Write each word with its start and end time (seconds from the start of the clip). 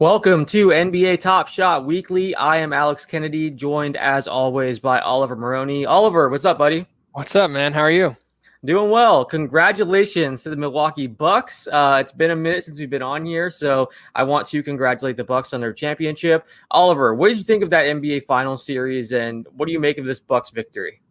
Welcome 0.00 0.46
to 0.46 0.68
NBA 0.68 1.20
Top 1.20 1.46
Shot 1.46 1.84
Weekly. 1.84 2.34
I 2.34 2.56
am 2.56 2.72
Alex 2.72 3.04
Kennedy, 3.04 3.50
joined 3.50 3.98
as 3.98 4.26
always 4.26 4.78
by 4.78 4.98
Oliver 5.00 5.36
Maroney. 5.36 5.84
Oliver, 5.84 6.30
what's 6.30 6.46
up, 6.46 6.56
buddy? 6.56 6.86
What's 7.12 7.36
up, 7.36 7.50
man? 7.50 7.74
How 7.74 7.82
are 7.82 7.90
you? 7.90 8.16
Doing 8.64 8.90
well. 8.90 9.26
Congratulations 9.26 10.42
to 10.42 10.48
the 10.48 10.56
Milwaukee 10.56 11.06
Bucks. 11.06 11.68
Uh, 11.70 11.98
it's 12.00 12.12
been 12.12 12.30
a 12.30 12.36
minute 12.36 12.64
since 12.64 12.78
we've 12.78 12.88
been 12.88 13.02
on 13.02 13.26
here, 13.26 13.50
so 13.50 13.90
I 14.14 14.22
want 14.22 14.48
to 14.48 14.62
congratulate 14.62 15.18
the 15.18 15.24
Bucks 15.24 15.52
on 15.52 15.60
their 15.60 15.74
championship. 15.74 16.46
Oliver, 16.70 17.14
what 17.14 17.28
did 17.28 17.36
you 17.36 17.44
think 17.44 17.62
of 17.62 17.68
that 17.68 17.84
NBA 17.84 18.24
Final 18.24 18.56
Series, 18.56 19.12
and 19.12 19.46
what 19.54 19.66
do 19.66 19.72
you 19.72 19.80
make 19.80 19.98
of 19.98 20.06
this 20.06 20.18
Bucks 20.18 20.48
victory? 20.48 21.02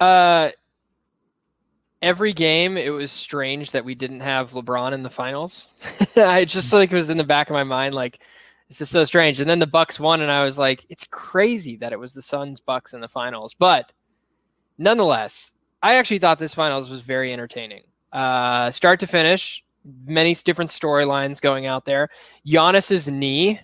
Uh, 0.00 0.50
every 2.02 2.32
game 2.32 2.76
it 2.76 2.90
was 2.90 3.10
strange 3.10 3.72
that 3.72 3.84
we 3.84 3.94
didn't 3.94 4.20
have 4.20 4.52
LeBron 4.52 4.92
in 4.92 5.02
the 5.02 5.10
finals. 5.10 5.74
I 6.16 6.44
just 6.44 6.72
like 6.72 6.92
it 6.92 6.96
was 6.96 7.10
in 7.10 7.16
the 7.16 7.24
back 7.24 7.50
of 7.50 7.54
my 7.54 7.64
mind 7.64 7.94
like 7.94 8.20
this 8.68 8.80
is 8.80 8.90
so 8.90 9.04
strange. 9.04 9.40
And 9.40 9.48
then 9.48 9.58
the 9.58 9.66
Bucks 9.66 9.98
won 9.98 10.20
and 10.20 10.30
I 10.30 10.44
was 10.44 10.58
like 10.58 10.84
it's 10.88 11.04
crazy 11.04 11.76
that 11.78 11.92
it 11.92 11.98
was 11.98 12.14
the 12.14 12.22
Suns 12.22 12.60
Bucks 12.60 12.94
in 12.94 13.00
the 13.00 13.08
finals. 13.08 13.54
But 13.54 13.92
nonetheless, 14.78 15.52
I 15.82 15.94
actually 15.94 16.18
thought 16.18 16.38
this 16.38 16.54
finals 16.54 16.88
was 16.88 17.02
very 17.02 17.32
entertaining. 17.32 17.82
Uh 18.12 18.70
start 18.70 19.00
to 19.00 19.06
finish, 19.06 19.64
many 20.06 20.34
different 20.34 20.70
storylines 20.70 21.40
going 21.40 21.66
out 21.66 21.84
there. 21.84 22.08
Giannis's 22.46 23.08
knee 23.08 23.60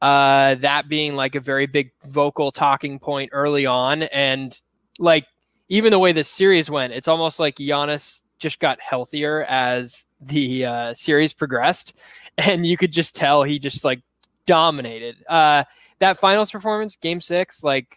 uh 0.00 0.54
that 0.56 0.88
being 0.88 1.14
like 1.14 1.34
a 1.34 1.40
very 1.40 1.66
big 1.66 1.92
vocal 2.04 2.50
talking 2.50 2.98
point 2.98 3.30
early 3.32 3.66
on 3.66 4.04
and 4.04 4.58
like 4.98 5.26
even 5.68 5.90
the 5.90 5.98
way 5.98 6.12
the 6.12 6.24
series 6.24 6.70
went, 6.70 6.92
it's 6.92 7.08
almost 7.08 7.40
like 7.40 7.56
Giannis 7.56 8.20
just 8.38 8.58
got 8.58 8.80
healthier 8.80 9.44
as 9.44 10.06
the 10.20 10.64
uh, 10.64 10.94
series 10.94 11.32
progressed, 11.32 11.94
and 12.38 12.66
you 12.66 12.76
could 12.76 12.92
just 12.92 13.14
tell 13.14 13.42
he 13.42 13.58
just 13.58 13.84
like 13.84 14.02
dominated. 14.46 15.16
Uh, 15.28 15.64
that 15.98 16.18
finals 16.18 16.50
performance, 16.50 16.96
Game 16.96 17.20
Six, 17.20 17.64
like 17.64 17.96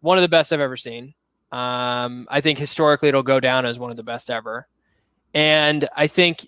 one 0.00 0.18
of 0.18 0.22
the 0.22 0.28
best 0.28 0.52
I've 0.52 0.60
ever 0.60 0.76
seen. 0.76 1.14
Um, 1.52 2.28
I 2.30 2.40
think 2.40 2.58
historically 2.58 3.08
it'll 3.08 3.24
go 3.24 3.40
down 3.40 3.66
as 3.66 3.78
one 3.78 3.90
of 3.90 3.96
the 3.96 4.04
best 4.04 4.30
ever, 4.30 4.68
and 5.34 5.88
I 5.96 6.06
think 6.06 6.46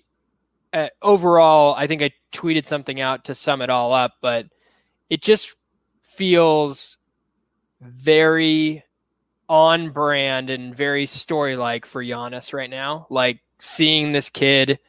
uh, 0.73 0.89
overall, 1.01 1.75
I 1.75 1.87
think 1.87 2.01
I 2.01 2.11
tweeted 2.31 2.65
something 2.65 2.99
out 2.99 3.25
to 3.25 3.35
sum 3.35 3.61
it 3.61 3.69
all 3.69 3.93
up, 3.93 4.13
but 4.21 4.47
it 5.09 5.21
just 5.21 5.55
feels 6.01 6.97
very 7.81 8.82
on 9.53 9.91
brand 9.91 10.49
and 10.49 10.75
very 10.75 11.05
story 11.05 11.55
like 11.55 11.85
for 11.85 12.03
Giannis 12.03 12.55
right 12.55 12.71
now. 12.71 13.05
Like 13.11 13.39
seeing 13.59 14.11
this 14.11 14.27
kid 14.27 14.79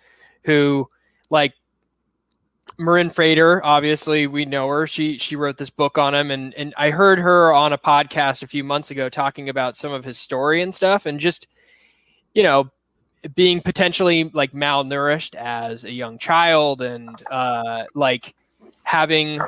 who 0.45 0.89
like 1.29 1.53
Mirin 2.79 3.13
Fader, 3.13 3.63
obviously 3.63 4.27
we 4.27 4.47
know 4.47 4.67
her. 4.69 4.87
She 4.87 5.19
she 5.19 5.37
wrote 5.37 5.59
this 5.59 5.69
book 5.69 5.99
on 5.99 6.15
him 6.15 6.31
and 6.31 6.55
and 6.55 6.73
I 6.79 6.89
heard 6.89 7.19
her 7.19 7.53
on 7.53 7.75
a 7.75 7.79
podcast 7.79 8.43
a 8.43 8.47
few 8.47 8.65
months 8.65 8.91
ago 8.91 9.11
talking 9.11 9.51
about 9.51 9.77
some 9.77 9.93
of 9.93 10.03
his 10.03 10.17
story 10.17 10.63
and 10.63 10.75
stuff 10.75 11.05
and 11.05 11.21
just 11.21 11.47
you 12.33 12.43
know 12.43 12.71
being 13.35 13.61
potentially 13.61 14.31
like 14.33 14.53
malnourished 14.53 15.35
as 15.35 15.85
a 15.85 15.93
young 15.93 16.17
child 16.17 16.81
and 16.81 17.23
uh 17.31 17.85
like 17.95 18.35
having 18.85 19.41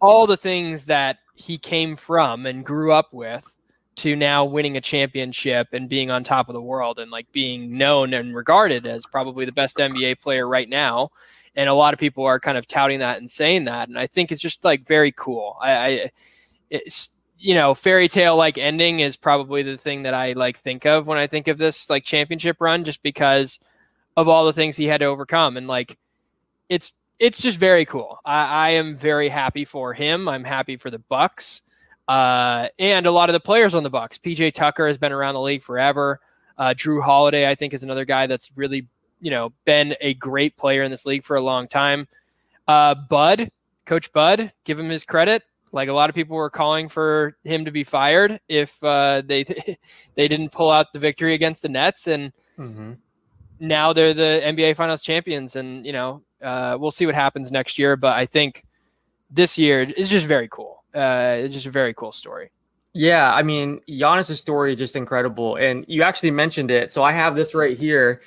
all 0.00 0.26
the 0.26 0.38
things 0.38 0.86
that 0.86 1.18
he 1.34 1.58
came 1.58 1.94
from 1.94 2.46
and 2.46 2.64
grew 2.64 2.90
up 2.90 3.12
with 3.12 3.58
to 3.96 4.16
now 4.16 4.44
winning 4.44 4.76
a 4.76 4.80
championship 4.80 5.68
and 5.72 5.88
being 5.88 6.10
on 6.10 6.24
top 6.24 6.48
of 6.48 6.54
the 6.54 6.60
world 6.60 6.98
and 6.98 7.10
like 7.10 7.30
being 7.32 7.78
known 7.78 8.12
and 8.14 8.34
regarded 8.34 8.86
as 8.86 9.06
probably 9.06 9.44
the 9.44 9.52
best 9.52 9.76
NBA 9.76 10.20
player 10.20 10.46
right 10.48 10.68
now. 10.68 11.10
And 11.56 11.68
a 11.68 11.74
lot 11.74 11.94
of 11.94 12.00
people 12.00 12.24
are 12.24 12.40
kind 12.40 12.58
of 12.58 12.66
touting 12.66 12.98
that 12.98 13.18
and 13.18 13.30
saying 13.30 13.64
that. 13.64 13.88
And 13.88 13.98
I 13.98 14.06
think 14.06 14.32
it's 14.32 14.40
just 14.40 14.64
like 14.64 14.86
very 14.86 15.12
cool. 15.12 15.56
I, 15.60 15.72
I 15.72 16.10
it's, 16.70 17.16
you 17.38 17.54
know, 17.54 17.74
fairy 17.74 18.08
tale 18.08 18.36
like 18.36 18.58
ending 18.58 19.00
is 19.00 19.16
probably 19.16 19.62
the 19.62 19.76
thing 19.76 20.02
that 20.02 20.14
I 20.14 20.32
like 20.32 20.56
think 20.56 20.86
of 20.86 21.06
when 21.06 21.18
I 21.18 21.26
think 21.26 21.46
of 21.46 21.58
this 21.58 21.88
like 21.88 22.04
championship 22.04 22.56
run, 22.60 22.84
just 22.84 23.02
because 23.02 23.60
of 24.16 24.28
all 24.28 24.44
the 24.44 24.52
things 24.52 24.76
he 24.76 24.86
had 24.86 25.00
to 25.00 25.06
overcome. 25.06 25.56
And 25.56 25.68
like, 25.68 25.96
it's, 26.68 26.92
it's 27.20 27.40
just 27.40 27.58
very 27.58 27.84
cool. 27.84 28.18
I, 28.24 28.46
I 28.46 28.68
am 28.70 28.96
very 28.96 29.28
happy 29.28 29.64
for 29.64 29.94
him. 29.94 30.28
I'm 30.28 30.44
happy 30.44 30.76
for 30.76 30.90
the 30.90 30.98
Bucks. 30.98 31.62
Uh, 32.08 32.68
and 32.78 33.06
a 33.06 33.10
lot 33.10 33.30
of 33.30 33.32
the 33.32 33.40
players 33.40 33.74
on 33.74 33.82
the 33.82 33.90
Bucks. 33.90 34.18
PJ 34.18 34.52
Tucker 34.52 34.86
has 34.86 34.98
been 34.98 35.12
around 35.12 35.34
the 35.34 35.40
league 35.40 35.62
forever. 35.62 36.20
Uh, 36.58 36.74
Jrue 36.76 37.02
Holiday, 37.02 37.48
I 37.48 37.54
think, 37.54 37.74
is 37.74 37.82
another 37.82 38.04
guy 38.04 38.26
that's 38.26 38.50
really, 38.56 38.86
you 39.20 39.30
know, 39.30 39.52
been 39.64 39.94
a 40.00 40.14
great 40.14 40.56
player 40.56 40.82
in 40.82 40.90
this 40.90 41.06
league 41.06 41.24
for 41.24 41.36
a 41.36 41.40
long 41.40 41.66
time. 41.66 42.06
Uh, 42.68 42.94
Bud, 42.94 43.50
Coach 43.86 44.12
Bud, 44.12 44.52
give 44.64 44.78
him 44.78 44.88
his 44.88 45.04
credit. 45.04 45.42
Like 45.72 45.88
a 45.88 45.92
lot 45.92 46.08
of 46.08 46.14
people 46.14 46.36
were 46.36 46.50
calling 46.50 46.88
for 46.88 47.36
him 47.42 47.64
to 47.64 47.72
be 47.72 47.82
fired 47.82 48.38
if 48.48 48.82
uh, 48.84 49.22
they 49.24 49.42
they 50.14 50.28
didn't 50.28 50.52
pull 50.52 50.70
out 50.70 50.92
the 50.92 51.00
victory 51.00 51.34
against 51.34 51.62
the 51.62 51.68
Nets, 51.68 52.06
and 52.06 52.32
mm-hmm. 52.56 52.92
now 53.58 53.92
they're 53.92 54.14
the 54.14 54.40
NBA 54.44 54.76
Finals 54.76 55.02
champions. 55.02 55.56
And 55.56 55.84
you 55.84 55.92
know, 55.92 56.22
uh, 56.40 56.76
we'll 56.78 56.92
see 56.92 57.06
what 57.06 57.16
happens 57.16 57.50
next 57.50 57.76
year. 57.76 57.96
But 57.96 58.16
I 58.16 58.24
think 58.24 58.62
this 59.30 59.58
year 59.58 59.82
is 59.82 60.08
just 60.08 60.26
very 60.26 60.46
cool 60.48 60.83
uh, 60.94 61.36
it's 61.38 61.54
just 61.54 61.66
a 61.66 61.70
very 61.70 61.94
cool 61.94 62.12
story. 62.12 62.50
Yeah, 62.92 63.34
I 63.34 63.42
mean, 63.42 63.80
Giannis' 63.88 64.36
story 64.36 64.72
is 64.72 64.78
just 64.78 64.94
incredible, 64.94 65.56
and 65.56 65.84
you 65.88 66.02
actually 66.02 66.30
mentioned 66.30 66.70
it. 66.70 66.92
So 66.92 67.02
I 67.02 67.12
have 67.12 67.34
this 67.34 67.54
right 67.54 67.76
here. 67.76 68.22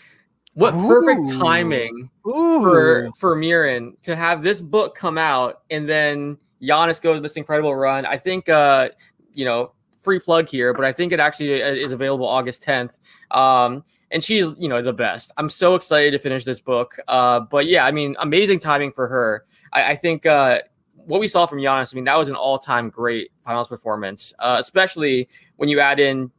What 0.53 0.73
Ooh. 0.73 0.87
perfect 0.87 1.39
timing 1.39 2.09
Ooh. 2.27 2.61
for 2.61 3.07
for 3.17 3.35
Mirin 3.35 3.93
to 4.01 4.15
have 4.15 4.41
this 4.43 4.59
book 4.59 4.95
come 4.95 5.17
out, 5.17 5.61
and 5.69 5.87
then 5.87 6.37
Giannis 6.61 7.01
goes 7.01 7.21
this 7.21 7.37
incredible 7.37 7.75
run. 7.75 8.05
I 8.05 8.17
think, 8.17 8.49
uh, 8.49 8.89
you 9.33 9.45
know, 9.45 9.71
free 10.01 10.19
plug 10.19 10.47
here, 10.47 10.73
but 10.73 10.85
I 10.85 10.91
think 10.91 11.11
it 11.11 11.19
actually 11.19 11.61
uh, 11.61 11.67
is 11.67 11.91
available 11.91 12.27
August 12.27 12.63
10th. 12.63 12.97
Um, 13.31 13.83
and 14.11 14.23
she's, 14.23 14.45
you 14.57 14.69
know, 14.69 14.81
the 14.81 14.93
best. 14.93 15.31
I'm 15.37 15.49
so 15.49 15.75
excited 15.75 16.11
to 16.11 16.19
finish 16.19 16.45
this 16.45 16.61
book. 16.61 16.97
Uh, 17.07 17.41
but 17.41 17.65
yeah, 17.67 17.85
I 17.85 17.91
mean, 17.91 18.15
amazing 18.19 18.59
timing 18.59 18.91
for 18.91 19.07
her. 19.07 19.45
I, 19.73 19.91
I 19.91 19.95
think 19.95 20.25
uh, 20.25 20.59
what 21.07 21.19
we 21.19 21.27
saw 21.27 21.45
from 21.45 21.59
Giannis, 21.59 21.93
I 21.93 21.95
mean, 21.95 22.05
that 22.05 22.17
was 22.17 22.29
an 22.29 22.35
all-time 22.35 22.89
great 22.89 23.31
finals 23.43 23.67
performance, 23.67 24.33
uh, 24.39 24.57
especially 24.59 25.29
when 25.55 25.69
you 25.69 25.79
add 25.79 25.99
in, 25.99 26.31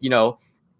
you 0.00 0.10
know, 0.10 0.38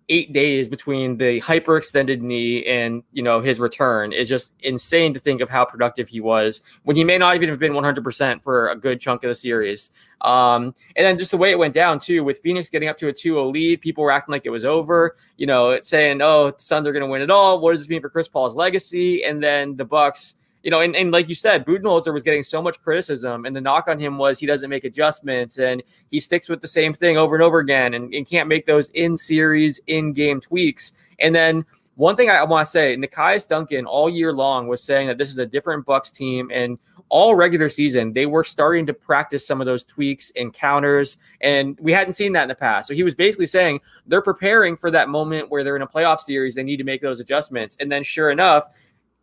eight 0.09 0.33
days 0.33 0.69
between 0.69 1.17
the 1.17 1.41
hyperextended 1.41 2.21
knee 2.21 2.65
and 2.65 3.03
you 3.13 3.23
know 3.23 3.41
his 3.41 3.59
return 3.59 4.13
is 4.13 4.29
just 4.29 4.53
insane 4.61 5.13
to 5.13 5.19
think 5.19 5.41
of 5.41 5.51
how 5.51 5.65
productive 5.65 6.09
he 6.09 6.21
was 6.21 6.63
when 6.85 6.97
he 6.97 7.03
may 7.03 7.19
not 7.19 7.35
even 7.35 7.49
have 7.49 7.59
been 7.59 7.73
100% 7.73 8.41
for 8.41 8.69
a 8.69 8.77
good 8.77 9.01
chunk 9.01 9.25
of 9.25 9.29
the 9.29 9.35
series. 9.35 9.91
Um, 10.21 10.75
and 10.95 11.05
then 11.05 11.19
just 11.19 11.33
the 11.33 11.37
way 11.37 11.51
it 11.51 11.59
went 11.59 11.75
down 11.75 11.99
too, 11.99 12.23
with 12.23 12.39
Phoenix 12.39 12.69
getting 12.69 12.89
up 12.89 12.99
to 12.99 13.09
a 13.09 13.13
2-0 13.13 13.53
lead, 13.53 13.81
people 13.81 14.05
were 14.05 14.13
acting 14.13 14.33
like 14.33 14.47
it 14.47 14.51
was 14.51 14.65
over. 14.65 15.17
You 15.37 15.47
know, 15.47 15.79
saying, 15.81 16.23
"Oh, 16.23 16.53
the 16.53 16.63
Suns 16.63 16.87
are 16.87 16.93
going 16.93 17.05
to 17.05 17.11
win 17.11 17.23
it 17.23 17.31
all." 17.31 17.61
What 17.61 17.73
does 17.73 17.83
this 17.83 17.89
mean 17.89 18.01
for 18.01 18.09
Chris 18.09 18.29
Paul's 18.29 18.55
legacy? 18.55 19.25
And 19.25 19.43
then 19.43 19.77
the 19.77 19.85
Bucks 19.85 20.37
you 20.67 20.71
know, 20.71 20.81
and, 20.81 20.97
and 20.97 21.13
like 21.13 21.29
you 21.29 21.37
said, 21.37 21.65
Budenholzer 21.65 22.13
was 22.13 22.25
getting 22.25 22.43
so 22.43 22.61
much 22.61 22.83
criticism, 22.83 23.47
and 23.47 23.55
the 23.55 23.61
knock 23.61 23.87
on 23.87 24.01
him 24.01 24.19
was 24.19 24.41
he 24.41 24.47
doesn't 24.47 24.69
make 24.69 24.83
adjustments 24.83 25.59
and 25.61 25.81
he 26.11 26.19
sticks 26.19 26.49
with 26.49 26.61
the 26.61 26.67
same 26.67 26.93
thing 26.93 27.17
over 27.17 27.37
and 27.37 27.45
over 27.45 27.61
again 27.61 27.95
and, 27.95 28.13
and 28.13 28.29
can't 28.29 28.49
make 28.49 28.67
those 28.67 28.91
in 28.91 29.17
series, 29.17 29.79
in 29.87 30.13
game 30.13 30.41
tweaks. 30.41 30.91
And 31.21 31.33
then 31.33 31.65
one 31.95 32.17
thing 32.17 32.31
I 32.31 32.43
want 32.43 32.67
to 32.67 32.71
say, 32.71 32.97
Nekias 32.97 33.47
Duncan 33.47 33.87
all 33.87 34.11
year 34.11 34.33
long 34.33 34.67
was 34.67 34.83
saying 34.83 35.07
that 35.07 35.19
this 35.19 35.31
is 35.31 35.39
a 35.39 35.47
different 35.47 35.87
Bucks 35.87 36.11
team, 36.11 36.51
and 36.53 36.81
all 37.11 37.37
regular 37.37 37.71
season 37.71 38.13
they 38.13 38.27
were 38.27 38.43
starting 38.43 38.85
to 38.87 38.93
practice 38.93 39.47
some 39.47 39.61
of 39.61 39.67
those 39.67 39.85
tweaks 39.85 40.33
and 40.35 40.53
counters, 40.53 41.17
and 41.43 41.79
we 41.79 41.93
hadn't 41.93 42.15
seen 42.15 42.33
that 42.33 42.43
in 42.43 42.49
the 42.49 42.57
past. 42.57 42.89
So 42.89 42.95
he 42.95 43.05
was 43.05 43.15
basically 43.15 43.47
saying 43.47 43.81
they're 44.09 44.21
preparing 44.21 44.77
for 44.77 44.91
that 44.91 45.09
moment 45.09 45.49
where 45.49 45.63
they're 45.63 45.77
in 45.77 45.83
a 45.83 45.87
playoff 45.87 46.19
series, 46.19 46.57
they 46.57 46.65
need 46.65 46.79
to 46.79 46.85
make 46.85 47.03
those 47.03 47.21
adjustments, 47.21 47.77
and 47.79 47.93
then 47.93 48.03
sure 48.03 48.33
enough, 48.33 48.69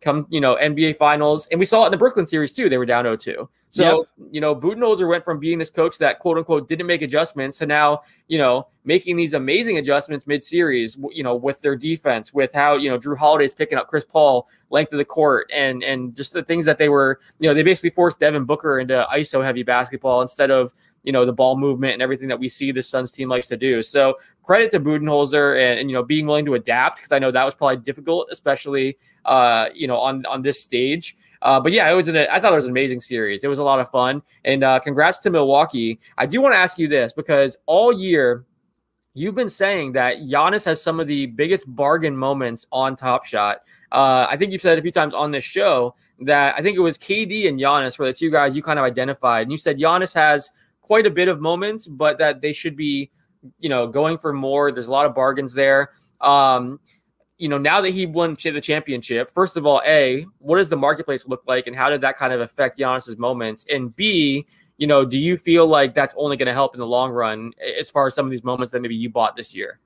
come, 0.04 0.26
you 0.28 0.40
know, 0.40 0.56
NBA 0.56 0.96
finals. 0.96 1.48
And 1.48 1.58
we 1.58 1.66
saw 1.66 1.82
it 1.82 1.86
in 1.86 1.92
the 1.92 1.98
Brooklyn 1.98 2.26
series 2.26 2.52
too. 2.52 2.68
They 2.68 2.78
were 2.78 2.86
down 2.86 3.04
0-2. 3.04 3.48
So, 3.70 4.06
yep. 4.18 4.28
you 4.30 4.40
know, 4.40 4.54
Budenholzer 4.54 5.08
went 5.08 5.24
from 5.24 5.40
being 5.40 5.58
this 5.58 5.70
coach 5.70 5.98
that 5.98 6.20
quote 6.20 6.38
unquote 6.38 6.68
didn't 6.68 6.86
make 6.86 7.02
adjustments 7.02 7.58
to 7.58 7.66
now, 7.66 8.02
you 8.28 8.38
know, 8.38 8.68
making 8.84 9.16
these 9.16 9.34
amazing 9.34 9.78
adjustments 9.78 10.28
mid-series, 10.28 10.96
you 11.10 11.24
know, 11.24 11.34
with 11.34 11.60
their 11.60 11.74
defense, 11.74 12.32
with 12.32 12.52
how, 12.52 12.76
you 12.76 12.88
know, 12.88 12.98
Jrue 12.98 13.16
Holiday's 13.16 13.52
picking 13.52 13.76
up 13.76 13.88
Chris 13.88 14.04
Paul, 14.04 14.46
length 14.70 14.92
of 14.92 14.98
the 14.98 15.04
court, 15.04 15.50
and 15.52 15.82
and 15.82 16.14
just 16.14 16.32
the 16.32 16.44
things 16.44 16.64
that 16.66 16.78
they 16.78 16.88
were, 16.88 17.18
you 17.40 17.48
know, 17.48 17.54
they 17.54 17.64
basically 17.64 17.90
forced 17.90 18.20
Devin 18.20 18.44
Booker 18.44 18.78
into 18.78 19.04
ISO 19.12 19.42
heavy 19.42 19.64
basketball 19.64 20.22
instead 20.22 20.52
of 20.52 20.72
you 21.04 21.12
know 21.12 21.24
the 21.24 21.32
ball 21.32 21.56
movement 21.56 21.92
and 21.92 22.02
everything 22.02 22.28
that 22.28 22.38
we 22.38 22.48
see 22.48 22.72
the 22.72 22.82
Suns 22.82 23.12
team 23.12 23.28
likes 23.28 23.46
to 23.48 23.56
do. 23.56 23.82
So 23.82 24.16
credit 24.42 24.70
to 24.72 24.80
Budenholzer 24.80 25.60
and, 25.60 25.78
and 25.78 25.90
you 25.90 25.94
know 25.94 26.02
being 26.02 26.26
willing 26.26 26.46
to 26.46 26.54
adapt 26.54 26.96
because 26.96 27.12
I 27.12 27.18
know 27.18 27.30
that 27.30 27.44
was 27.44 27.54
probably 27.54 27.76
difficult, 27.76 28.28
especially 28.32 28.98
uh, 29.24 29.68
you 29.74 29.86
know 29.86 29.98
on 29.98 30.26
on 30.26 30.42
this 30.42 30.60
stage. 30.60 31.16
Uh, 31.42 31.60
but 31.60 31.72
yeah, 31.72 31.90
it 31.90 31.94
was 31.94 32.08
an, 32.08 32.16
I 32.16 32.40
thought 32.40 32.52
it 32.52 32.56
was 32.56 32.64
an 32.64 32.70
amazing 32.70 33.02
series. 33.02 33.44
It 33.44 33.48
was 33.48 33.58
a 33.58 33.62
lot 33.62 33.78
of 33.78 33.90
fun, 33.90 34.22
and 34.44 34.64
uh, 34.64 34.80
congrats 34.80 35.18
to 35.20 35.30
Milwaukee. 35.30 36.00
I 36.16 36.24
do 36.24 36.40
want 36.40 36.54
to 36.54 36.58
ask 36.58 36.78
you 36.78 36.88
this 36.88 37.12
because 37.12 37.58
all 37.66 37.92
year 37.92 38.46
you've 39.12 39.34
been 39.34 39.50
saying 39.50 39.92
that 39.92 40.20
Giannis 40.20 40.64
has 40.64 40.82
some 40.82 41.00
of 41.00 41.06
the 41.06 41.26
biggest 41.26 41.64
bargain 41.76 42.16
moments 42.16 42.66
on 42.72 42.96
Top 42.96 43.26
Shot. 43.26 43.58
Uh, 43.92 44.26
I 44.28 44.36
think 44.36 44.52
you've 44.52 44.62
said 44.62 44.78
a 44.78 44.82
few 44.82 44.90
times 44.90 45.14
on 45.14 45.30
this 45.30 45.44
show 45.44 45.94
that 46.20 46.54
I 46.56 46.62
think 46.62 46.76
it 46.76 46.80
was 46.80 46.96
KD 46.96 47.48
and 47.48 47.60
Giannis 47.60 47.98
were 47.98 48.06
the 48.06 48.12
two 48.12 48.30
guys 48.30 48.56
you 48.56 48.62
kind 48.62 48.78
of 48.78 48.84
identified, 48.84 49.42
and 49.42 49.52
you 49.52 49.58
said 49.58 49.78
Giannis 49.78 50.14
has 50.14 50.50
quite 50.84 51.06
a 51.06 51.10
bit 51.10 51.28
of 51.28 51.40
moments, 51.40 51.86
but 51.86 52.18
that 52.18 52.42
they 52.42 52.52
should 52.52 52.76
be, 52.76 53.10
you 53.58 53.70
know, 53.70 53.86
going 53.86 54.18
for 54.18 54.32
more. 54.32 54.70
There's 54.70 54.86
a 54.86 54.90
lot 54.90 55.06
of 55.06 55.14
bargains 55.14 55.54
there. 55.54 55.92
Um, 56.20 56.78
you 57.38 57.48
know, 57.48 57.58
now 57.58 57.80
that 57.80 57.90
he 57.90 58.06
won 58.06 58.36
the 58.40 58.60
championship, 58.60 59.32
first 59.32 59.56
of 59.56 59.66
all, 59.66 59.82
A, 59.86 60.26
what 60.38 60.58
does 60.58 60.68
the 60.68 60.76
marketplace 60.76 61.26
look 61.26 61.42
like 61.46 61.66
and 61.66 61.74
how 61.74 61.88
did 61.88 62.02
that 62.02 62.16
kind 62.16 62.32
of 62.32 62.40
affect 62.40 62.78
Giannis's 62.78 63.16
moments? 63.16 63.64
And 63.72 63.96
B, 63.96 64.46
you 64.76 64.86
know, 64.86 65.04
do 65.04 65.18
you 65.18 65.36
feel 65.38 65.66
like 65.66 65.94
that's 65.94 66.14
only 66.16 66.36
going 66.36 66.46
to 66.46 66.52
help 66.52 66.74
in 66.74 66.80
the 66.80 66.86
long 66.86 67.10
run 67.10 67.52
as 67.78 67.90
far 67.90 68.06
as 68.06 68.14
some 68.14 68.26
of 68.26 68.30
these 68.30 68.44
moments 68.44 68.70
that 68.72 68.80
maybe 68.80 68.94
you 68.94 69.08
bought 69.08 69.36
this 69.36 69.54
year? 69.54 69.80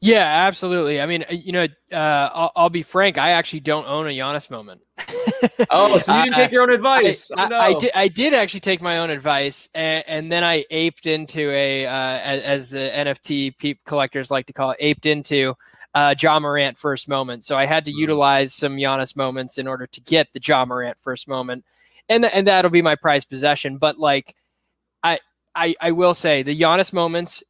Yeah, 0.00 0.46
absolutely. 0.46 1.00
I 1.00 1.06
mean, 1.06 1.24
uh, 1.28 1.34
you 1.34 1.52
know, 1.52 1.66
uh, 1.92 2.30
I'll, 2.32 2.52
I'll, 2.54 2.70
be 2.70 2.82
frank. 2.82 3.18
I 3.18 3.30
actually 3.30 3.60
don't 3.60 3.86
own 3.88 4.06
a 4.06 4.10
Giannis 4.10 4.48
moment. 4.48 4.80
oh, 5.70 5.98
so 5.98 6.16
you 6.16 6.24
didn't 6.24 6.36
take 6.36 6.52
your 6.52 6.62
own 6.62 6.70
advice? 6.70 7.30
I, 7.36 7.44
oh, 7.44 7.48
no. 7.48 7.58
I, 7.58 7.74
did. 7.74 7.90
I 7.94 8.06
did 8.06 8.32
actually 8.32 8.60
take 8.60 8.80
my 8.80 8.98
own 8.98 9.10
advice, 9.10 9.68
and, 9.74 10.04
and 10.06 10.32
then 10.32 10.44
I 10.44 10.64
aped 10.70 11.06
into 11.06 11.50
a, 11.50 11.86
uh, 11.86 11.90
as, 11.90 12.42
as, 12.42 12.70
the 12.70 12.90
NFT 12.94 13.58
peep 13.58 13.80
collectors 13.84 14.30
like 14.30 14.46
to 14.46 14.52
call 14.52 14.70
it, 14.70 14.76
aped 14.78 15.06
into 15.06 15.54
uh, 15.94 16.14
Ja 16.20 16.38
Morant 16.38 16.78
first 16.78 17.08
moment. 17.08 17.44
So 17.44 17.56
I 17.56 17.66
had 17.66 17.84
to 17.86 17.92
mm. 17.92 17.98
utilize 17.98 18.54
some 18.54 18.76
Giannis 18.76 19.16
moments 19.16 19.58
in 19.58 19.66
order 19.66 19.88
to 19.88 20.00
get 20.02 20.28
the 20.32 20.40
Ja 20.44 20.64
Morant 20.64 20.96
first 21.00 21.26
moment, 21.26 21.64
and 22.08 22.24
and 22.24 22.46
that'll 22.46 22.70
be 22.70 22.82
my 22.82 22.94
prized 22.94 23.28
possession. 23.28 23.78
But 23.78 23.98
like, 23.98 24.32
I 25.02 25.18
I, 25.56 25.74
I 25.80 25.90
will 25.90 26.14
say 26.14 26.44
the 26.44 26.58
Giannis 26.58 26.92
moments 26.92 27.42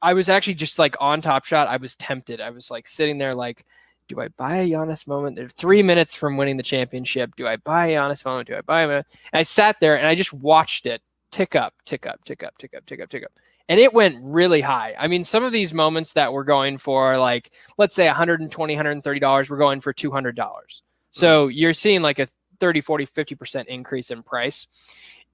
I 0.00 0.14
was 0.14 0.28
actually 0.28 0.54
just 0.54 0.78
like 0.78 0.96
on 1.00 1.20
Top 1.20 1.44
Shot. 1.44 1.68
I 1.68 1.76
was 1.76 1.96
tempted. 1.96 2.40
I 2.40 2.50
was 2.50 2.70
like 2.70 2.86
sitting 2.86 3.18
there, 3.18 3.32
like, 3.32 3.64
do 4.08 4.20
I 4.20 4.28
buy 4.28 4.56
a 4.56 4.70
Giannis 4.70 5.06
moment? 5.08 5.36
They're 5.36 5.48
three 5.48 5.82
minutes 5.82 6.14
from 6.14 6.36
winning 6.36 6.56
the 6.56 6.62
championship. 6.62 7.34
Do 7.36 7.46
I 7.46 7.56
buy 7.56 7.86
a 7.86 7.96
Giannis 7.96 8.24
moment? 8.24 8.48
Do 8.48 8.56
I 8.56 8.60
buy 8.60 8.82
a 8.82 8.86
moment? 8.86 9.06
And 9.32 9.40
I 9.40 9.42
sat 9.42 9.80
there 9.80 9.96
and 9.96 10.06
I 10.06 10.14
just 10.14 10.32
watched 10.32 10.86
it 10.86 11.00
tick 11.32 11.56
up, 11.56 11.74
tick 11.84 12.06
up, 12.06 12.22
tick 12.24 12.44
up, 12.44 12.56
tick 12.58 12.74
up, 12.76 12.86
tick 12.86 13.00
up, 13.00 13.08
tick 13.08 13.24
up. 13.24 13.32
And 13.68 13.80
it 13.80 13.94
went 13.94 14.18
really 14.20 14.60
high. 14.60 14.94
I 14.98 15.08
mean, 15.08 15.24
some 15.24 15.44
of 15.44 15.52
these 15.52 15.72
moments 15.72 16.12
that 16.12 16.32
we're 16.32 16.44
going 16.44 16.78
for, 16.78 17.16
like, 17.18 17.52
let's 17.78 17.94
say 17.94 18.06
120 18.06 18.76
$130, 18.76 19.50
we're 19.50 19.56
going 19.56 19.80
for 19.80 19.94
$200. 19.94 20.80
So 21.10 21.46
mm-hmm. 21.46 21.56
you're 21.56 21.72
seeing 21.72 22.02
like 22.02 22.18
a 22.18 22.26
30, 22.60 22.80
40, 22.82 23.06
50% 23.06 23.66
increase 23.66 24.10
in 24.10 24.22
price. 24.22 24.68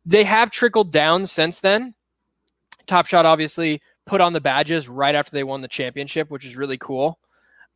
They 0.06 0.24
have 0.24 0.50
trickled 0.50 0.92
down 0.92 1.26
since 1.26 1.60
then. 1.60 1.94
Top 2.86 3.06
Shot 3.06 3.26
obviously 3.26 3.82
put 4.08 4.20
on 4.20 4.32
the 4.32 4.40
badges 4.40 4.88
right 4.88 5.14
after 5.14 5.30
they 5.30 5.44
won 5.44 5.60
the 5.60 5.68
championship, 5.68 6.30
which 6.30 6.44
is 6.44 6.56
really 6.56 6.78
cool. 6.78 7.18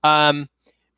Um, 0.02 0.48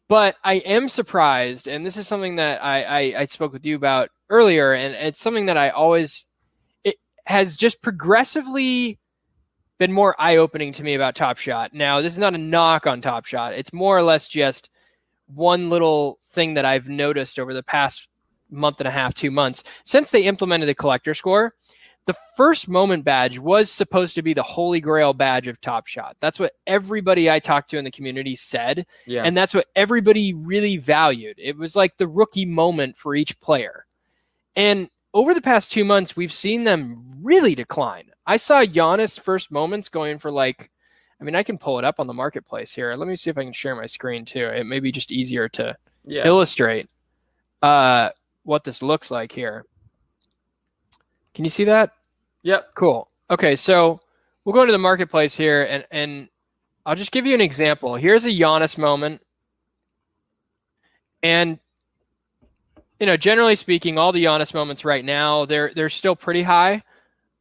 but 0.08 0.36
I 0.44 0.54
am 0.54 0.88
surprised, 0.88 1.66
and 1.66 1.84
this 1.84 1.96
is 1.96 2.06
something 2.06 2.36
that 2.36 2.64
I, 2.64 2.82
I, 2.82 3.20
I 3.20 3.24
spoke 3.26 3.52
with 3.52 3.66
you 3.66 3.76
about 3.76 4.10
earlier, 4.30 4.72
and 4.72 4.94
it's 4.94 5.20
something 5.20 5.46
that 5.46 5.56
I 5.56 5.70
always 5.70 6.26
it 6.84 6.96
has 7.26 7.56
just 7.56 7.82
progressively 7.82 8.98
been 9.78 9.92
more 9.92 10.14
eye-opening 10.18 10.72
to 10.74 10.84
me 10.84 10.94
about 10.94 11.16
Top 11.16 11.36
Shot. 11.36 11.74
Now, 11.74 12.00
this 12.00 12.12
is 12.12 12.18
not 12.18 12.34
a 12.34 12.38
knock 12.38 12.86
on 12.86 13.00
Top 13.00 13.24
Shot; 13.26 13.54
it's 13.54 13.72
more 13.72 13.96
or 13.96 14.02
less 14.02 14.28
just 14.28 14.70
one 15.26 15.70
little 15.70 16.18
thing 16.22 16.54
that 16.54 16.64
I've 16.64 16.88
noticed 16.88 17.38
over 17.38 17.52
the 17.52 17.62
past 17.62 18.08
month 18.50 18.80
and 18.80 18.88
a 18.88 18.90
half, 18.90 19.14
two 19.14 19.30
months 19.30 19.64
since 19.84 20.10
they 20.10 20.24
implemented 20.24 20.68
the 20.68 20.74
collector 20.74 21.14
score 21.14 21.54
the 22.06 22.14
first 22.36 22.68
moment 22.68 23.04
badge 23.04 23.38
was 23.38 23.70
supposed 23.70 24.14
to 24.14 24.22
be 24.22 24.34
the 24.34 24.42
holy 24.42 24.80
grail 24.80 25.12
badge 25.14 25.48
of 25.48 25.60
Top 25.60 25.86
Shot. 25.86 26.16
That's 26.20 26.38
what 26.38 26.52
everybody 26.66 27.30
I 27.30 27.38
talked 27.38 27.70
to 27.70 27.78
in 27.78 27.84
the 27.84 27.90
community 27.90 28.36
said. 28.36 28.86
Yeah. 29.06 29.22
And 29.24 29.36
that's 29.36 29.54
what 29.54 29.66
everybody 29.74 30.34
really 30.34 30.76
valued. 30.76 31.38
It 31.38 31.56
was 31.56 31.74
like 31.74 31.96
the 31.96 32.08
rookie 32.08 32.44
moment 32.44 32.96
for 32.96 33.14
each 33.14 33.38
player. 33.40 33.86
And 34.54 34.90
over 35.14 35.32
the 35.32 35.40
past 35.40 35.72
two 35.72 35.84
months, 35.84 36.16
we've 36.16 36.32
seen 36.32 36.64
them 36.64 36.96
really 37.22 37.54
decline. 37.54 38.10
I 38.26 38.36
saw 38.36 38.64
Giannis 38.64 39.18
first 39.18 39.50
moments 39.50 39.88
going 39.88 40.18
for 40.18 40.30
like, 40.30 40.70
I 41.20 41.24
mean, 41.24 41.36
I 41.36 41.42
can 41.42 41.56
pull 41.56 41.78
it 41.78 41.84
up 41.84 42.00
on 42.00 42.06
the 42.06 42.12
marketplace 42.12 42.74
here. 42.74 42.94
Let 42.94 43.08
me 43.08 43.16
see 43.16 43.30
if 43.30 43.38
I 43.38 43.44
can 43.44 43.52
share 43.52 43.76
my 43.76 43.86
screen 43.86 44.24
too. 44.24 44.46
It 44.46 44.66
may 44.66 44.80
be 44.80 44.92
just 44.92 45.12
easier 45.12 45.48
to 45.50 45.76
yeah. 46.04 46.26
illustrate 46.26 46.88
uh, 47.62 48.10
what 48.42 48.64
this 48.64 48.82
looks 48.82 49.10
like 49.10 49.32
here. 49.32 49.64
Can 51.34 51.44
you 51.44 51.50
see 51.50 51.64
that? 51.64 51.92
Yep. 52.42 52.74
Cool. 52.74 53.08
Okay, 53.30 53.56
so 53.56 54.00
we'll 54.44 54.54
go 54.54 54.66
to 54.66 54.72
the 54.72 54.78
marketplace 54.78 55.36
here, 55.36 55.66
and 55.68 55.84
and 55.90 56.28
I'll 56.86 56.94
just 56.94 57.12
give 57.12 57.26
you 57.26 57.34
an 57.34 57.40
example. 57.40 57.94
Here's 57.96 58.24
a 58.24 58.30
Giannis 58.30 58.78
moment, 58.78 59.22
and 61.22 61.58
you 63.00 63.06
know, 63.06 63.16
generally 63.16 63.56
speaking, 63.56 63.98
all 63.98 64.12
the 64.12 64.24
Giannis 64.24 64.54
moments 64.54 64.84
right 64.84 65.04
now 65.04 65.44
they're 65.46 65.72
they're 65.74 65.88
still 65.88 66.16
pretty 66.16 66.42
high. 66.42 66.82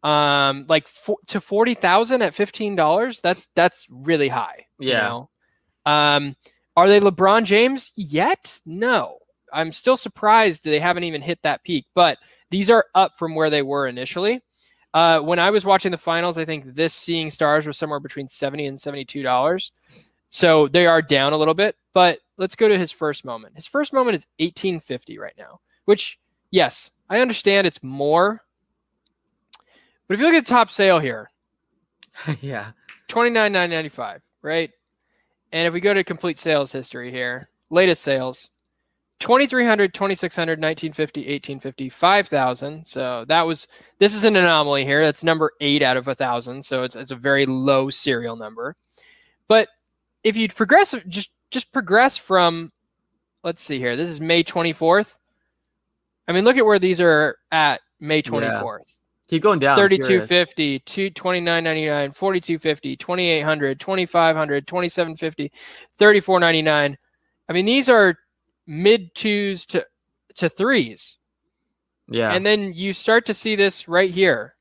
Um, 0.03 0.65
like 0.67 0.87
for, 0.87 1.17
to 1.27 1.39
forty 1.39 1.75
thousand 1.75 2.21
at 2.21 2.33
fifteen 2.33 2.75
dollars, 2.75 3.21
that's 3.21 3.47
that's 3.55 3.87
really 3.89 4.27
high. 4.27 4.65
Yeah. 4.79 4.95
You 4.95 5.03
know? 5.03 5.29
Um, 5.85 6.35
are 6.75 6.89
they 6.89 6.99
LeBron 6.99 7.45
James 7.45 7.91
yet? 7.95 8.59
No. 8.65 9.19
I'm 9.53 9.71
still 9.71 9.97
surprised 9.97 10.63
they 10.63 10.79
haven't 10.79 11.03
even 11.03 11.21
hit 11.21 11.39
that 11.43 11.63
peak, 11.63 11.85
but 11.93 12.17
these 12.49 12.69
are 12.69 12.85
up 12.95 13.15
from 13.17 13.35
where 13.35 13.49
they 13.49 13.61
were 13.61 13.87
initially. 13.87 14.41
Uh, 14.93 15.19
when 15.19 15.39
I 15.39 15.49
was 15.49 15.65
watching 15.65 15.91
the 15.91 15.97
finals, 15.97 16.37
I 16.37 16.45
think 16.45 16.65
this 16.65 16.93
Seeing 16.93 17.31
Stars 17.31 17.65
was 17.65 17.77
somewhere 17.77 17.99
between 17.99 18.27
seventy 18.27 18.67
and 18.67 18.79
seventy-two 18.79 19.23
dollars. 19.23 19.71
So 20.29 20.67
they 20.67 20.85
are 20.85 21.01
down 21.01 21.33
a 21.33 21.37
little 21.37 21.53
bit. 21.53 21.75
But 21.93 22.19
let's 22.37 22.55
go 22.55 22.67
to 22.67 22.77
his 22.77 22.91
first 22.91 23.25
moment. 23.25 23.55
His 23.55 23.67
first 23.67 23.93
moment 23.93 24.15
is 24.15 24.27
eighteen 24.39 24.79
fifty 24.79 25.17
right 25.17 25.33
now, 25.37 25.59
which 25.85 26.19
yes, 26.51 26.91
I 27.09 27.21
understand 27.21 27.65
it's 27.65 27.83
more. 27.83 28.41
But 30.07 30.13
if 30.15 30.19
you 30.19 30.25
look 30.25 30.35
at 30.35 30.45
the 30.45 30.49
top 30.49 30.69
sale 30.69 30.99
here, 30.99 31.29
yeah, 32.41 32.71
twenty 33.07 33.31
nine 33.31 33.51
nine 33.51 33.71
ninety 33.71 33.89
five, 33.89 34.21
right? 34.41 34.69
And 35.51 35.67
if 35.67 35.73
we 35.73 35.79
go 35.79 35.93
to 35.93 36.03
complete 36.03 36.39
sales 36.39 36.71
history 36.71 37.11
here, 37.11 37.49
latest 37.69 38.01
sales, 38.01 38.49
2300 39.19 39.93
2600 39.93 40.59
1950 40.59 41.21
1850 41.21 41.89
5000 41.89 42.85
so 42.85 43.23
that 43.25 43.47
was 43.47 43.67
this 43.99 44.13
is 44.13 44.25
an 44.25 44.35
anomaly 44.35 44.83
here 44.83 45.03
that's 45.03 45.23
number 45.23 45.51
eight 45.61 45.81
out 45.81 45.95
of 45.95 46.07
a 46.07 46.15
thousand 46.15 46.63
so 46.63 46.83
it's, 46.83 46.95
it's 46.95 47.11
a 47.11 47.15
very 47.15 47.45
low 47.45 47.89
serial 47.89 48.35
number 48.35 48.75
but 49.47 49.69
if 50.23 50.37
you 50.37 50.47
progress, 50.49 50.95
just 51.07 51.31
just 51.51 51.71
progress 51.71 52.17
from, 52.17 52.71
let's 53.43 53.61
see 53.61 53.77
here. 53.77 53.95
This 53.95 54.09
is 54.09 54.19
May 54.19 54.43
24th. 54.43 55.17
I 56.27 56.31
mean, 56.31 56.45
look 56.45 56.57
at 56.57 56.65
where 56.65 56.79
these 56.79 56.99
are 56.99 57.37
at 57.51 57.81
May 57.99 58.21
24th. 58.23 58.41
Yeah. 58.41 58.79
Keep 59.29 59.43
going 59.43 59.59
down. 59.59 59.75
3250, 59.75 60.79
29.99, 61.11 62.15
4250, 62.15 62.97
2800, 62.97 63.79
2500, 63.79 64.67
2750, 64.67 65.51
34.99. 65.99 66.95
I 67.49 67.53
mean, 67.53 67.65
these 67.65 67.89
are 67.89 68.15
mid 68.67 69.13
twos 69.15 69.65
to 69.67 69.85
to 70.35 70.49
threes. 70.49 71.17
Yeah. 72.09 72.33
And 72.33 72.45
then 72.45 72.73
you 72.73 72.93
start 72.93 73.25
to 73.27 73.33
see 73.33 73.55
this 73.55 73.87
right 73.87 74.09
here. 74.09 74.55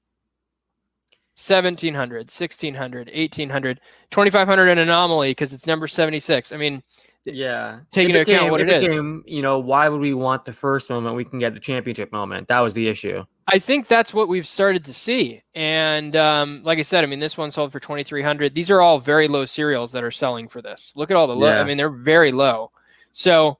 1700, 1.35 2.19
1600, 2.19 3.09
1800, 3.09 3.81
2500 4.11 4.69
an 4.69 4.79
anomaly 4.79 5.31
because 5.31 5.53
it's 5.53 5.67
number 5.67 5.89
76. 5.89 6.53
I 6.53 6.57
mean, 6.57 6.83
yeah. 7.25 7.81
Taking 7.91 8.15
into 8.15 8.21
account 8.21 8.51
what 8.51 8.61
it, 8.61 8.69
it 8.69 8.83
became, 8.83 9.23
is. 9.27 9.33
You 9.33 9.43
know, 9.43 9.59
why 9.59 9.89
would 9.89 10.01
we 10.01 10.15
want 10.15 10.45
the 10.45 10.53
first 10.53 10.91
moment? 10.91 11.17
We 11.17 11.25
can 11.25 11.39
get 11.39 11.55
the 11.55 11.61
championship 11.61 12.13
moment. 12.13 12.49
That 12.49 12.63
was 12.63 12.75
the 12.75 12.87
issue. 12.87 13.25
I 13.49 13.59
think 13.59 13.87
that's 13.87 14.15
what 14.15 14.29
we've 14.29 14.47
started 14.47 14.85
to 14.85 14.95
see. 14.95 15.43
And 15.55 16.15
um, 16.17 16.63
like 16.65 16.79
I 16.79 16.83
said, 16.83 17.03
I 17.03 17.07
mean, 17.07 17.19
this 17.19 17.39
one 17.39 17.51
sold 17.51 17.73
for 17.73 17.81
2300 17.81 18.55
These 18.55 18.71
are 18.71 18.81
all 18.81 18.99
very 18.99 19.27
low 19.27 19.45
serials 19.45 19.93
that 19.93 20.05
are 20.05 20.11
selling 20.11 20.49
for 20.49 20.63
this. 20.63 20.93
Look 20.97 21.11
at 21.11 21.17
all 21.17 21.27
the 21.27 21.37
low. 21.37 21.49
Yeah. 21.49 21.61
I 21.61 21.65
mean, 21.65 21.77
they're 21.77 21.91
very 21.91 22.31
low. 22.31 22.71
So 23.13 23.59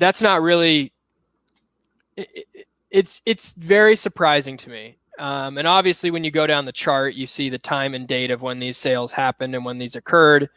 that's 0.00 0.20
not 0.20 0.42
really. 0.42 0.92
It, 2.16 2.28
it, 2.34 2.66
it's 2.90 3.22
it's 3.24 3.52
very 3.52 3.94
surprising 3.94 4.56
to 4.56 4.70
me. 4.70 4.96
Um, 5.18 5.58
and 5.58 5.68
obviously, 5.68 6.10
when 6.10 6.24
you 6.24 6.30
go 6.30 6.46
down 6.46 6.64
the 6.64 6.72
chart, 6.72 7.14
you 7.14 7.26
see 7.26 7.50
the 7.50 7.58
time 7.58 7.94
and 7.94 8.08
date 8.08 8.30
of 8.30 8.42
when 8.42 8.58
these 8.58 8.78
sales 8.78 9.12
happened 9.12 9.54
and 9.54 9.64
when 9.64 9.78
these 9.78 9.94
occurred, 9.94 10.48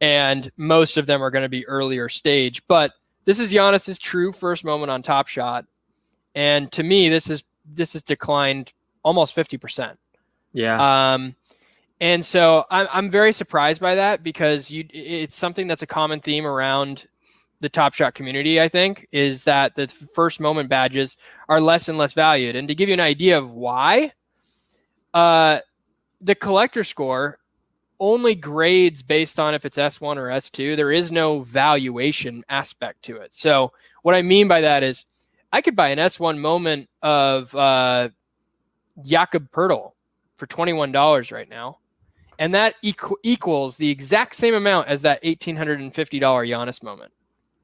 and 0.00 0.50
most 0.56 0.98
of 0.98 1.06
them 1.06 1.22
are 1.22 1.30
going 1.30 1.42
to 1.42 1.48
be 1.48 1.66
earlier 1.66 2.08
stage. 2.08 2.62
But 2.68 2.92
this 3.24 3.40
is 3.40 3.52
Giannis's 3.52 3.98
true 3.98 4.32
first 4.32 4.64
moment 4.64 4.90
on 4.90 5.02
Top 5.02 5.26
Shot, 5.26 5.64
and 6.34 6.70
to 6.72 6.82
me, 6.82 7.08
this 7.08 7.30
is 7.30 7.44
this 7.64 7.94
has 7.94 8.02
declined 8.02 8.72
almost 9.02 9.34
fifty 9.34 9.56
percent. 9.56 9.98
Yeah. 10.52 11.14
Um, 11.14 11.34
and 12.00 12.24
so 12.24 12.64
I'm 12.70 12.86
I'm 12.92 13.10
very 13.10 13.32
surprised 13.32 13.80
by 13.80 13.94
that 13.94 14.22
because 14.22 14.70
you 14.70 14.84
it's 14.90 15.34
something 15.34 15.66
that's 15.66 15.82
a 15.82 15.86
common 15.86 16.20
theme 16.20 16.46
around 16.46 17.06
the 17.60 17.68
Top 17.68 17.94
Shot 17.94 18.14
community, 18.14 18.60
I 18.60 18.68
think, 18.68 19.06
is 19.12 19.44
that 19.44 19.74
the 19.74 19.88
first 19.88 20.40
moment 20.40 20.68
badges 20.68 21.16
are 21.48 21.60
less 21.60 21.88
and 21.88 21.98
less 21.98 22.12
valued. 22.12 22.56
And 22.56 22.68
to 22.68 22.74
give 22.74 22.88
you 22.88 22.94
an 22.94 23.00
idea 23.00 23.38
of 23.38 23.50
why, 23.52 24.12
uh, 25.14 25.58
the 26.20 26.34
collector 26.34 26.84
score 26.84 27.38
only 27.98 28.34
grades 28.34 29.02
based 29.02 29.40
on 29.40 29.54
if 29.54 29.64
it's 29.64 29.78
S1 29.78 30.16
or 30.16 30.26
S2. 30.26 30.76
There 30.76 30.92
is 30.92 31.10
no 31.10 31.40
valuation 31.40 32.44
aspect 32.48 33.02
to 33.04 33.16
it. 33.16 33.32
So, 33.32 33.72
what 34.02 34.14
I 34.14 34.22
mean 34.22 34.48
by 34.48 34.60
that 34.60 34.82
is 34.82 35.04
I 35.52 35.62
could 35.62 35.76
buy 35.76 35.88
an 35.88 35.98
S1 35.98 36.38
moment 36.38 36.88
of 37.02 37.54
uh, 37.54 38.10
Jakob 39.02 39.50
Poeltl 39.50 39.92
for 40.34 40.46
$21 40.46 41.32
right 41.32 41.48
now. 41.48 41.78
And 42.38 42.54
that 42.54 42.74
equ- 42.84 43.16
equals 43.22 43.78
the 43.78 43.88
exact 43.88 44.34
same 44.34 44.54
amount 44.54 44.88
as 44.88 45.02
that 45.02 45.22
$1,850 45.22 45.90
Giannis 46.20 46.82
moment. 46.82 47.12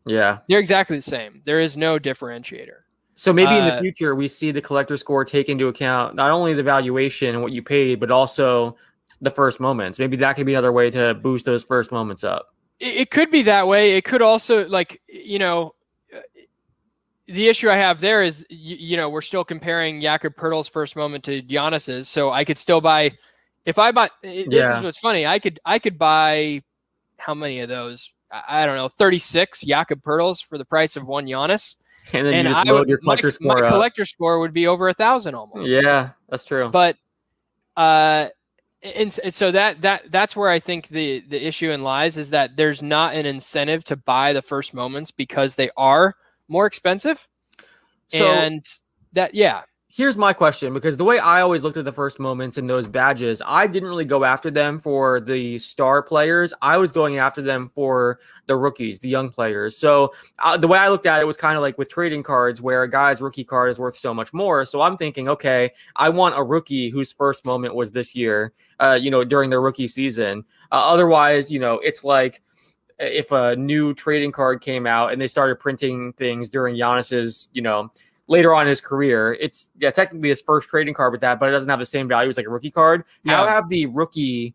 Yeah. 0.06 0.38
They're 0.49 0.59
exactly 0.59 0.97
the 0.97 1.02
same. 1.02 1.42
There 1.44 1.61
is 1.61 1.76
no 1.76 1.99
differentiator. 1.99 2.82
So 3.16 3.32
maybe 3.32 3.54
in 3.54 3.64
the 3.64 3.75
uh, 3.75 3.80
future 3.80 4.14
we 4.14 4.26
see 4.26 4.50
the 4.50 4.61
collector 4.61 4.97
score 4.97 5.25
take 5.25 5.49
into 5.49 5.68
account 5.68 6.16
not 6.16 6.30
only 6.30 6.54
the 6.54 6.62
valuation 6.62 7.30
and 7.35 7.42
what 7.42 7.52
you 7.52 7.62
paid, 7.62 8.00
but 8.00 8.11
also 8.11 8.76
the 9.21 9.30
first 9.30 9.61
moments. 9.61 9.99
Maybe 9.99 10.16
that 10.16 10.35
could 10.35 10.47
be 10.47 10.54
another 10.54 10.73
way 10.73 10.90
to 10.90 11.14
boost 11.14 11.44
those 11.44 11.62
first 11.62 11.92
moments 11.92 12.25
up. 12.25 12.54
It, 12.80 13.11
could 13.11 13.30
be 13.30 13.42
that 13.42 13.68
way. 13.68 13.97
It 13.97 14.02
could 14.02 14.23
also 14.23 14.66
like 14.68 15.00
you 15.06 15.38
know 15.38 15.75
the 17.26 17.49
issue 17.49 17.71
I 17.71 17.76
have 17.76 18.00
there 18.00 18.23
is 18.23 18.44
you, 18.50 18.76
you 18.76 18.97
know 18.97 19.09
we're 19.09 19.23
still 19.23 19.44
comparing 19.44 20.00
Jakob 20.00 20.35
Poeltl's 20.35 20.68
first 20.68 20.97
moment 20.97 21.23
to 21.25 21.42
Giannis's, 21.42 22.09
so 22.09 22.32
I 22.32 22.44
could 22.44 22.59
still 22.59 22.80
buy 22.80 23.12
if 23.64 23.78
I 23.78 23.92
buy. 23.92 24.11
This 24.23 24.47
yeah. 24.49 24.78
is 24.78 24.82
what's 24.82 24.99
funny. 24.99 25.26
I 25.26 25.38
could 25.38 25.61
I 25.64 25.78
could 25.78 25.97
buy 25.97 26.62
how 27.18 27.35
many 27.35 27.61
of 27.61 27.68
those 27.68 28.12
I 28.49 28.67
don't 28.67 28.77
know, 28.77 28.89
36 28.89 29.62
Jakob 29.62 30.03
Poeltls 30.03 30.45
for 30.45 30.59
the 30.59 30.65
price 30.65 30.97
of 30.97 31.07
one 31.07 31.27
Giannis. 31.27 31.77
And 32.12 32.27
then 32.27 32.35
and 32.35 32.49
you 32.49 32.55
just 32.55 32.67
I 32.67 32.71
load 32.71 32.81
would, 32.81 32.89
your 32.89 32.99
collector 32.99 33.29
my, 33.29 33.31
score. 33.31 33.55
My 33.55 33.67
up. 33.67 33.73
collector 33.73 34.05
score 34.05 34.41
would 34.41 34.53
be 34.53 34.67
over 34.67 34.89
a 34.89 34.95
thousand 34.95 35.35
almost. 35.35 35.71
Yeah, 35.71 36.11
that's 36.29 36.45
true. 36.45 36.69
But 36.69 36.97
uh 37.77 38.29
and, 38.83 39.17
and 39.23 39.33
so 39.33 39.51
that 39.53 39.81
that 39.83 40.11
that's 40.11 40.35
where 40.35 40.51
I 40.51 40.59
think 40.59 40.89
the 40.89 41.21
the 41.21 41.47
issue 41.47 41.71
in 41.71 41.83
lies 41.83 42.17
is 42.17 42.31
that 42.31 42.57
there's 42.57 42.83
not 42.83 43.15
an 43.15 43.27
incentive 43.27 43.85
to 43.85 43.97
buy 43.97 44.33
the 44.33 44.43
first 44.43 44.75
moments 44.75 45.11
because 45.11 45.55
they 45.55 45.71
are 45.77 46.15
more 46.49 46.67
expensive. 46.67 47.29
So, 48.09 48.27
and 48.27 48.65
that 49.12 49.35
yeah 49.35 49.62
here's 49.94 50.16
my 50.16 50.32
question 50.32 50.72
because 50.72 50.96
the 50.96 51.04
way 51.04 51.18
I 51.18 51.42
always 51.42 51.62
looked 51.62 51.76
at 51.76 51.84
the 51.84 51.92
first 51.92 52.18
moments 52.18 52.56
in 52.56 52.66
those 52.66 52.87
badges, 52.87 53.42
I 53.44 53.66
didn't 53.66 53.90
really 53.90 54.06
go 54.06 54.25
after 54.25 54.50
them 54.50 54.80
for 54.80 55.20
the 55.20 55.58
star 55.58 56.02
players. 56.02 56.54
I 56.62 56.78
was 56.78 56.90
going 56.90 57.18
after 57.18 57.42
them 57.42 57.68
for 57.68 58.18
the 58.46 58.56
rookies, 58.56 58.99
the 59.00 59.11
young 59.11 59.28
players. 59.28 59.76
So 59.76 60.14
uh, 60.38 60.56
the 60.56 60.66
way 60.66 60.78
I 60.78 60.88
looked 60.88 61.04
at 61.04 61.20
it 61.20 61.26
was 61.26 61.37
kind 61.37 61.56
of 61.56 61.62
like 61.62 61.76
with 61.76 61.90
trading 61.90 62.22
cards, 62.22 62.62
where 62.62 62.82
a 62.82 62.90
guy's 62.90 63.20
rookie 63.20 63.44
card 63.44 63.70
is 63.70 63.78
worth 63.78 63.94
so 63.94 64.14
much 64.14 64.32
more. 64.32 64.64
So 64.64 64.80
I'm 64.80 64.96
thinking, 64.96 65.28
okay, 65.28 65.70
I 65.94 66.08
want 66.08 66.38
a 66.38 66.42
rookie 66.42 66.88
whose 66.88 67.12
first 67.12 67.44
moment 67.44 67.75
was 67.75 67.90
this 67.90 68.14
year, 68.14 68.54
uh, 68.80 68.99
you 69.00 69.11
know, 69.11 69.25
during 69.25 69.50
their 69.50 69.61
rookie 69.61 69.88
season. 69.88 70.42
Uh, 70.72 70.76
otherwise, 70.76 71.50
you 71.50 71.58
know, 71.58 71.75
it's 71.80 72.02
like 72.02 72.40
if 72.99 73.30
a 73.30 73.56
new 73.56 73.92
trading 73.92 74.32
card 74.32 74.62
came 74.62 74.87
out 74.87 75.12
and 75.12 75.20
they 75.20 75.26
started 75.26 75.61
printing 75.61 76.14
things 76.14 76.49
during 76.49 76.76
Giannis's, 76.76 77.50
you 77.52 77.61
know, 77.61 77.90
later 78.26 78.55
on 78.55 78.62
in 78.62 78.69
his 78.69 78.81
career. 78.81 79.35
It's 79.41 79.71
yeah, 79.79 79.91
technically 79.91 80.29
his 80.31 80.41
first 80.41 80.69
trading 80.69 80.95
card 80.95 81.12
with 81.12 81.21
that, 81.23 81.41
but 81.41 81.49
it 81.49 81.52
doesn't 81.52 81.69
have 81.69 81.79
the 81.79 81.87
same 81.87 82.09
value 82.09 82.31
as 82.31 82.37
like 82.37 82.47
a 82.47 82.50
rookie 82.50 82.71
card. 82.71 83.05
Yeah. 83.25 83.37
How 83.37 83.47
have 83.47 83.69
the 83.69 83.87
rookie 83.87 84.55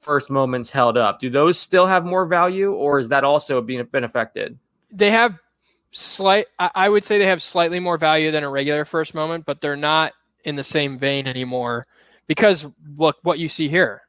first 0.00 0.30
moments 0.30 0.70
held 0.70 0.98
up? 0.98 1.18
Do 1.18 1.30
those 1.30 1.58
still 1.58 1.86
have 1.86 2.04
more 2.04 2.26
value, 2.26 2.72
or 2.72 2.98
is 2.98 3.08
that 3.08 3.24
also 3.24 3.60
being 3.60 3.84
been 3.90 4.04
affected? 4.04 4.58
They 4.90 5.10
have 5.10 5.38
slight. 5.90 6.46
I 6.58 6.88
would 6.88 7.04
say 7.04 7.18
they 7.18 7.26
have 7.26 7.42
slightly 7.42 7.80
more 7.80 7.98
value 7.98 8.30
than 8.30 8.44
a 8.44 8.50
regular 8.50 8.84
first 8.84 9.14
moment, 9.14 9.46
but 9.46 9.60
they're 9.60 9.76
not 9.76 10.12
in 10.44 10.56
the 10.56 10.64
same 10.64 10.98
vein 10.98 11.26
anymore. 11.26 11.86
Because 12.26 12.66
look 12.96 13.16
what 13.22 13.38
you 13.38 13.48
see 13.48 13.68
here. 13.68 14.02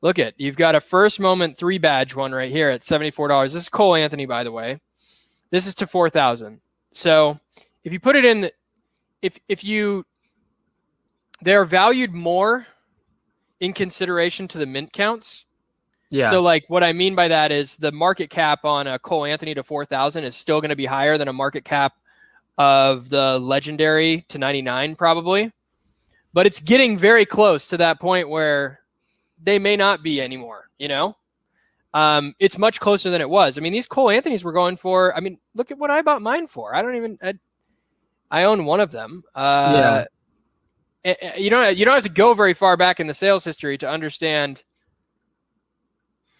Look 0.00 0.18
at 0.18 0.34
you've 0.38 0.56
got 0.56 0.76
a 0.76 0.80
first 0.80 1.18
moment 1.18 1.58
three 1.58 1.78
badge 1.78 2.14
one 2.14 2.32
right 2.32 2.50
here 2.50 2.70
at 2.70 2.84
seventy 2.84 3.10
four 3.10 3.28
dollars. 3.28 3.52
This 3.52 3.64
is 3.64 3.68
Cole 3.68 3.96
Anthony, 3.96 4.26
by 4.26 4.44
the 4.44 4.52
way. 4.52 4.80
This 5.50 5.66
is 5.66 5.74
to 5.76 5.86
four 5.86 6.10
thousand. 6.10 6.60
So 6.92 7.38
if 7.88 7.92
you 7.94 8.00
put 8.00 8.16
it 8.16 8.24
in, 8.26 8.50
if 9.22 9.38
if 9.48 9.64
you, 9.64 10.04
they 11.40 11.54
are 11.54 11.64
valued 11.64 12.12
more 12.12 12.66
in 13.60 13.72
consideration 13.72 14.46
to 14.48 14.58
the 14.58 14.66
mint 14.66 14.92
counts. 14.92 15.46
Yeah. 16.10 16.28
So 16.28 16.42
like 16.42 16.64
what 16.68 16.84
I 16.84 16.92
mean 16.92 17.14
by 17.14 17.28
that 17.28 17.50
is 17.50 17.76
the 17.76 17.90
market 17.90 18.28
cap 18.28 18.66
on 18.66 18.86
a 18.86 18.98
Cole 18.98 19.24
Anthony 19.24 19.54
to 19.54 19.62
4000 19.62 20.22
is 20.22 20.36
still 20.36 20.60
going 20.60 20.68
to 20.68 20.76
be 20.76 20.84
higher 20.84 21.16
than 21.16 21.28
a 21.28 21.32
market 21.32 21.64
cap 21.64 21.94
of 22.58 23.08
the 23.08 23.38
legendary 23.38 24.26
to 24.28 24.36
99 24.36 24.94
probably. 24.94 25.50
But 26.34 26.46
it's 26.46 26.60
getting 26.60 26.98
very 26.98 27.24
close 27.24 27.68
to 27.68 27.78
that 27.78 28.00
point 28.00 28.28
where 28.28 28.80
they 29.42 29.58
may 29.58 29.76
not 29.76 30.02
be 30.02 30.20
anymore, 30.20 30.68
you 30.78 30.88
know? 30.88 31.16
Um, 31.94 32.34
it's 32.38 32.58
much 32.58 32.80
closer 32.80 33.08
than 33.08 33.22
it 33.22 33.30
was. 33.30 33.56
I 33.56 33.62
mean, 33.62 33.72
these 33.72 33.86
Cole 33.86 34.10
Anthony's 34.10 34.44
were 34.44 34.52
going 34.52 34.76
for, 34.76 35.16
I 35.16 35.20
mean, 35.20 35.38
look 35.54 35.70
at 35.70 35.78
what 35.78 35.90
I 35.90 36.02
bought 36.02 36.20
mine 36.20 36.46
for. 36.46 36.74
I 36.74 36.82
don't 36.82 36.96
even, 36.96 37.18
I, 37.22 37.32
I 38.30 38.44
own 38.44 38.64
one 38.64 38.80
of 38.80 38.90
them. 38.90 39.22
Uh, 39.34 40.04
yeah. 41.04 41.34
You 41.36 41.48
don't 41.48 41.76
you 41.76 41.84
don't 41.84 41.94
have 41.94 42.02
to 42.02 42.10
go 42.10 42.34
very 42.34 42.54
far 42.54 42.76
back 42.76 43.00
in 43.00 43.06
the 43.06 43.14
sales 43.14 43.44
history 43.44 43.78
to 43.78 43.88
understand 43.88 44.64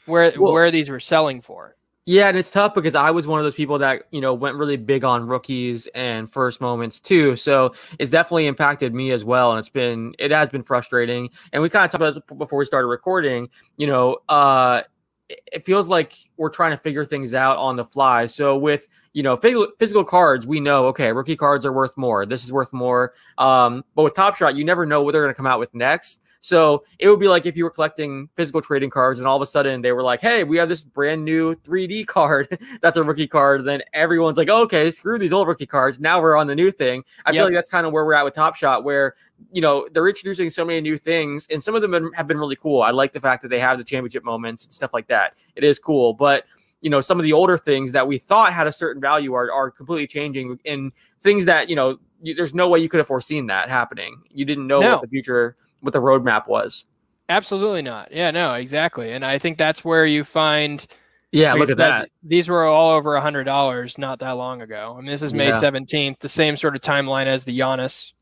where 0.07 0.33
well, 0.39 0.53
where 0.53 0.71
these 0.71 0.89
were 0.89 1.01
selling 1.01 1.41
for. 1.41 1.77
Yeah, 2.05 2.29
and 2.29 2.39
it's 2.39 2.51
tough 2.51 2.75
because 2.75 2.95
I 2.95 3.11
was 3.11 3.27
one 3.27 3.39
of 3.39 3.45
those 3.45 3.55
people 3.55 3.79
that 3.79 4.05
you 4.11 4.21
know 4.21 4.33
went 4.33 4.57
really 4.57 4.79
big 4.79 5.05
on 5.05 5.27
rookies 5.27 5.87
and 5.95 6.31
first 6.33 6.61
moments 6.61 7.01
too. 7.01 7.37
So 7.37 7.75
it's 7.99 8.11
definitely 8.11 8.47
impacted 8.47 8.95
me 8.95 9.11
as 9.13 9.25
well, 9.25 9.53
and 9.53 9.59
it's 9.59 9.69
been 9.69 10.15
it 10.19 10.31
has 10.31 10.49
been 10.49 10.63
frustrating. 10.63 11.31
And 11.53 11.63
we 11.63 11.69
kind 11.69 11.85
of 11.85 11.91
talked 11.91 12.03
about 12.03 12.15
this 12.15 12.39
before 12.39 12.59
we 12.59 12.65
started 12.65 12.89
recording. 12.89 13.49
You 13.77 13.89
know, 13.89 14.19
uh, 14.29 14.83
it 15.29 15.67
feels 15.67 15.89
like 15.89 16.15
we're 16.39 16.49
trying 16.49 16.71
to 16.71 16.79
figure 16.79 17.05
things 17.05 17.35
out 17.35 17.59
on 17.59 17.77
the 17.77 17.85
fly. 17.85 18.27
So 18.27 18.57
with 18.57 18.89
you 19.19 19.25
know 19.25 19.35
physical, 19.35 19.67
physical 19.81 20.05
cards, 20.05 20.47
we 20.47 20.61
know 20.61 20.87
okay, 20.87 21.11
rookie 21.11 21.35
cards 21.35 21.67
are 21.67 21.73
worth 21.73 21.97
more. 21.97 22.25
This 22.25 22.45
is 22.45 22.53
worth 22.53 22.73
more. 22.73 23.15
Um, 23.37 23.85
but 23.97 24.05
with 24.05 24.15
Top 24.15 24.37
Shot, 24.37 24.55
you 24.55 24.65
never 24.65 24.87
know 24.87 25.03
what 25.03 25.11
they're 25.11 25.23
going 25.23 25.35
to 25.35 25.37
come 25.37 25.45
out 25.45 25.59
with 25.59 25.75
next. 25.75 26.21
So 26.41 26.85
it 27.01 27.09
would 27.09 27.19
be 27.19 27.27
like 27.27 27.45
if 27.45 27.57
you 27.57 27.65
were 27.65 27.71
collecting 27.71 28.29
physical 28.37 28.63
trading 28.63 28.91
cards 28.91 29.19
and 29.19 29.27
all 29.27 29.35
of 29.35 29.43
a 29.43 29.47
sudden 29.47 29.83
they 29.83 29.91
were 29.91 30.05
like, 30.05 30.21
hey, 30.21 30.45
we 30.45 30.57
have 30.59 30.69
this 30.69 30.85
brand 30.85 31.25
new 31.25 31.57
3D 31.57 32.07
card 32.17 32.57
that's 32.81 32.97
a 32.97 33.03
rookie 33.03 33.27
card. 33.27 33.65
Then 33.65 33.83
everyone's 33.93 34.39
like, 34.39 34.49
okay, 34.49 34.89
screw 34.93 35.19
these 35.19 35.33
old 35.33 35.49
rookie 35.49 35.67
cards. 35.67 35.99
Now 35.99 36.23
we're 36.23 36.37
on 36.37 36.47
the 36.47 36.55
new 36.55 36.71
thing. 36.71 37.03
I 37.27 37.31
yep. 37.31 37.41
feel 37.41 37.45
like 37.47 37.55
that's 37.55 37.71
kind 37.71 37.89
of 37.89 37.93
where 37.93 38.05
we're 38.05 38.15
at 38.15 38.25
with 38.25 38.35
Top 38.35 38.55
Shot, 38.55 38.85
where 38.85 39.15
you 39.51 39.61
know 39.61 39.89
they're 39.93 40.09
introducing 40.09 40.49
so 40.49 40.65
many 40.65 40.81
new 40.81 40.97
things 40.97 41.49
and 41.51 41.61
some 41.61 41.75
of 41.75 41.83
them 41.83 42.13
have 42.13 42.29
been 42.29 42.39
really 42.39 42.57
cool. 42.57 42.83
I 42.83 42.91
like 42.91 43.13
the 43.13 43.21
fact 43.21 43.43
that 43.43 43.49
they 43.49 43.59
have 43.59 43.79
the 43.79 43.85
championship 43.85 44.23
moments 44.23 44.63
and 44.65 44.73
stuff 44.73 44.95
like 44.95 45.09
that. 45.09 45.35
It 45.57 45.65
is 45.65 45.81
cool, 45.81 46.15
but 46.15 46.45
you 46.81 46.91
know 46.91 47.01
some 47.01 47.19
of 47.19 47.25
the 47.25 47.33
older 47.33 47.59
things 47.59 47.93
that 47.93 48.07
we 48.07 48.19
thought 48.19 48.53
had 48.53 48.67
a 48.67 48.73
certain 48.73 49.01
value 49.01 49.35
are, 49.35 49.53
are 49.53 49.71
completely 49.71 50.07
changing 50.07 50.59
in 50.65 50.93
things 51.23 51.45
that 51.45 51.69
you 51.69 51.77
know 51.77 51.99
you, 52.23 52.35
there's 52.35 52.55
no 52.55 52.69
way 52.69 52.79
you 52.79 52.89
could 52.89 52.99
have 52.99 53.07
foreseen 53.07 53.47
that 53.47 53.69
happening. 53.69 54.23
You 54.31 54.45
didn't 54.45 54.67
know 54.67 54.81
no. 54.81 54.93
what 54.93 55.03
the 55.03 55.09
future 55.09 55.57
what 55.81 55.93
the 55.93 56.01
roadmap 56.01 56.49
was. 56.49 56.87
Absolutely 57.29 57.83
not. 57.83 58.13
Yeah 58.13 58.31
no 58.31 58.55
exactly. 58.55 59.13
And 59.13 59.25
i 59.25 59.39
think 59.39 59.59
that's 59.59 59.85
where 59.85 60.07
you 60.07 60.25
find 60.25 60.87
yeah 61.31 61.53
look 61.53 61.69
at 61.69 61.77
that 61.77 62.09
these 62.23 62.49
were 62.49 62.65
all 62.65 62.93
over 62.93 63.15
a 63.15 63.21
hundred 63.21 63.45
dollars 63.45 63.99
not 63.99 64.21
that 64.21 64.33
long 64.33 64.63
ago. 64.63 64.95
I 64.97 65.01
mean, 65.01 65.11
this 65.11 65.23
is 65.23 65.35
may 65.35 65.49
yeah. 65.49 65.61
17th 65.61 66.19
the 66.21 66.29
same 66.29 66.57
sort 66.57 66.75
of 66.75 66.81
timeline 66.81 67.27
as 67.27 67.45
the 67.45 67.59
Giannis 67.59 68.13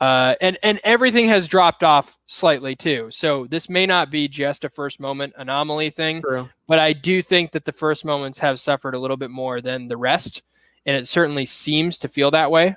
uh, 0.00 0.34
and 0.40 0.58
and 0.62 0.78
everything 0.84 1.26
has 1.28 1.48
dropped 1.48 1.82
off 1.82 2.18
slightly 2.26 2.76
too. 2.76 3.08
So 3.10 3.46
this 3.48 3.68
may 3.68 3.86
not 3.86 4.10
be 4.10 4.28
just 4.28 4.64
a 4.64 4.68
first 4.68 5.00
moment 5.00 5.32
anomaly 5.36 5.90
thing, 5.90 6.20
True. 6.20 6.48
but 6.66 6.78
I 6.78 6.92
do 6.92 7.22
think 7.22 7.52
that 7.52 7.64
the 7.64 7.72
first 7.72 8.04
moments 8.04 8.38
have 8.38 8.60
suffered 8.60 8.94
a 8.94 8.98
little 8.98 9.16
bit 9.16 9.30
more 9.30 9.60
than 9.60 9.88
the 9.88 9.96
rest, 9.96 10.42
and 10.84 10.96
it 10.96 11.08
certainly 11.08 11.46
seems 11.46 11.98
to 12.00 12.08
feel 12.08 12.30
that 12.32 12.50
way. 12.50 12.76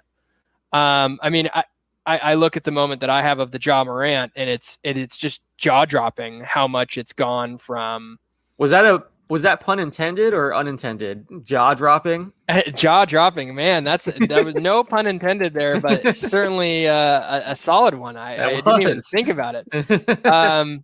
Um, 0.71 1.19
I 1.21 1.29
mean, 1.29 1.49
I, 1.53 1.63
I, 2.05 2.17
I 2.17 2.33
look 2.35 2.55
at 2.55 2.63
the 2.63 2.71
moment 2.71 3.01
that 3.01 3.09
I 3.09 3.21
have 3.21 3.39
of 3.39 3.51
the 3.51 3.59
Ja 3.61 3.83
Morant, 3.83 4.31
and 4.35 4.49
it's 4.49 4.79
it, 4.83 4.97
it's 4.97 5.17
just 5.17 5.43
jaw 5.57 5.83
dropping 5.83 6.41
how 6.41 6.67
much 6.67 6.97
it's 6.97 7.13
gone 7.13 7.57
from. 7.57 8.17
Was 8.57 8.71
that 8.71 8.85
a 8.85 9.03
was 9.29 9.43
that 9.43 9.59
pun 9.59 9.79
intended 9.79 10.33
or 10.33 10.55
unintended? 10.55 11.27
Jaw 11.43 11.75
dropping. 11.75 12.33
Jaw 12.75 13.05
dropping, 13.05 13.55
man. 13.55 13.83
That's 13.83 14.05
that 14.05 14.43
was 14.43 14.55
no 14.55 14.83
pun 14.83 15.05
intended 15.05 15.53
there, 15.53 15.79
but 15.79 16.17
certainly 16.17 16.87
uh, 16.87 16.95
a, 16.95 17.51
a, 17.51 17.55
solid 17.55 17.93
one. 17.93 18.17
I, 18.17 18.43
I 18.43 18.55
didn't 18.55 18.81
even 18.81 19.01
think 19.01 19.27
about 19.27 19.55
it. 19.55 20.25
Um, 20.25 20.83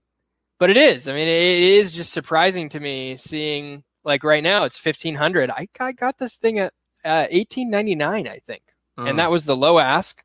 but 0.58 0.70
it 0.70 0.78
is. 0.78 1.10
I 1.10 1.14
mean, 1.14 1.28
it 1.28 1.64
is 1.64 1.94
just 1.94 2.14
surprising 2.14 2.70
to 2.70 2.80
me 2.80 3.18
seeing 3.18 3.84
like 4.06 4.24
right 4.24 4.44
now 4.44 4.64
it's 4.64 4.78
fifteen 4.78 5.16
hundred. 5.16 5.50
I, 5.50 5.68
I 5.80 5.92
got 5.92 6.18
this 6.18 6.36
thing 6.36 6.60
at 6.60 6.74
uh, 7.04 7.26
eighteen 7.30 7.70
ninety 7.70 7.96
nine, 7.96 8.28
I 8.28 8.40
think, 8.46 8.62
mm. 8.98 9.10
and 9.10 9.20
that 9.20 9.32
was 9.32 9.46
the 9.46 9.56
low 9.56 9.80
ask. 9.80 10.24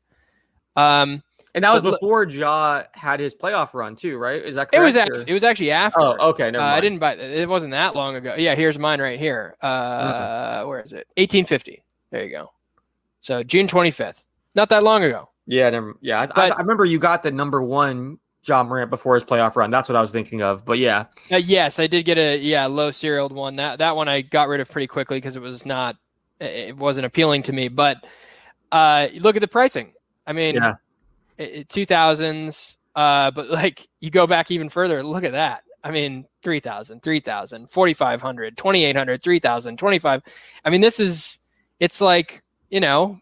Um, 0.75 1.21
and 1.53 1.63
that 1.63 1.73
was 1.73 1.81
before 1.81 2.23
Ja 2.23 2.83
had 2.93 3.19
his 3.19 3.35
playoff 3.35 3.73
run 3.73 3.95
too, 3.95 4.17
right? 4.17 4.43
Is 4.43 4.55
that 4.55 4.71
correct? 4.71 4.81
It 4.81 4.85
was 4.85 4.95
actually, 4.95 5.23
it 5.27 5.33
was 5.33 5.43
actually 5.43 5.71
after. 5.71 5.99
Oh, 5.99 6.29
okay. 6.29 6.49
Uh, 6.49 6.61
I 6.61 6.79
didn't 6.79 6.99
buy 6.99 7.15
it. 7.15 7.47
wasn't 7.47 7.71
that 7.71 7.95
long 7.95 8.15
ago. 8.15 8.35
Yeah, 8.37 8.55
here's 8.55 8.79
mine 8.79 9.01
right 9.01 9.19
here. 9.19 9.55
Uh, 9.61 9.67
mm-hmm. 9.67 10.69
where 10.69 10.81
is 10.81 10.93
it? 10.93 11.07
1850. 11.17 11.83
There 12.11 12.23
you 12.23 12.29
go. 12.29 12.47
So 13.19 13.43
June 13.43 13.67
25th. 13.67 14.27
Not 14.55 14.69
that 14.69 14.83
long 14.83 15.03
ago. 15.03 15.27
Yeah, 15.45 15.69
never, 15.69 15.97
yeah. 16.01 16.25
But, 16.27 16.37
I, 16.37 16.55
I, 16.55 16.57
remember 16.59 16.85
you 16.85 16.99
got 16.99 17.23
the 17.23 17.31
number 17.31 17.61
one 17.61 18.17
Ja 18.45 18.63
Morant 18.63 18.89
before 18.89 19.15
his 19.15 19.23
playoff 19.23 19.55
run. 19.55 19.71
That's 19.71 19.89
what 19.89 19.95
I 19.95 20.01
was 20.01 20.11
thinking 20.11 20.41
of. 20.41 20.63
But 20.63 20.77
yeah. 20.77 21.05
Uh, 21.31 21.37
yes, 21.37 21.79
I 21.79 21.87
did 21.87 22.03
get 22.03 22.17
a 22.17 22.37
yeah 22.37 22.65
low 22.65 22.91
serialed 22.91 23.33
one. 23.33 23.55
That 23.57 23.79
that 23.79 23.95
one 23.95 24.07
I 24.07 24.21
got 24.21 24.47
rid 24.47 24.61
of 24.61 24.69
pretty 24.69 24.87
quickly 24.87 25.17
because 25.17 25.35
it 25.35 25.41
was 25.41 25.65
not 25.65 25.97
it 26.39 26.75
wasn't 26.77 27.05
appealing 27.05 27.43
to 27.43 27.53
me. 27.53 27.67
But 27.67 28.05
uh, 28.71 29.07
look 29.19 29.35
at 29.35 29.41
the 29.41 29.47
pricing. 29.47 29.93
I 30.27 30.33
mean, 30.33 30.55
yeah 30.55 30.75
2000s. 31.39 32.77
Uh, 32.95 33.31
but 33.31 33.49
like 33.49 33.87
you 33.99 34.09
go 34.09 34.27
back 34.27 34.51
even 34.51 34.69
further, 34.69 35.03
look 35.03 35.23
at 35.23 35.31
that. 35.33 35.63
I 35.83 35.91
mean, 35.91 36.25
3000, 36.43 37.01
3000, 37.01 37.71
4500, 37.71 38.57
2800, 38.57 39.23
3000, 39.23 39.77
25. 39.77 40.21
I 40.63 40.69
mean, 40.69 40.81
this 40.81 40.99
is, 40.99 41.39
it's 41.79 42.01
like, 42.01 42.43
you 42.69 42.79
know, 42.79 43.19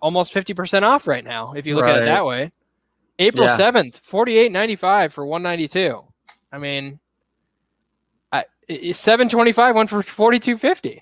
almost 0.00 0.34
50% 0.34 0.82
off 0.82 1.06
right 1.06 1.24
now 1.24 1.52
if 1.52 1.66
you 1.66 1.76
look 1.76 1.84
right. 1.84 1.96
at 1.96 2.02
it 2.02 2.06
that 2.06 2.26
way. 2.26 2.50
April 3.18 3.46
yeah. 3.46 3.56
7th, 3.56 4.02
48.95 4.02 5.12
for 5.12 5.26
192. 5.26 6.02
I 6.50 6.58
mean, 6.58 6.98
I, 8.32 8.44
725 8.68 9.74
went 9.76 9.90
for 9.90 10.02
42.50. 10.02 10.98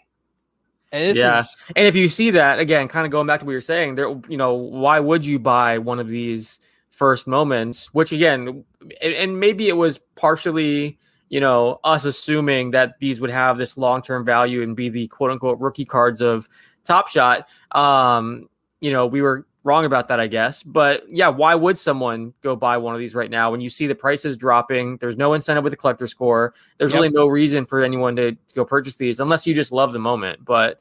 And 0.93 1.17
yeah, 1.17 1.41
is... 1.41 1.57
and 1.77 1.87
if 1.87 1.95
you 1.95 2.09
see 2.09 2.31
that 2.33 2.59
again, 2.59 2.89
kind 2.89 3.07
of 3.07 3.13
going 3.13 3.27
back 3.27 3.41
to 3.41 3.47
what 3.47 3.53
you're 3.53 3.61
saying, 3.61 3.95
there, 3.95 4.09
you 4.29 4.37
know, 4.37 4.55
why 4.55 4.99
would 5.01 5.25
you 5.25 5.39
buy 5.39 5.79
one 5.79 5.99
of 5.99 6.09
these 6.09 6.59
first 6.91 7.27
moments? 7.27 7.95
Which 7.95 8.13
again, 8.13 8.65
and 9.01 9.39
maybe 9.39 9.69
it 9.69 9.77
was 9.77 9.99
partially, 10.17 10.99
you 11.29 11.41
know, 11.41 11.79
us 11.85 12.05
assuming 12.05 12.73
that 12.73 12.99
these 12.99 13.21
would 13.21 13.31
have 13.31 13.57
this 13.57 13.77
long 13.77 14.03
term 14.03 14.25
value 14.25 14.63
and 14.63 14.75
be 14.75 14.89
the 14.89 15.07
quote 15.09 15.31
unquote 15.31 15.61
rookie 15.61 15.85
cards 15.85 16.21
of 16.21 16.49
Top 16.85 17.09
Shot. 17.09 17.49
Um, 17.73 18.49
you 18.81 18.91
know, 18.91 19.07
we 19.07 19.23
were 19.23 19.47
wrong 19.65 19.85
about 19.85 20.09
that, 20.09 20.21
I 20.21 20.27
guess. 20.27 20.63
But 20.63 21.05
yeah, 21.09 21.29
why 21.29 21.55
would 21.55 21.79
someone 21.79 22.33
go 22.41 22.57
buy 22.57 22.77
one 22.79 22.95
of 22.95 23.01
these 23.01 23.15
right 23.15 23.31
now 23.31 23.51
when 23.51 23.61
you 23.61 23.71
see 23.71 23.87
the 23.87 23.95
prices 23.95 24.37
dropping? 24.37 24.97
There's 24.99 25.17
no 25.17 25.35
incentive 25.35 25.65
with 25.65 25.73
the 25.73 25.77
collector 25.77 26.07
score. 26.07 26.55
There's 26.79 26.93
yep. 26.93 26.97
really 26.97 27.11
no 27.11 27.27
reason 27.27 27.67
for 27.67 27.83
anyone 27.83 28.17
to, 28.17 28.33
to, 28.33 28.55
go 28.55 28.65
purchase 28.65 28.97
these 28.97 29.21
unless 29.21 29.47
you 29.47 29.55
just 29.55 29.73
love 29.73 29.93
the 29.93 29.99
moment. 29.99 30.45
But 30.45 30.81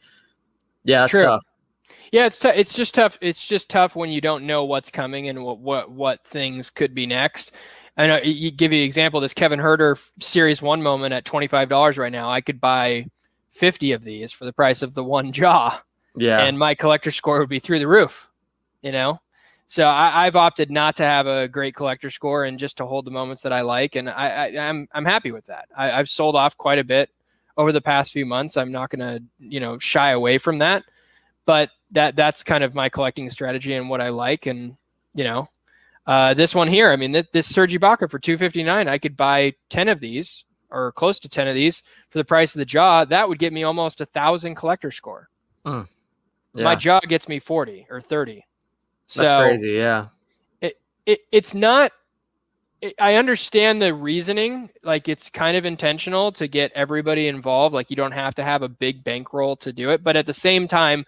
yeah, 0.84 1.02
that's 1.02 1.12
True. 1.12 1.24
tough. 1.24 1.44
Yeah, 2.12 2.26
it's 2.26 2.40
t- 2.40 2.50
it's 2.50 2.74
just 2.74 2.94
tough. 2.94 3.18
It's 3.20 3.46
just 3.46 3.70
tough 3.70 3.96
when 3.96 4.12
you 4.12 4.22
don't 4.22 4.46
know 4.46 4.64
what's 4.64 4.92
coming 4.92 5.28
and 5.28 5.44
what 5.44 5.60
what 5.60 5.92
what 5.92 6.24
things 6.26 6.70
could 6.70 6.94
be 6.94 7.08
next. 7.08 7.54
And 7.98 8.12
I 8.12 8.18
know 8.20 8.24
you 8.24 8.52
give 8.52 8.72
you 8.72 8.80
an 8.80 8.86
example. 8.86 9.20
This 9.20 9.34
Kevin 9.34 9.60
Huerter 9.60 10.00
Series 10.20 10.62
One 10.62 10.84
moment 10.84 11.14
at 11.14 11.26
twenty 11.26 11.48
five 11.48 11.68
dollars 11.68 11.98
right 11.98 12.12
now. 12.12 12.30
I 12.30 12.42
could 12.42 12.62
buy 12.62 13.08
fifty 13.50 13.92
of 13.92 14.04
these 14.04 14.32
for 14.32 14.46
the 14.46 14.54
price 14.54 14.84
of 14.84 14.94
the 14.94 15.04
one 15.04 15.32
jaw. 15.34 15.82
Yeah, 16.16 16.42
and 16.42 16.60
my 16.60 16.76
collector 16.76 17.10
score 17.10 17.40
would 17.40 17.50
be 17.50 17.60
through 17.60 17.80
the 17.80 17.88
roof 17.88 18.29
you 18.82 18.92
know? 18.92 19.18
So 19.68 19.88
I, 19.88 20.26
have 20.26 20.36
opted 20.36 20.72
not 20.72 20.96
to 20.96 21.04
have 21.04 21.28
a 21.28 21.48
great 21.48 21.76
collector 21.76 22.10
score 22.10 22.46
and 22.46 22.58
just 22.58 22.78
to 22.78 22.88
hold 22.88 23.06
the 23.06 23.12
moments 23.12 23.44
that 23.44 23.54
I 23.54 23.62
like, 23.62 23.96
and 23.96 24.10
I, 24.10 24.28
I, 24.28 24.48
am 24.48 24.58
I'm, 24.60 24.88
I'm 24.94 25.06
happy 25.06 25.32
with 25.32 25.46
that. 25.46 25.68
I, 25.78 25.92
I've 25.92 26.10
sold 26.10 26.36
off 26.36 26.58
quite 26.58 26.80
a 26.80 26.84
bit 26.84 27.12
over 27.56 27.72
the 27.72 27.82
past 27.82 28.12
few 28.12 28.26
months. 28.26 28.58
I'm 28.58 28.72
not 28.72 28.90
going 28.90 29.00
to 29.00 29.24
you 29.38 29.60
know 29.60 29.78
shy 29.78 30.10
away 30.10 30.40
from 30.40 30.58
that, 30.58 30.86
but 31.46 31.70
that 31.92 32.16
that's 32.16 32.42
kind 32.42 32.64
of 32.64 32.74
my 32.74 32.90
collecting 32.90 33.30
strategy 33.30 33.74
and 33.74 33.90
what 33.90 34.02
I 34.02 34.10
like. 34.10 34.48
And 34.48 34.76
you 35.14 35.24
know, 35.24 35.48
uh, 36.08 36.34
this 36.34 36.56
one 36.56 36.68
here, 36.68 36.90
I 36.90 36.96
mean, 36.96 37.12
this, 37.12 37.26
this 37.32 37.54
Serge 37.54 37.74
Ibaka 37.74 38.10
for 38.10 38.18
259, 38.18 38.88
I 38.88 38.98
could 38.98 39.16
buy 39.16 39.54
10 39.70 39.88
of 39.90 40.00
these 40.00 40.46
or 40.72 40.92
close 40.94 41.20
to 41.20 41.30
10 41.30 41.48
of 41.48 41.54
these 41.54 41.84
for 42.10 42.18
the 42.18 42.26
price 42.26 42.56
of 42.56 42.60
the 42.60 42.72
Ja. 42.72 43.06
That 43.06 43.30
would 43.30 43.38
get 43.38 43.54
me 43.54 43.64
almost 43.64 44.02
a 44.02 44.08
thousand 44.08 44.56
collector 44.56 44.90
score. 44.90 45.30
Mm. 45.64 45.88
Yeah. 46.56 46.64
My 46.64 46.76
Ja 46.82 47.00
gets 47.02 47.28
me 47.28 47.38
40 47.38 47.86
or 47.92 48.02
30. 48.02 48.44
So 49.10 49.24
That's 49.24 49.50
crazy, 49.50 49.72
yeah. 49.72 50.08
It, 50.62 50.80
it 51.06 51.20
it's 51.32 51.54
not 51.56 51.92
it, 52.82 52.94
I 53.00 53.16
understand 53.16 53.82
the 53.82 53.94
reasoning, 53.94 54.70
like 54.84 55.10
it's 55.10 55.30
kind 55.30 55.58
of 55.58 55.66
intentional 55.66 56.32
to 56.34 56.48
get 56.48 56.72
everybody 56.76 57.28
involved, 57.28 57.74
like 57.74 57.90
you 57.90 57.96
don't 57.96 58.14
have 58.14 58.36
to 58.36 58.44
have 58.44 58.62
a 58.62 58.70
big 58.70 59.04
bankroll 59.04 59.56
to 59.58 59.74
do 59.74 59.90
it, 59.90 60.04
but 60.04 60.16
at 60.16 60.28
the 60.28 60.34
same 60.34 60.68
time 60.68 61.06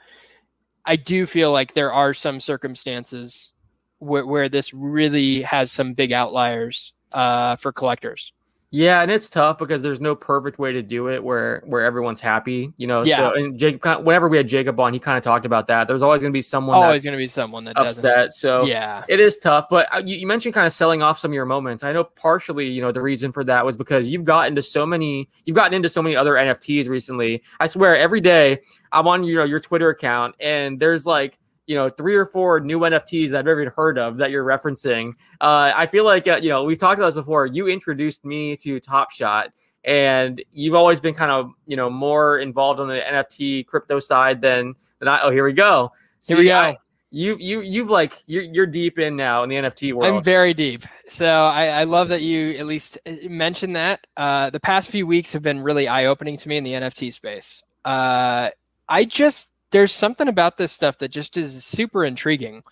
I 0.84 0.96
do 0.96 1.28
feel 1.28 1.52
like 1.52 1.74
there 1.76 1.94
are 1.94 2.14
some 2.14 2.40
circumstances 2.40 3.54
where, 4.00 4.26
where 4.26 4.50
this 4.50 4.74
really 4.74 5.44
has 5.44 5.72
some 5.72 5.94
big 5.94 6.12
outliers 6.12 6.94
uh, 7.12 7.56
for 7.56 7.72
collectors. 7.72 8.34
Yeah, 8.74 9.02
and 9.02 9.12
it's 9.12 9.30
tough 9.30 9.58
because 9.58 9.82
there's 9.82 10.00
no 10.00 10.16
perfect 10.16 10.58
way 10.58 10.72
to 10.72 10.82
do 10.82 11.10
it 11.10 11.22
where 11.22 11.62
where 11.66 11.84
everyone's 11.84 12.22
happy, 12.22 12.72
you 12.78 12.88
know. 12.88 13.04
Yeah. 13.04 13.18
So, 13.18 13.34
and 13.34 13.60
Jacob, 13.60 14.06
whenever 14.06 14.30
we 14.30 14.38
had 14.38 14.48
Jacob 14.48 14.80
on, 14.80 14.94
he 14.94 15.00
kind 15.00 15.18
of 15.18 15.26
talked 15.26 15.46
about 15.46 15.68
that. 15.68 15.90
There's 15.90 16.02
always 16.02 16.22
going 16.22 16.32
to 16.32 16.34
be 16.34 16.42
someone. 16.42 16.78
Always 16.78 17.04
going 17.04 17.12
to 17.12 17.18
be 17.18 17.28
someone 17.28 17.66
that 17.66 17.78
upset. 17.78 18.04
Doesn't. 18.04 18.32
So 18.32 18.64
yeah, 18.64 19.04
it 19.10 19.20
is 19.20 19.38
tough. 19.40 19.66
But 19.70 19.94
uh, 19.94 20.02
you, 20.06 20.16
you 20.16 20.26
mentioned 20.26 20.54
kind 20.54 20.66
of 20.66 20.72
selling 20.72 21.02
off 21.02 21.20
some 21.20 21.32
of 21.32 21.36
your 21.36 21.46
moments. 21.46 21.84
I 21.84 21.92
know 21.92 22.06
partially, 22.06 22.70
you 22.70 22.82
know, 22.82 22.94
the 22.94 23.02
reason 23.02 23.34
for 23.34 23.44
that 23.44 23.66
was 23.66 23.76
because 23.76 24.08
you've 24.08 24.24
gotten 24.24 24.56
to 24.56 24.62
so 24.62 24.86
many, 24.86 25.30
you've 25.44 25.56
gotten 25.56 25.74
into 25.74 25.90
so 25.90 26.02
many 26.02 26.16
other 26.16 26.36
NFTs 26.36 26.88
recently. 26.88 27.44
I 27.60 27.68
swear, 27.68 27.98
every 27.98 28.22
day 28.22 28.62
I'm 28.94 29.06
on 29.06 29.26
you 29.26 29.36
know 29.36 29.44
your 29.44 29.60
Twitter 29.60 29.90
account, 29.90 30.36
and 30.40 30.80
there's 30.80 31.06
like 31.06 31.38
you 31.72 31.78
know 31.78 31.88
three 31.88 32.16
or 32.16 32.26
four 32.26 32.60
new 32.60 32.80
NFTs 32.80 33.34
I've 33.34 33.46
never 33.46 33.62
even 33.62 33.72
heard 33.74 33.98
of 33.98 34.18
that 34.18 34.30
you're 34.30 34.44
referencing. 34.44 35.14
Uh, 35.40 35.72
I 35.74 35.88
feel 35.88 36.04
like 36.04 36.28
uh, 36.28 36.38
you 36.42 36.50
know 36.50 36.66
we've 36.66 36.78
talked 36.78 37.00
about 37.00 37.14
this 37.14 37.16
before. 37.16 37.46
You 37.46 37.68
introduced 37.68 38.26
me 38.26 38.58
to 38.58 38.82
Top 38.82 39.10
Shot, 39.12 39.54
and 39.86 40.44
you've 40.52 40.76
always 40.76 41.00
been 41.00 41.14
kind 41.14 41.32
of 41.32 41.54
you 41.66 41.78
know 41.78 41.90
more 41.90 42.40
involved 42.40 42.82
on 42.82 42.90
the 42.90 43.00
NFT 43.00 43.68
crypto 43.68 44.00
side 44.00 44.42
than 44.42 44.76
than 45.00 45.08
I. 45.08 45.22
Oh, 45.24 45.32
here 45.32 45.46
we 45.46 45.54
go. 45.54 45.94
See, 46.20 46.34
here 46.34 46.40
we 46.40 46.50
go. 46.50 46.58
I, 46.58 46.76
you 47.10 47.38
you 47.40 47.62
you've 47.62 47.90
like 47.90 48.22
you're 48.26 48.44
you're 48.44 48.68
deep 48.68 49.00
in 49.00 49.16
now 49.16 49.44
in 49.44 49.50
the 49.50 49.56
NFT 49.56 49.94
world. 49.94 50.14
I'm 50.14 50.22
very 50.22 50.54
deep. 50.54 50.84
So 51.08 51.26
I, 51.26 51.68
I 51.68 51.84
love 51.86 52.10
that 52.10 52.22
you 52.22 52.50
at 52.58 52.66
least 52.66 52.98
uh, 53.06 53.14
mentioned 53.30 53.78
that. 53.78 54.06
Uh, 54.18 54.50
the 54.50 54.60
past 54.60 54.90
few 54.90 55.08
weeks 55.08 55.32
have 55.32 55.42
been 55.42 55.62
really 55.62 55.88
eye 55.88 56.08
opening 56.08 56.36
to 56.36 56.50
me 56.50 56.58
in 56.58 56.66
the 56.66 56.74
NFT 56.74 57.14
space. 57.14 57.64
Uh, 57.86 58.50
I 58.90 59.06
just 59.06 59.51
there's 59.72 59.92
something 59.92 60.28
about 60.28 60.58
this 60.58 60.72
stuff 60.72 60.98
that 61.00 61.10
just 61.10 61.38
is 61.38 61.64
super 61.66 62.06
intriguing. 62.06 62.64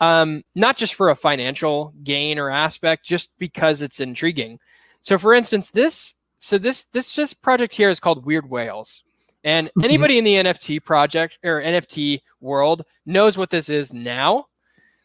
um, 0.00 0.42
not 0.54 0.76
just 0.76 0.94
for 0.94 1.10
a 1.10 1.16
financial 1.16 1.94
gain 2.04 2.38
or 2.38 2.50
aspect, 2.50 3.04
just 3.04 3.30
because 3.38 3.82
it's 3.82 4.00
intriguing. 4.00 4.58
So, 5.02 5.16
for 5.18 5.34
instance, 5.34 5.70
this 5.70 6.14
so 6.38 6.58
this 6.58 6.84
this 6.84 7.12
just 7.12 7.42
project 7.42 7.72
here 7.72 7.90
is 7.90 8.00
called 8.00 8.26
Weird 8.26 8.48
Whales, 8.48 9.04
and 9.44 9.68
mm-hmm. 9.68 9.84
anybody 9.84 10.18
in 10.18 10.24
the 10.24 10.34
NFT 10.34 10.84
project 10.84 11.38
or 11.44 11.62
NFT 11.62 12.20
world 12.40 12.82
knows 13.06 13.38
what 13.38 13.50
this 13.50 13.68
is 13.68 13.92
now. 13.92 14.46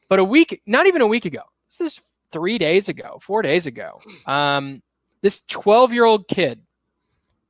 But 0.09 0.19
a 0.19 0.23
week, 0.23 0.61
not 0.65 0.87
even 0.87 1.01
a 1.01 1.07
week 1.07 1.25
ago, 1.25 1.43
this 1.69 1.93
is 1.93 2.01
three 2.31 2.57
days 2.57 2.89
ago, 2.89 3.17
four 3.21 3.41
days 3.41 3.65
ago. 3.65 4.01
Um, 4.25 4.81
this 5.21 5.43
12 5.47 5.93
year 5.93 6.03
old 6.05 6.27
kid 6.27 6.61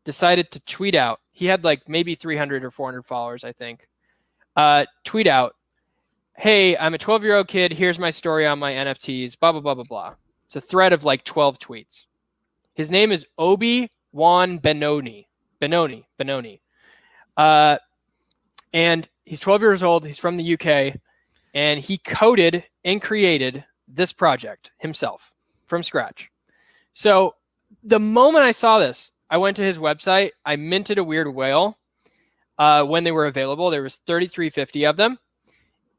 decided 0.06 0.51
to 0.51 0.60
tweet 0.65 0.93
out. 0.93 1.21
He 1.32 1.46
had 1.46 1.63
like 1.63 1.88
maybe 1.88 2.15
300 2.15 2.63
or 2.63 2.72
400 2.72 3.04
followers, 3.04 3.44
I 3.44 3.52
think. 3.52 3.88
Uh, 4.56 4.86
tweet 5.04 5.28
out, 5.28 5.56
"Hey, 6.38 6.78
I'm 6.78 6.94
a 6.94 6.98
12 6.98 7.24
year 7.24 7.38
old 7.38 7.48
kid. 7.48 7.72
Here's 7.72 8.00
my 8.00 8.10
story 8.10 8.46
on 8.46 8.60
my 8.60 8.74
NFTs." 8.74 9.39
Blah 9.39 9.54
blah 9.54 9.62
blah 9.62 9.76
blah 9.76 9.84
blah. 9.84 10.13
It's 10.46 10.56
a 10.56 10.62
thread 10.62 10.94
of 10.94 11.06
like 11.06 11.24
12 11.24 11.60
tweets. 11.60 12.06
His 12.74 12.91
name 12.91 13.12
is 13.12 13.26
Obi 13.38 13.89
Wan 14.12 14.58
Benoni. 14.58 15.28
Benoni. 15.60 16.08
Benoni. 16.17 16.62
Uh, 17.38 17.78
and 18.74 19.08
he's 19.26 19.39
12 19.39 19.62
years 19.62 19.84
old. 19.84 20.06
He's 20.06 20.17
from 20.17 20.38
the 20.38 20.54
UK, 20.54 20.96
and 21.54 21.80
he 21.80 21.98
coded 22.00 22.63
and 22.84 23.02
created 23.02 23.63
this 23.88 24.13
project 24.13 24.72
himself 24.80 25.34
from 25.67 25.84
scratch. 25.84 26.30
So 26.94 27.36
the 27.84 28.00
moment 28.00 28.44
I 28.46 28.52
saw 28.52 28.80
this, 28.80 29.11
I 29.32 29.38
went 29.38 29.56
to 29.58 29.63
his 29.63 29.78
website. 29.78 30.32
I 30.46 30.58
minted 30.58 30.98
a 30.98 31.04
weird 31.04 31.34
whale 31.34 31.78
uh, 32.60 32.84
when 32.84 33.06
they 33.06 33.13
were 33.13 33.26
available. 33.26 33.70
There 33.70 33.82
was 33.82 33.96
3350 34.06 34.86
of 34.86 34.98
them, 34.98 35.17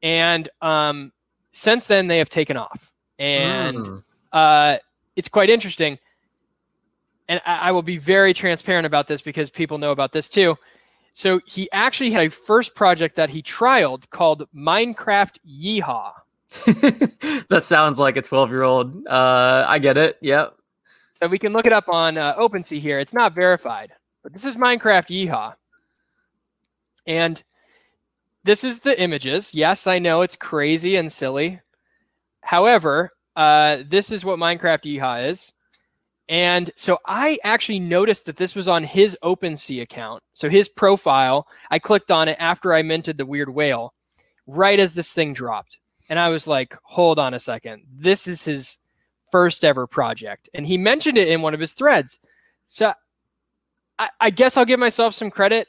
and 0.03 0.49
um, 0.61 1.13
since 1.53 1.87
then 1.87 2.09
they 2.09 2.19
have 2.19 2.29
taken 2.29 2.59
off, 2.59 2.93
and 3.19 3.79
mm. 3.79 4.05
uh, 4.33 4.77
it's 5.17 5.31
quite 5.31 5.49
interesting. 5.49 5.99
And 7.29 7.41
I, 7.47 7.69
I 7.69 7.73
will 7.73 7.83
be 7.83 7.97
very 7.97 8.35
transparent 8.35 8.85
about 8.85 9.09
this 9.09 9.23
because 9.23 9.49
people 9.49 9.79
know 9.79 9.93
about 9.93 10.13
this 10.13 10.29
too. 10.29 10.57
So 11.15 11.41
he 11.47 11.71
actually 11.73 12.11
had 12.11 12.27
a 12.27 12.31
first 12.31 12.75
project 12.75 13.17
that 13.17 13.31
he 13.31 13.43
trialed 13.43 14.09
called 14.11 14.47
Minecraft 14.55 15.39
Yeehaw. 15.47 16.13
that 17.49 17.65
sounds 17.65 17.99
like 17.99 18.17
a 18.17 18.23
12 18.23 18.51
year 18.51 18.63
old. 18.63 19.07
Uh, 19.07 19.65
I 19.67 19.79
get 19.79 19.97
it. 19.97 20.19
Yep. 20.21 20.55
So 21.23 21.29
we 21.29 21.39
can 21.39 21.53
look 21.53 21.67
it 21.67 21.73
up 21.73 21.89
on 21.89 22.19
uh, 22.19 22.35
OpenSea 22.35 22.81
here. 22.81 22.99
It's 22.99 23.15
not 23.15 23.33
verified, 23.33 23.93
but 24.25 24.33
this 24.33 24.45
is 24.45 24.57
Minecraft 24.57 25.07
Yeehaw. 25.07 25.55
And 27.07 27.41
this 28.43 28.65
is 28.65 28.81
the 28.81 29.01
images. 29.01 29.55
Yes, 29.55 29.87
I 29.87 30.01
know 30.01 30.23
it's 30.23 30.35
crazy 30.35 30.97
and 30.97 31.13
silly. 31.13 31.61
However, 32.41 33.11
uh, 33.37 33.85
this 33.87 34.11
is 34.11 34.25
what 34.25 34.41
Minecraft 34.41 34.83
Yeehaw 34.83 35.29
is. 35.29 35.53
And 36.29 36.73
so 36.75 36.99
I 37.07 37.39
actually 37.45 37.79
noticed 37.79 38.27
that 38.27 38.37
this 38.37 38.57
was 38.57 38.67
on 38.67 38.83
his 38.83 39.17
OpenSea 39.23 39.83
account. 39.83 40.25
So 40.35 40.49
his 40.49 40.69
profile, 40.69 41.47
I 41.71 41.79
clicked 41.79 42.11
on 42.11 42.27
it 42.27 42.37
after 42.41 42.75
I 42.75 42.83
minted 42.83 43.17
the 43.17 43.27
weird 43.27 43.49
whale, 43.49 43.95
right 44.49 44.81
as 44.81 44.95
this 44.95 45.13
thing 45.13 45.35
dropped. 45.35 45.79
And 46.09 46.19
I 46.19 46.31
was 46.31 46.49
like, 46.49 46.77
hold 46.83 47.21
on 47.21 47.33
a 47.33 47.39
second. 47.39 47.85
This 47.89 48.27
is 48.27 48.45
his 48.45 48.79
first 49.33 49.65
ever 49.65 49.87
project. 49.89 50.49
And 50.55 50.67
he 50.67 50.79
mentioned 50.79 51.19
it 51.19 51.29
in 51.29 51.43
one 51.43 51.55
of 51.55 51.61
his 51.61 51.73
threads. 51.73 52.21
So 52.67 52.93
I, 53.99 54.11
I 54.21 54.31
guess 54.31 54.57
I'll 54.57 54.65
give 54.65 54.79
myself 54.79 55.15
some 55.15 55.31
credit. 55.31 55.67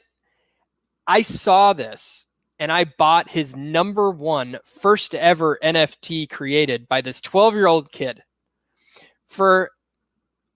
I 1.06 1.22
saw 1.22 1.72
this 1.72 2.26
and 2.58 2.70
I 2.70 2.84
bought 2.84 3.28
his 3.28 3.56
number 3.56 4.10
one 4.10 4.58
first 4.64 5.14
ever 5.14 5.58
NFT 5.62 6.30
created 6.30 6.88
by 6.88 7.00
this 7.00 7.20
12 7.20 7.54
year 7.54 7.66
old 7.66 7.90
kid 7.90 8.22
for 9.26 9.70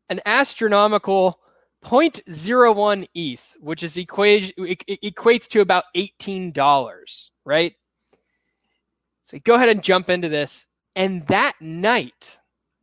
an 0.08 0.20
astronomical 0.24 1.40
0.01 1.84 3.06
ETH, 3.14 3.56
which 3.60 3.82
is 3.82 3.96
equate, 3.96 4.56
equates 4.56 5.48
to 5.48 5.60
about 5.60 5.84
$18, 5.96 7.30
right? 7.44 7.74
So 9.24 9.38
go 9.44 9.54
ahead 9.54 9.68
and 9.68 9.82
jump 9.82 10.08
into 10.08 10.28
this. 10.28 10.66
And 10.96 11.26
that 11.26 11.54
night 11.60 12.38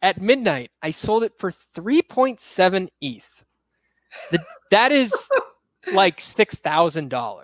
at 0.05 0.21
midnight, 0.21 0.69
I 0.83 0.91
sold 0.91 1.23
it 1.23 1.33
for 1.39 1.49
3.7 1.51 2.89
ETH. 3.01 3.45
The, 4.29 4.39
that 4.69 4.91
is 4.91 5.11
like 5.93 6.19
$6,000. 6.19 7.43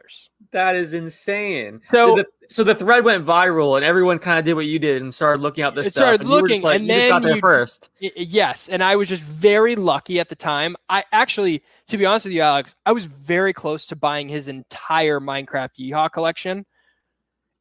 That 0.51 0.75
is 0.75 0.93
insane. 0.93 1.81
So, 1.89 2.17
the, 2.17 2.25
so 2.49 2.63
the 2.63 2.75
thread 2.75 3.03
went 3.03 3.25
viral, 3.25 3.77
and 3.77 3.83
everyone 3.83 4.19
kind 4.19 4.37
of 4.37 4.45
did 4.45 4.53
what 4.53 4.67
you 4.67 4.77
did 4.77 5.01
and 5.01 5.11
started 5.11 5.41
looking 5.41 5.63
at 5.63 5.73
this 5.73 5.87
it 5.87 5.93
stuff. 5.93 6.01
Started 6.01 6.27
looking, 6.27 6.61
like, 6.61 6.81
and 6.81 6.87
then 6.87 7.23
you 7.23 7.39
first. 7.39 7.89
Yes, 7.99 8.69
and 8.69 8.83
I 8.83 8.95
was 8.95 9.09
just 9.09 9.23
very 9.23 9.75
lucky 9.75 10.19
at 10.19 10.29
the 10.29 10.35
time. 10.35 10.75
I 10.87 11.03
actually, 11.11 11.63
to 11.87 11.97
be 11.97 12.05
honest 12.05 12.25
with 12.25 12.33
you, 12.33 12.41
Alex, 12.41 12.75
I 12.85 12.91
was 12.91 13.05
very 13.05 13.53
close 13.53 13.87
to 13.87 13.95
buying 13.95 14.29
his 14.29 14.47
entire 14.47 15.19
Minecraft 15.19 15.71
Yeehaw 15.79 16.11
collection. 16.11 16.67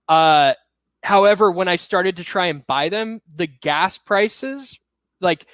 Uh, 0.09 0.53
however, 1.03 1.51
when 1.51 1.69
I 1.69 1.77
started 1.77 2.17
to 2.17 2.25
try 2.25 2.47
and 2.47 2.67
buy 2.67 2.91
them, 2.91 3.23
the 3.35 3.47
gas 3.47 3.97
prices, 3.97 4.79
like 5.21 5.47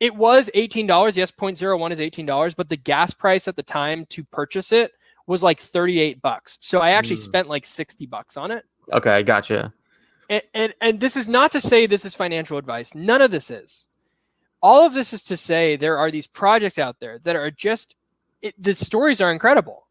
it 0.00 0.14
was 0.14 0.50
$18. 0.54 1.16
Yes, 1.16 1.30
0.01 1.30 1.90
is 1.90 1.98
$18, 1.98 2.56
but 2.56 2.68
the 2.68 2.76
gas 2.76 3.12
price 3.12 3.48
at 3.48 3.56
the 3.56 3.62
time 3.62 4.06
to 4.06 4.24
purchase 4.24 4.72
it 4.72 4.92
was 5.26 5.42
like 5.42 5.60
38 5.60 6.20
bucks. 6.22 6.58
So 6.60 6.80
I 6.80 6.90
actually 6.90 7.16
mm. 7.16 7.24
spent 7.24 7.48
like 7.48 7.64
60 7.64 8.06
bucks 8.06 8.36
on 8.36 8.50
it. 8.50 8.64
Okay, 8.92 9.10
I 9.10 9.22
gotcha. 9.22 9.72
And, 10.28 10.42
and 10.54 10.74
and 10.80 11.00
this 11.00 11.16
is 11.16 11.28
not 11.28 11.52
to 11.52 11.60
say 11.60 11.86
this 11.86 12.04
is 12.04 12.14
financial 12.14 12.58
advice. 12.58 12.94
None 12.94 13.20
of 13.20 13.30
this 13.30 13.50
is. 13.50 13.86
All 14.62 14.86
of 14.86 14.94
this 14.94 15.12
is 15.12 15.22
to 15.24 15.36
say 15.36 15.76
there 15.76 15.98
are 15.98 16.10
these 16.10 16.26
projects 16.26 16.78
out 16.78 16.98
there 17.00 17.18
that 17.24 17.36
are 17.36 17.50
just 17.50 17.94
it, 18.40 18.54
the 18.62 18.74
stories 18.74 19.20
are 19.20 19.32
incredible. 19.32 19.86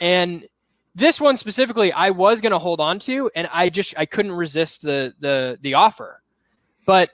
And 0.00 0.46
this 0.94 1.20
one 1.20 1.36
specifically 1.36 1.92
I 1.92 2.10
was 2.10 2.40
going 2.40 2.52
to 2.52 2.58
hold 2.58 2.80
on 2.80 3.00
to 3.00 3.30
and 3.34 3.48
I 3.52 3.68
just 3.68 3.94
I 3.96 4.06
couldn't 4.06 4.32
resist 4.32 4.82
the 4.82 5.14
the 5.18 5.58
the 5.60 5.74
offer. 5.74 6.22
But 6.86 7.10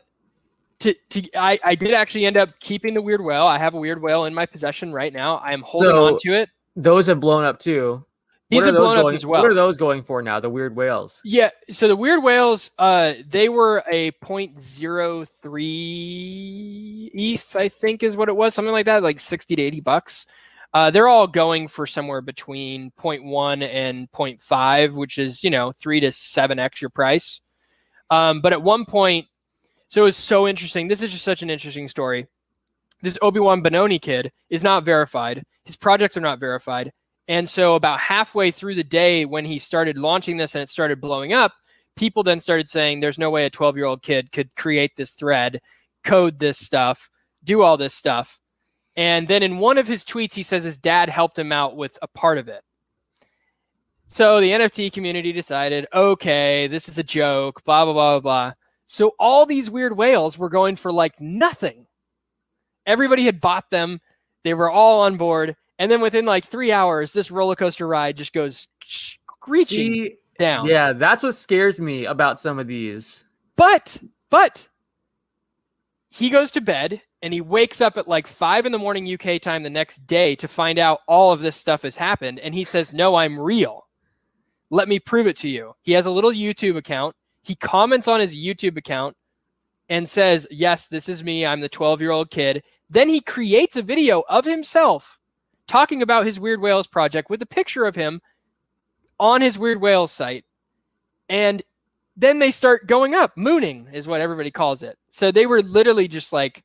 to, 0.80 0.94
to 1.10 1.22
I, 1.36 1.58
I 1.64 1.74
did 1.74 1.94
actually 1.94 2.26
end 2.26 2.36
up 2.36 2.50
keeping 2.60 2.94
the 2.94 3.02
weird 3.02 3.22
whale. 3.22 3.46
I 3.46 3.58
have 3.58 3.74
a 3.74 3.78
weird 3.78 4.02
whale 4.02 4.24
in 4.24 4.34
my 4.34 4.46
possession 4.46 4.92
right 4.92 5.12
now. 5.12 5.36
I 5.36 5.52
am 5.52 5.62
holding 5.62 5.90
so, 5.90 6.06
on 6.06 6.18
to 6.20 6.34
it 6.34 6.50
those 6.76 7.06
have 7.06 7.20
blown 7.20 7.44
up 7.44 7.60
too. 7.60 8.04
These 8.50 8.64
have 8.64 8.74
blown 8.74 8.96
going, 8.96 9.14
up 9.14 9.14
as 9.14 9.24
well. 9.24 9.42
What 9.42 9.50
are 9.50 9.54
those 9.54 9.76
going 9.76 10.02
for 10.02 10.22
now? 10.22 10.40
The 10.40 10.50
weird 10.50 10.74
whales. 10.74 11.20
Yeah. 11.24 11.50
So 11.70 11.86
the 11.86 11.94
weird 11.94 12.24
whales, 12.24 12.72
uh, 12.80 13.12
they 13.28 13.48
were 13.48 13.84
a 13.90 14.10
0.03 14.10 17.10
ETH, 17.14 17.56
I 17.56 17.68
think 17.68 18.02
is 18.02 18.16
what 18.16 18.28
it 18.28 18.34
was, 18.34 18.52
something 18.52 18.72
like 18.72 18.86
that, 18.86 19.04
like 19.04 19.20
60 19.20 19.54
to 19.54 19.62
80 19.62 19.80
bucks. 19.82 20.26
Uh, 20.74 20.90
they're 20.90 21.06
all 21.06 21.28
going 21.28 21.68
for 21.68 21.86
somewhere 21.86 22.22
between 22.22 22.90
0.1 22.98 23.62
and 23.62 24.10
0.5, 24.10 24.94
which 24.94 25.18
is, 25.18 25.44
you 25.44 25.50
know, 25.50 25.70
three 25.72 26.00
to 26.00 26.10
seven 26.10 26.58
x 26.58 26.82
your 26.82 26.90
price. 26.90 27.40
Um, 28.10 28.40
but 28.40 28.52
at 28.52 28.62
one 28.62 28.84
point, 28.84 29.28
so 29.90 30.00
it 30.00 30.04
was 30.04 30.16
so 30.16 30.48
interesting. 30.48 30.88
This 30.88 31.02
is 31.02 31.12
just 31.12 31.24
such 31.24 31.42
an 31.42 31.50
interesting 31.50 31.86
story 31.86 32.26
this 33.02 33.18
Obi-Wan 33.22 33.62
Benoni 33.62 33.98
kid 33.98 34.30
is 34.50 34.62
not 34.62 34.84
verified. 34.84 35.44
His 35.64 35.76
projects 35.76 36.16
are 36.16 36.22
not 36.22 36.40
verified. 36.40 36.92
And 37.28 37.48
so 37.48 37.74
about 37.74 38.00
halfway 38.00 38.50
through 38.50 38.74
the 38.74 38.84
day 38.84 39.24
when 39.24 39.44
he 39.44 39.58
started 39.58 39.98
launching 39.98 40.36
this 40.36 40.54
and 40.54 40.62
it 40.62 40.68
started 40.68 41.00
blowing 41.00 41.32
up, 41.32 41.52
people 41.96 42.22
then 42.22 42.40
started 42.40 42.68
saying 42.68 43.00
there's 43.00 43.18
no 43.18 43.30
way 43.30 43.46
a 43.46 43.50
12-year-old 43.50 44.02
kid 44.02 44.32
could 44.32 44.54
create 44.56 44.96
this 44.96 45.14
thread, 45.14 45.60
code 46.04 46.38
this 46.38 46.58
stuff, 46.58 47.08
do 47.44 47.62
all 47.62 47.76
this 47.76 47.94
stuff. 47.94 48.38
And 48.96 49.28
then 49.28 49.42
in 49.42 49.58
one 49.58 49.78
of 49.78 49.86
his 49.86 50.04
tweets 50.04 50.34
he 50.34 50.42
says 50.42 50.64
his 50.64 50.78
dad 50.78 51.08
helped 51.08 51.38
him 51.38 51.52
out 51.52 51.76
with 51.76 51.98
a 52.02 52.08
part 52.08 52.38
of 52.38 52.48
it. 52.48 52.62
So 54.08 54.40
the 54.40 54.50
NFT 54.50 54.92
community 54.92 55.32
decided, 55.32 55.86
okay, 55.94 56.66
this 56.66 56.88
is 56.88 56.98
a 56.98 57.04
joke, 57.04 57.62
blah 57.64 57.84
blah 57.84 57.94
blah 57.94 58.20
blah. 58.20 58.52
So 58.92 59.12
all 59.18 59.46
these 59.46 59.70
weird 59.70 59.96
whales 59.96 60.36
were 60.36 60.48
going 60.48 60.76
for 60.76 60.90
like 60.90 61.20
nothing 61.20 61.86
Everybody 62.86 63.24
had 63.24 63.40
bought 63.40 63.70
them. 63.70 64.00
They 64.42 64.54
were 64.54 64.70
all 64.70 65.02
on 65.02 65.16
board. 65.16 65.54
And 65.78 65.90
then 65.90 66.00
within 66.00 66.26
like 66.26 66.44
three 66.44 66.72
hours, 66.72 67.12
this 67.12 67.30
roller 67.30 67.54
coaster 67.54 67.86
ride 67.86 68.16
just 68.16 68.32
goes 68.32 68.68
screeching 68.84 69.92
See, 69.92 70.16
down. 70.38 70.66
Yeah, 70.66 70.92
that's 70.92 71.22
what 71.22 71.34
scares 71.34 71.78
me 71.78 72.04
about 72.04 72.40
some 72.40 72.58
of 72.58 72.66
these. 72.66 73.24
But, 73.56 73.96
but 74.30 74.68
he 76.10 76.30
goes 76.30 76.50
to 76.52 76.60
bed 76.60 77.00
and 77.22 77.32
he 77.32 77.40
wakes 77.40 77.80
up 77.80 77.96
at 77.96 78.08
like 78.08 78.26
five 78.26 78.66
in 78.66 78.72
the 78.72 78.78
morning 78.78 79.12
UK 79.12 79.40
time 79.40 79.62
the 79.62 79.70
next 79.70 80.06
day 80.06 80.34
to 80.36 80.48
find 80.48 80.78
out 80.78 81.00
all 81.06 81.32
of 81.32 81.40
this 81.40 81.56
stuff 81.56 81.82
has 81.82 81.96
happened. 81.96 82.40
And 82.40 82.54
he 82.54 82.64
says, 82.64 82.92
No, 82.92 83.14
I'm 83.14 83.38
real. 83.38 83.86
Let 84.70 84.88
me 84.88 84.98
prove 84.98 85.26
it 85.26 85.36
to 85.38 85.48
you. 85.48 85.74
He 85.82 85.92
has 85.92 86.06
a 86.06 86.10
little 86.10 86.32
YouTube 86.32 86.76
account. 86.76 87.14
He 87.50 87.56
comments 87.56 88.06
on 88.06 88.20
his 88.20 88.36
YouTube 88.36 88.76
account 88.76 89.16
and 89.88 90.08
says, 90.08 90.46
Yes, 90.52 90.86
this 90.86 91.08
is 91.08 91.24
me. 91.24 91.44
I'm 91.44 91.58
the 91.58 91.68
12 91.68 92.00
year 92.00 92.12
old 92.12 92.30
kid. 92.30 92.62
Then 92.88 93.08
he 93.08 93.20
creates 93.20 93.74
a 93.74 93.82
video 93.82 94.22
of 94.28 94.44
himself 94.44 95.18
talking 95.66 96.00
about 96.00 96.26
his 96.26 96.38
Weird 96.38 96.60
Whales 96.60 96.86
project 96.86 97.28
with 97.28 97.42
a 97.42 97.46
picture 97.46 97.86
of 97.86 97.96
him 97.96 98.20
on 99.18 99.40
his 99.40 99.58
Weird 99.58 99.80
Whales 99.80 100.12
site. 100.12 100.44
And 101.28 101.60
then 102.16 102.38
they 102.38 102.52
start 102.52 102.86
going 102.86 103.16
up. 103.16 103.36
Mooning 103.36 103.88
is 103.92 104.06
what 104.06 104.20
everybody 104.20 104.52
calls 104.52 104.84
it. 104.84 104.96
So 105.10 105.32
they 105.32 105.46
were 105.46 105.60
literally 105.60 106.06
just 106.06 106.32
like, 106.32 106.62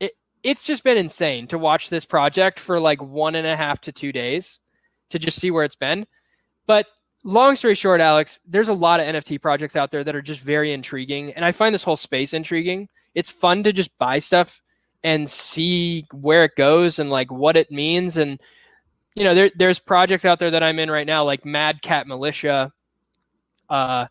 it, 0.00 0.10
it's 0.42 0.64
just 0.64 0.82
been 0.82 0.98
insane 0.98 1.46
to 1.46 1.56
watch 1.56 1.88
this 1.88 2.04
project 2.04 2.58
for 2.58 2.80
like 2.80 3.00
one 3.00 3.36
and 3.36 3.46
a 3.46 3.54
half 3.54 3.80
to 3.82 3.92
two 3.92 4.10
days 4.10 4.58
to 5.10 5.20
just 5.20 5.38
see 5.38 5.52
where 5.52 5.62
it's 5.62 5.76
been. 5.76 6.04
But 6.66 6.88
long 7.26 7.56
story 7.56 7.74
short, 7.74 8.00
Alex, 8.00 8.38
there's 8.46 8.68
a 8.68 8.72
lot 8.72 9.00
of 9.00 9.06
NFT 9.06 9.42
projects 9.42 9.74
out 9.74 9.90
there 9.90 10.04
that 10.04 10.14
are 10.14 10.22
just 10.22 10.40
very 10.40 10.72
intriguing. 10.72 11.32
And 11.32 11.44
I 11.44 11.52
find 11.52 11.74
this 11.74 11.82
whole 11.82 11.96
space 11.96 12.32
intriguing. 12.32 12.88
It's 13.14 13.30
fun 13.30 13.64
to 13.64 13.72
just 13.72 13.96
buy 13.98 14.20
stuff 14.20 14.62
and 15.02 15.28
see 15.28 16.06
where 16.12 16.44
it 16.44 16.54
goes 16.56 17.00
and 17.00 17.10
like 17.10 17.30
what 17.32 17.56
it 17.56 17.70
means. 17.70 18.16
And, 18.16 18.40
you 19.16 19.24
know, 19.24 19.34
there, 19.34 19.50
there's 19.56 19.80
projects 19.80 20.24
out 20.24 20.38
there 20.38 20.52
that 20.52 20.62
I'm 20.62 20.78
in 20.78 20.90
right 20.90 21.06
now, 21.06 21.24
like 21.24 21.44
Mad 21.44 21.82
Cat 21.82 22.06
Militia, 22.06 22.72
uh, 23.68 24.06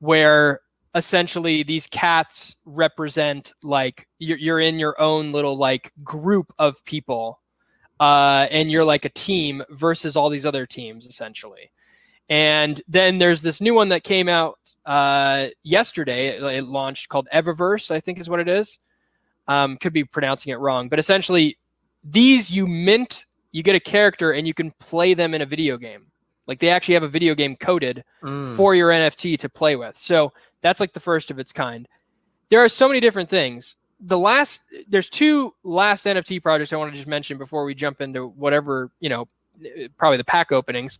where 0.00 0.60
essentially 0.96 1.62
these 1.62 1.86
cats 1.86 2.56
represent 2.64 3.52
like 3.62 4.08
you're, 4.18 4.38
you're 4.38 4.60
in 4.60 4.80
your 4.80 5.00
own 5.00 5.30
little 5.30 5.56
like 5.56 5.92
group 6.02 6.52
of 6.58 6.84
people 6.84 7.40
uh, 8.00 8.48
and 8.50 8.72
you're 8.72 8.84
like 8.84 9.04
a 9.04 9.10
team 9.10 9.62
versus 9.70 10.16
all 10.16 10.28
these 10.28 10.46
other 10.46 10.66
teams 10.66 11.06
essentially 11.06 11.70
and 12.30 12.80
then 12.86 13.18
there's 13.18 13.42
this 13.42 13.60
new 13.60 13.74
one 13.74 13.88
that 13.88 14.04
came 14.04 14.28
out 14.28 14.58
uh, 14.86 15.48
yesterday. 15.64 16.28
It, 16.28 16.42
it, 16.42 16.64
launched 16.64 17.08
called 17.08 17.28
Eververse, 17.34 17.90
I 17.90 17.98
think 17.98 18.18
is 18.18 18.30
what 18.30 18.40
it 18.40 18.48
is. 18.48 18.78
Um, 19.48 19.76
could 19.76 19.92
be 19.92 20.04
pronouncing 20.04 20.52
it 20.52 20.60
wrong, 20.60 20.88
but 20.88 21.00
essentially, 21.00 21.58
these 22.04 22.50
you 22.50 22.68
mint, 22.68 23.26
you 23.50 23.64
get 23.64 23.74
a 23.74 23.80
character, 23.80 24.30
and 24.30 24.46
you 24.46 24.54
can 24.54 24.70
play 24.78 25.12
them 25.12 25.34
in 25.34 25.42
a 25.42 25.46
video 25.46 25.76
game. 25.76 26.06
Like 26.46 26.60
they 26.60 26.70
actually 26.70 26.94
have 26.94 27.02
a 27.02 27.08
video 27.08 27.34
game 27.34 27.56
coded 27.56 28.04
mm. 28.22 28.56
for 28.56 28.74
your 28.74 28.90
NFT 28.90 29.38
to 29.38 29.48
play 29.48 29.76
with. 29.76 29.96
So 29.96 30.32
that's 30.62 30.80
like 30.80 30.92
the 30.92 31.00
first 31.00 31.30
of 31.30 31.38
its 31.38 31.52
kind. 31.52 31.88
There 32.48 32.62
are 32.62 32.68
so 32.68 32.88
many 32.88 33.00
different 33.00 33.28
things. 33.28 33.76
The 34.00 34.18
last, 34.18 34.62
there's 34.88 35.08
two 35.08 35.54
last 35.62 36.06
NFT 36.06 36.42
projects 36.42 36.72
I 36.72 36.76
want 36.76 36.92
to 36.92 36.96
just 36.96 37.08
mention 37.08 37.38
before 37.38 37.64
we 37.64 37.74
jump 37.74 38.00
into 38.00 38.28
whatever 38.28 38.90
you 39.00 39.08
know, 39.08 39.28
probably 39.96 40.16
the 40.16 40.24
pack 40.24 40.52
openings. 40.52 40.98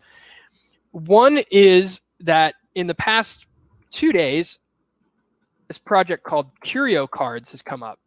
One 0.92 1.40
is 1.50 2.00
that 2.20 2.54
in 2.74 2.86
the 2.86 2.94
past 2.94 3.46
two 3.90 4.12
days, 4.12 4.58
this 5.68 5.78
project 5.78 6.24
called 6.24 6.50
Curio 6.62 7.06
Cards 7.06 7.52
has 7.52 7.62
come 7.62 7.82
up. 7.82 7.98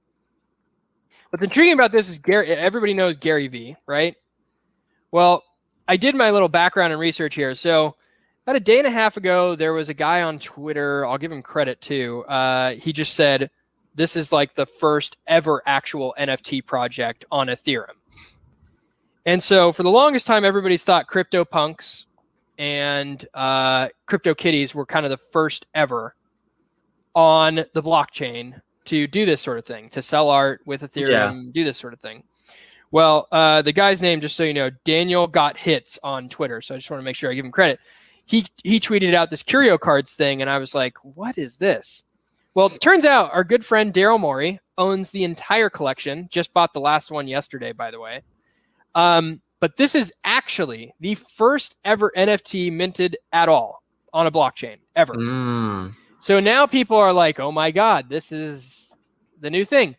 What's 1.29 1.43
intriguing 1.43 1.73
about 1.73 1.91
this 1.91 2.09
is 2.09 2.19
Gary. 2.19 2.47
Everybody 2.49 2.93
knows 2.93 3.15
Gary 3.15 3.47
V, 3.47 3.75
right? 3.87 4.15
Well, 5.11 5.43
I 5.87 5.97
did 5.97 6.15
my 6.15 6.29
little 6.31 6.49
background 6.49 6.93
and 6.93 6.99
research 6.99 7.35
here. 7.35 7.55
So 7.55 7.95
about 8.45 8.55
a 8.55 8.59
day 8.59 8.77
and 8.77 8.87
a 8.87 8.91
half 8.91 9.17
ago, 9.17 9.55
there 9.55 9.73
was 9.73 9.89
a 9.89 9.93
guy 9.93 10.21
on 10.21 10.37
Twitter. 10.39 11.05
I'll 11.05 11.17
give 11.17 11.31
him 11.31 11.41
credit 11.41 11.81
too. 11.81 12.25
Uh, 12.27 12.71
he 12.71 12.93
just 12.93 13.15
said 13.15 13.49
this 13.95 14.15
is 14.15 14.31
like 14.31 14.55
the 14.55 14.65
first 14.65 15.17
ever 15.27 15.61
actual 15.65 16.13
NFT 16.19 16.65
project 16.65 17.25
on 17.31 17.47
Ethereum. 17.47 17.95
And 19.25 19.41
so 19.41 19.71
for 19.71 19.83
the 19.83 19.89
longest 19.89 20.27
time, 20.27 20.43
everybody's 20.43 20.83
thought 20.83 21.07
CryptoPunks 21.07 22.05
and 22.57 23.25
uh, 23.33 23.87
CryptoKitties 24.07 24.73
were 24.73 24.85
kind 24.85 25.05
of 25.05 25.09
the 25.09 25.17
first 25.17 25.65
ever 25.73 26.15
on 27.15 27.55
the 27.55 27.83
blockchain 27.83 28.59
to 28.85 29.07
do 29.07 29.25
this 29.25 29.41
sort 29.41 29.57
of 29.57 29.65
thing, 29.65 29.89
to 29.89 30.01
sell 30.01 30.29
art 30.29 30.61
with 30.65 30.81
Ethereum, 30.81 31.45
yeah. 31.45 31.51
do 31.53 31.63
this 31.63 31.77
sort 31.77 31.93
of 31.93 31.99
thing. 31.99 32.23
Well, 32.91 33.27
uh, 33.31 33.61
the 33.63 33.73
guy's 33.73 34.01
name, 34.01 34.21
just 34.21 34.35
so 34.35 34.43
you 34.43 34.53
know, 34.53 34.69
Daniel 34.83 35.25
got 35.25 35.57
hits 35.57 35.97
on 36.03 36.29
Twitter. 36.29 36.61
So 36.61 36.75
I 36.75 36.77
just 36.77 36.91
want 36.91 37.01
to 37.01 37.05
make 37.05 37.15
sure 37.15 37.31
I 37.31 37.33
give 37.33 37.45
him 37.45 37.51
credit. 37.51 37.79
He 38.25 38.45
he 38.63 38.79
tweeted 38.79 39.13
out 39.13 39.29
this 39.29 39.43
curio 39.43 39.77
cards 39.77 40.13
thing, 40.13 40.41
and 40.41 40.49
I 40.49 40.59
was 40.59 40.75
like, 40.75 40.95
"What 41.03 41.37
is 41.37 41.57
this?" 41.57 42.03
Well, 42.53 42.67
it 42.67 42.79
turns 42.81 43.03
out 43.03 43.33
our 43.33 43.43
good 43.43 43.65
friend 43.65 43.91
Daryl 43.91 44.19
Morey 44.19 44.59
owns 44.77 45.11
the 45.11 45.23
entire 45.23 45.69
collection. 45.69 46.27
Just 46.29 46.53
bought 46.53 46.73
the 46.73 46.79
last 46.79 47.11
one 47.11 47.27
yesterday, 47.27 47.71
by 47.71 47.89
the 47.89 47.99
way. 47.99 48.21
Um, 48.95 49.41
but 49.63 49.77
this 49.77 49.95
is 49.95 50.11
actually 50.25 50.93
the 50.99 51.15
first 51.15 51.77
ever 51.85 52.11
NFT 52.17 52.69
minted 52.69 53.15
at 53.31 53.47
all 53.47 53.81
on 54.11 54.27
a 54.27 54.31
blockchain 54.31 54.75
ever. 54.97 55.13
Mm. 55.13 55.89
So 56.19 56.41
now 56.41 56.67
people 56.67 56.97
are 56.97 57.13
like, 57.13 57.39
oh 57.39 57.49
my 57.49 57.71
God, 57.71 58.09
this 58.09 58.33
is 58.33 58.93
the 59.39 59.49
new 59.49 59.63
thing. 59.63 59.95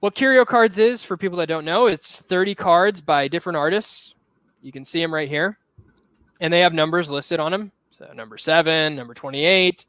What 0.00 0.14
Curio 0.14 0.44
Cards 0.44 0.76
is, 0.76 1.02
for 1.02 1.16
people 1.16 1.38
that 1.38 1.48
don't 1.48 1.64
know, 1.64 1.86
it's 1.86 2.20
30 2.20 2.54
cards 2.56 3.00
by 3.00 3.26
different 3.26 3.56
artists. 3.56 4.14
You 4.60 4.70
can 4.70 4.84
see 4.84 5.00
them 5.00 5.14
right 5.14 5.30
here. 5.30 5.56
And 6.42 6.52
they 6.52 6.60
have 6.60 6.74
numbers 6.74 7.08
listed 7.08 7.40
on 7.40 7.52
them. 7.52 7.72
So 7.88 8.12
number 8.12 8.36
seven, 8.36 8.94
number 8.94 9.14
28. 9.14 9.86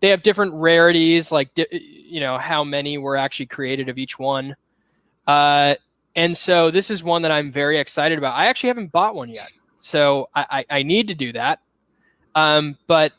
They 0.00 0.08
have 0.08 0.22
different 0.22 0.54
rarities, 0.54 1.30
like, 1.30 1.50
you 1.70 2.20
know, 2.20 2.38
how 2.38 2.64
many 2.64 2.96
were 2.96 3.18
actually 3.18 3.48
created 3.48 3.90
of 3.90 3.98
each 3.98 4.18
one. 4.18 4.56
Uh, 5.26 5.74
and 6.16 6.36
so 6.36 6.70
this 6.70 6.90
is 6.90 7.02
one 7.02 7.22
that 7.22 7.32
I'm 7.32 7.50
very 7.50 7.78
excited 7.78 8.18
about. 8.18 8.36
I 8.36 8.46
actually 8.46 8.68
haven't 8.68 8.92
bought 8.92 9.14
one 9.14 9.30
yet, 9.30 9.50
so 9.78 10.28
I, 10.34 10.46
I, 10.50 10.78
I 10.78 10.82
need 10.82 11.08
to 11.08 11.14
do 11.14 11.32
that. 11.32 11.60
Um, 12.34 12.76
but 12.86 13.12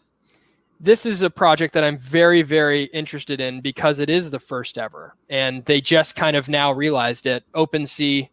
this 0.80 1.06
is 1.06 1.22
a 1.22 1.30
project 1.30 1.74
that 1.74 1.84
I'm 1.84 1.98
very, 1.98 2.42
very 2.42 2.84
interested 2.86 3.40
in 3.40 3.62
because 3.62 4.00
it 4.00 4.10
is 4.10 4.32
the 4.32 4.40
first 4.40 4.78
ever, 4.78 5.16
and 5.30 5.64
they 5.66 5.82
just 5.82 6.16
kind 6.16 6.36
of 6.36 6.48
now 6.48 6.72
realized 6.72 7.26
it. 7.26 7.44
OpenSea, 7.54 8.30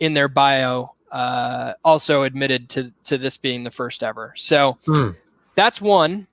in 0.00 0.14
their 0.14 0.28
bio, 0.28 0.92
uh, 1.12 1.72
also 1.84 2.22
admitted 2.22 2.68
to 2.70 2.92
to 3.04 3.18
this 3.18 3.36
being 3.36 3.64
the 3.64 3.70
first 3.70 4.02
ever. 4.02 4.32
So 4.36 4.76
hmm. 4.84 5.10
that's 5.54 5.80
one, 5.80 6.26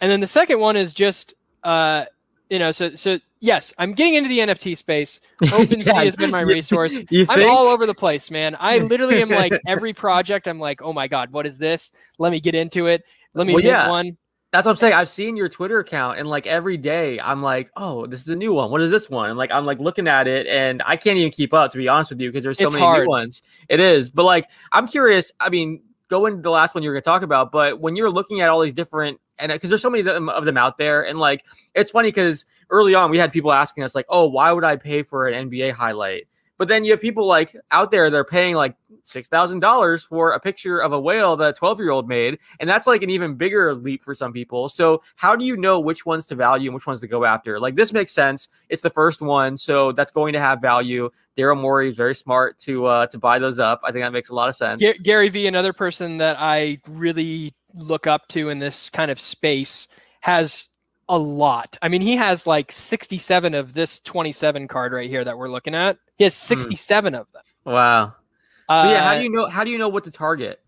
and 0.00 0.10
then 0.10 0.20
the 0.20 0.26
second 0.26 0.58
one 0.60 0.76
is 0.76 0.92
just 0.92 1.34
uh, 1.64 2.04
you 2.50 2.58
know, 2.58 2.70
so 2.70 2.94
so 2.94 3.18
yes, 3.40 3.72
I'm 3.78 3.92
getting 3.92 4.14
into 4.14 4.28
the 4.28 4.38
NFT 4.38 4.76
space. 4.76 5.20
OpenSea 5.42 5.86
yeah, 5.86 6.04
has 6.04 6.16
been 6.16 6.30
my 6.30 6.40
resource. 6.40 6.98
I'm 7.28 7.48
all 7.48 7.66
over 7.66 7.86
the 7.86 7.94
place, 7.94 8.30
man. 8.30 8.56
I 8.58 8.78
literally 8.78 9.22
am 9.22 9.30
like 9.30 9.58
every 9.66 9.92
project. 9.92 10.48
I'm 10.48 10.58
like, 10.58 10.82
oh 10.82 10.92
my 10.92 11.08
god, 11.08 11.30
what 11.30 11.46
is 11.46 11.58
this? 11.58 11.92
Let 12.18 12.32
me 12.32 12.40
get 12.40 12.54
into 12.54 12.86
it. 12.86 13.04
Let 13.34 13.46
me 13.46 13.54
well, 13.54 13.62
yeah. 13.62 13.88
one. 13.88 14.16
That's 14.50 14.64
what 14.64 14.70
I'm 14.70 14.76
saying. 14.76 14.94
I've 14.94 15.10
seen 15.10 15.36
your 15.36 15.50
Twitter 15.50 15.78
account, 15.78 16.18
and 16.18 16.26
like 16.26 16.46
every 16.46 16.78
day, 16.78 17.20
I'm 17.20 17.42
like, 17.42 17.70
"Oh, 17.76 18.06
this 18.06 18.22
is 18.22 18.28
a 18.28 18.36
new 18.36 18.54
one. 18.54 18.70
What 18.70 18.80
is 18.80 18.90
this 18.90 19.10
one?" 19.10 19.28
And 19.28 19.38
like, 19.38 19.52
I'm 19.52 19.66
like 19.66 19.78
looking 19.78 20.08
at 20.08 20.26
it, 20.26 20.46
and 20.46 20.82
I 20.86 20.96
can't 20.96 21.18
even 21.18 21.30
keep 21.30 21.52
up, 21.52 21.70
to 21.72 21.78
be 21.78 21.86
honest 21.86 22.10
with 22.10 22.20
you, 22.20 22.30
because 22.30 22.44
there's 22.44 22.56
so 22.56 22.64
it's 22.64 22.72
many 22.72 22.84
hard. 22.84 23.02
new 23.02 23.08
ones. 23.08 23.42
It 23.68 23.78
is, 23.78 24.08
but 24.08 24.24
like, 24.24 24.48
I'm 24.72 24.88
curious. 24.88 25.32
I 25.38 25.50
mean, 25.50 25.82
go 26.08 26.26
into 26.26 26.42
the 26.42 26.50
last 26.50 26.74
one 26.74 26.82
you 26.82 26.90
were 26.90 26.94
going 26.94 27.02
to 27.02 27.04
talk 27.04 27.22
about, 27.22 27.52
but 27.52 27.80
when 27.80 27.96
you're 27.96 28.10
looking 28.10 28.40
at 28.40 28.50
all 28.50 28.60
these 28.60 28.74
different 28.74 29.20
and 29.38 29.52
uh, 29.52 29.54
because 29.54 29.70
there's 29.70 29.82
so 29.82 29.90
many 29.90 30.00
of 30.00 30.06
them, 30.06 30.28
of 30.28 30.44
them 30.44 30.56
out 30.56 30.78
there, 30.78 31.02
and 31.02 31.18
like 31.18 31.44
it's 31.74 31.90
funny 31.90 32.08
because 32.08 32.44
early 32.70 32.94
on 32.94 33.10
we 33.10 33.18
had 33.18 33.32
people 33.32 33.52
asking 33.52 33.84
us 33.84 33.94
like, 33.94 34.06
"Oh, 34.08 34.26
why 34.26 34.52
would 34.52 34.64
I 34.64 34.76
pay 34.76 35.02
for 35.02 35.28
an 35.28 35.50
NBA 35.50 35.72
highlight?" 35.72 36.27
But 36.58 36.68
then 36.68 36.84
you 36.84 36.90
have 36.90 37.00
people 37.00 37.26
like 37.26 37.56
out 37.70 37.90
there 37.90 38.10
they're 38.10 38.24
paying 38.24 38.54
like 38.54 38.76
six 39.04 39.28
thousand 39.28 39.60
dollars 39.60 40.04
for 40.04 40.32
a 40.32 40.40
picture 40.40 40.78
of 40.78 40.92
a 40.92 41.00
whale 41.00 41.36
that 41.36 41.48
a 41.48 41.52
twelve 41.52 41.78
year 41.78 41.90
old 41.90 42.08
made, 42.08 42.38
and 42.60 42.68
that's 42.68 42.86
like 42.86 43.02
an 43.02 43.10
even 43.10 43.36
bigger 43.36 43.74
leap 43.74 44.02
for 44.02 44.14
some 44.14 44.32
people. 44.32 44.68
So 44.68 45.02
how 45.16 45.36
do 45.36 45.44
you 45.44 45.56
know 45.56 45.80
which 45.80 46.04
ones 46.04 46.26
to 46.26 46.34
value 46.34 46.68
and 46.68 46.74
which 46.74 46.86
ones 46.86 47.00
to 47.00 47.08
go 47.08 47.24
after? 47.24 47.58
Like 47.58 47.76
this 47.76 47.92
makes 47.92 48.12
sense. 48.12 48.48
It's 48.68 48.82
the 48.82 48.90
first 48.90 49.22
one, 49.22 49.56
so 49.56 49.92
that's 49.92 50.12
going 50.12 50.32
to 50.34 50.40
have 50.40 50.60
value. 50.60 51.10
Daryl 51.36 51.60
Morey 51.60 51.88
is 51.88 51.96
very 51.96 52.14
smart 52.14 52.58
to 52.60 52.86
uh, 52.86 53.06
to 53.06 53.18
buy 53.18 53.38
those 53.38 53.60
up. 53.60 53.80
I 53.84 53.92
think 53.92 54.04
that 54.04 54.12
makes 54.12 54.28
a 54.28 54.34
lot 54.34 54.48
of 54.48 54.56
sense. 54.56 54.82
Gary 55.02 55.28
Vee, 55.28 55.46
another 55.46 55.72
person 55.72 56.18
that 56.18 56.36
I 56.38 56.80
really 56.88 57.54
look 57.74 58.06
up 58.06 58.26
to 58.28 58.48
in 58.48 58.58
this 58.58 58.90
kind 58.90 59.10
of 59.10 59.20
space 59.20 59.86
has 60.20 60.68
a 61.08 61.18
lot. 61.18 61.76
I 61.82 61.88
mean, 61.88 62.00
he 62.00 62.16
has 62.16 62.46
like 62.46 62.70
67 62.70 63.54
of 63.54 63.74
this 63.74 64.00
27 64.00 64.68
card 64.68 64.92
right 64.92 65.08
here 65.08 65.24
that 65.24 65.36
we're 65.36 65.50
looking 65.50 65.74
at. 65.74 65.98
He 66.16 66.24
has 66.24 66.34
hmm. 66.34 66.48
67 66.48 67.12
mm. 67.12 67.20
of 67.20 67.26
them. 67.32 67.42
Wow. 67.64 68.14
Uh, 68.68 68.82
so 68.82 68.90
yeah, 68.90 69.02
how 69.02 69.14
do 69.14 69.22
you 69.22 69.30
know 69.30 69.46
how 69.46 69.64
do 69.64 69.70
you 69.70 69.78
know 69.78 69.88
what 69.88 70.04
to 70.04 70.10
target? 70.10 70.60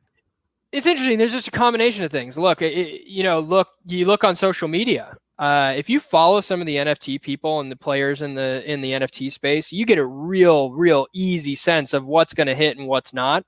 It's 0.72 0.86
interesting. 0.86 1.18
There's 1.18 1.32
just 1.32 1.48
a 1.48 1.52
combination 1.52 2.04
of 2.04 2.10
things. 2.10 2.38
Look, 2.38 2.62
it, 2.62 3.02
you 3.06 3.22
know, 3.22 3.40
look, 3.40 3.68
you 3.86 4.06
look 4.06 4.24
on 4.24 4.36
social 4.36 4.68
media. 4.68 5.16
Uh, 5.38 5.72
if 5.74 5.90
you 5.90 5.98
follow 6.00 6.40
some 6.40 6.60
of 6.60 6.66
the 6.66 6.76
NFT 6.76 7.20
people 7.20 7.60
and 7.60 7.70
the 7.70 7.76
players 7.76 8.22
in 8.22 8.34
the 8.34 8.62
in 8.70 8.80
the 8.80 8.92
NFT 8.92 9.32
space, 9.32 9.72
you 9.72 9.84
get 9.84 9.98
a 9.98 10.04
real, 10.04 10.72
real 10.72 11.06
easy 11.14 11.54
sense 11.54 11.92
of 11.92 12.06
what's 12.06 12.34
going 12.34 12.46
to 12.46 12.54
hit 12.54 12.78
and 12.78 12.86
what's 12.86 13.12
not. 13.12 13.44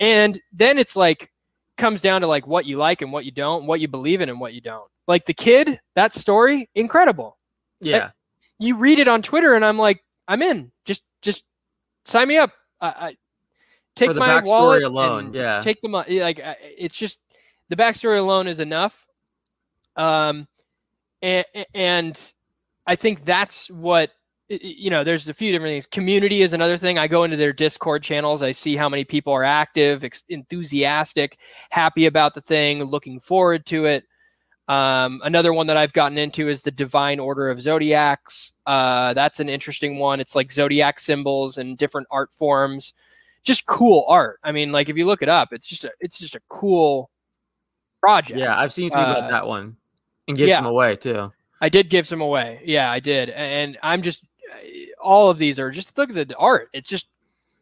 And 0.00 0.40
then 0.52 0.78
it's 0.78 0.96
like 0.96 1.30
comes 1.78 2.00
down 2.00 2.22
to 2.22 2.26
like 2.26 2.46
what 2.46 2.66
you 2.66 2.76
like 2.76 3.02
and 3.02 3.12
what 3.12 3.24
you 3.24 3.30
don't, 3.30 3.66
what 3.66 3.80
you 3.80 3.88
believe 3.88 4.20
in 4.20 4.28
and 4.28 4.40
what 4.40 4.54
you 4.54 4.60
don't. 4.60 4.90
Like 5.08 5.26
the 5.26 5.34
kid, 5.34 5.80
that 5.94 6.14
story, 6.14 6.68
incredible. 6.74 7.38
Yeah. 7.80 8.06
I, 8.06 8.10
you 8.58 8.76
read 8.76 8.98
it 8.98 9.08
on 9.08 9.22
Twitter 9.22 9.54
and 9.54 9.64
I'm 9.64 9.78
like, 9.78 10.04
I'm 10.28 10.42
in. 10.42 10.70
Just 10.84 11.02
just 11.20 11.44
sign 12.04 12.28
me 12.28 12.38
up. 12.38 12.52
I, 12.80 12.86
I 12.88 13.14
take 13.96 14.14
my 14.14 14.40
wallet 14.42 14.82
alone. 14.84 15.32
yeah. 15.34 15.60
Take 15.60 15.80
the 15.80 15.88
money. 15.88 16.20
Like 16.20 16.40
it's 16.62 16.96
just 16.96 17.18
the 17.68 17.76
backstory 17.76 18.18
alone 18.18 18.46
is 18.46 18.60
enough. 18.60 19.06
Um, 19.96 20.46
and, 21.20 21.44
and 21.74 22.32
I 22.86 22.94
think 22.94 23.24
that's 23.24 23.70
what 23.70 24.12
you 24.60 24.90
know, 24.90 25.04
there's 25.04 25.28
a 25.28 25.34
few 25.34 25.52
different 25.52 25.72
things. 25.72 25.86
Community 25.86 26.42
is 26.42 26.52
another 26.52 26.76
thing. 26.76 26.98
I 26.98 27.06
go 27.06 27.24
into 27.24 27.36
their 27.36 27.52
Discord 27.52 28.02
channels. 28.02 28.42
I 28.42 28.52
see 28.52 28.76
how 28.76 28.88
many 28.88 29.04
people 29.04 29.32
are 29.32 29.44
active, 29.44 30.04
ex- 30.04 30.24
enthusiastic, 30.28 31.38
happy 31.70 32.06
about 32.06 32.34
the 32.34 32.40
thing, 32.40 32.84
looking 32.84 33.18
forward 33.18 33.64
to 33.66 33.86
it. 33.86 34.04
Um, 34.68 35.20
another 35.24 35.52
one 35.52 35.66
that 35.66 35.76
I've 35.76 35.92
gotten 35.92 36.18
into 36.18 36.48
is 36.48 36.62
the 36.62 36.70
Divine 36.70 37.20
Order 37.20 37.50
of 37.50 37.60
Zodiacs. 37.60 38.52
Uh, 38.66 39.12
that's 39.12 39.40
an 39.40 39.48
interesting 39.48 39.98
one. 39.98 40.20
It's 40.20 40.34
like 40.34 40.52
zodiac 40.52 41.00
symbols 41.00 41.58
and 41.58 41.76
different 41.76 42.06
art 42.10 42.32
forms. 42.32 42.94
Just 43.42 43.66
cool 43.66 44.04
art. 44.08 44.38
I 44.44 44.52
mean, 44.52 44.70
like 44.70 44.88
if 44.88 44.96
you 44.96 45.04
look 45.04 45.22
it 45.22 45.28
up, 45.28 45.52
it's 45.52 45.66
just 45.66 45.84
a 45.84 45.90
it's 45.98 46.18
just 46.18 46.36
a 46.36 46.40
cool 46.48 47.10
project. 48.00 48.38
Yeah, 48.38 48.56
I've 48.56 48.72
seen 48.72 48.84
you 48.84 48.90
uh, 48.92 49.02
about 49.02 49.30
that 49.30 49.46
one 49.46 49.76
and 50.28 50.36
give 50.36 50.48
yeah, 50.48 50.58
some 50.58 50.66
away 50.66 50.94
too. 50.94 51.32
I 51.60 51.68
did 51.68 51.90
give 51.90 52.06
some 52.06 52.20
away. 52.20 52.60
Yeah, 52.64 52.90
I 52.90 53.00
did. 53.00 53.30
And 53.30 53.78
I'm 53.82 54.02
just 54.02 54.24
all 55.02 55.28
of 55.28 55.38
these 55.38 55.58
are 55.58 55.70
just 55.70 55.98
look 55.98 56.14
at 56.14 56.28
the 56.28 56.36
art. 56.36 56.68
It's 56.72 56.88
just 56.88 57.08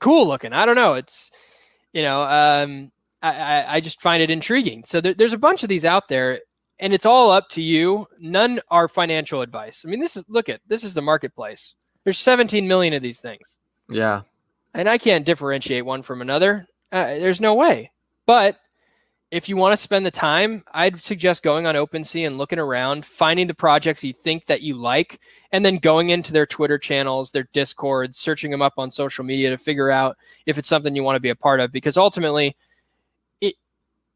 cool 0.00 0.28
looking. 0.28 0.52
I 0.52 0.66
don't 0.66 0.76
know. 0.76 0.94
It's 0.94 1.30
you 1.92 2.02
know, 2.02 2.22
um, 2.22 2.92
I, 3.22 3.64
I 3.68 3.80
just 3.80 4.00
find 4.00 4.22
it 4.22 4.30
intriguing. 4.30 4.84
So 4.84 5.00
there, 5.00 5.14
there's 5.14 5.32
a 5.32 5.38
bunch 5.38 5.62
of 5.62 5.68
these 5.68 5.84
out 5.84 6.08
there, 6.08 6.40
and 6.81 6.93
it's 6.93 7.07
all 7.07 7.31
up 7.31 7.49
to 7.51 7.62
you. 7.62 8.09
None 8.19 8.61
are 8.71 8.88
financial 8.88 9.43
advice. 9.43 9.85
I 9.87 9.90
mean, 9.90 10.01
this 10.01 10.16
is 10.16 10.25
look 10.29 10.49
at 10.49 10.61
this 10.66 10.83
is 10.83 10.95
the 10.95 11.03
marketplace. 11.03 11.75
There's 12.05 12.19
17 12.19 12.66
million 12.66 12.95
of 12.95 13.03
these 13.03 13.21
things. 13.21 13.59
Yeah, 13.88 14.23
and 14.75 14.88
I 14.88 14.99
can't 14.99 15.27
differentiate 15.27 15.85
one 15.85 16.03
from 16.03 16.23
another. 16.23 16.66
Uh, 16.90 17.05
there's 17.05 17.40
no 17.40 17.55
way. 17.55 17.90
But 18.27 18.57
if 19.31 19.49
you 19.49 19.57
want 19.57 19.73
to 19.73 19.77
spend 19.77 20.05
the 20.05 20.11
time, 20.11 20.64
I'd 20.73 21.01
suggest 21.01 21.45
going 21.45 21.66
on 21.66 21.77
OpenSea 21.77 22.27
and 22.27 22.37
looking 22.37 22.59
around, 22.59 23.07
finding 23.07 23.47
the 23.47 23.55
projects 23.55 24.03
you 24.03 24.12
think 24.12 24.47
that 24.47 24.62
you 24.62 24.75
like, 24.75 25.21
and 25.53 25.64
then 25.64 25.79
going 25.79 26.11
into 26.11 26.33
their 26.33 26.47
Twitter 26.47 26.79
channels, 26.79 27.31
their 27.31 27.49
Discord, 27.53 28.14
searching 28.14 28.51
them 28.51 28.62
up 28.62 28.75
on 28.77 28.90
social 28.90 29.25
media 29.25 29.51
to 29.51 29.59
figure 29.59 29.90
out 29.90 30.16
if 30.47 30.59
it's 30.59 30.69
something 30.69 30.97
you 30.97 31.05
want 31.05 31.14
to 31.14 31.21
be 31.21 31.31
a 31.31 31.37
part 31.37 31.61
of. 31.61 31.71
Because 31.71 31.97
ultimately, 31.97 32.57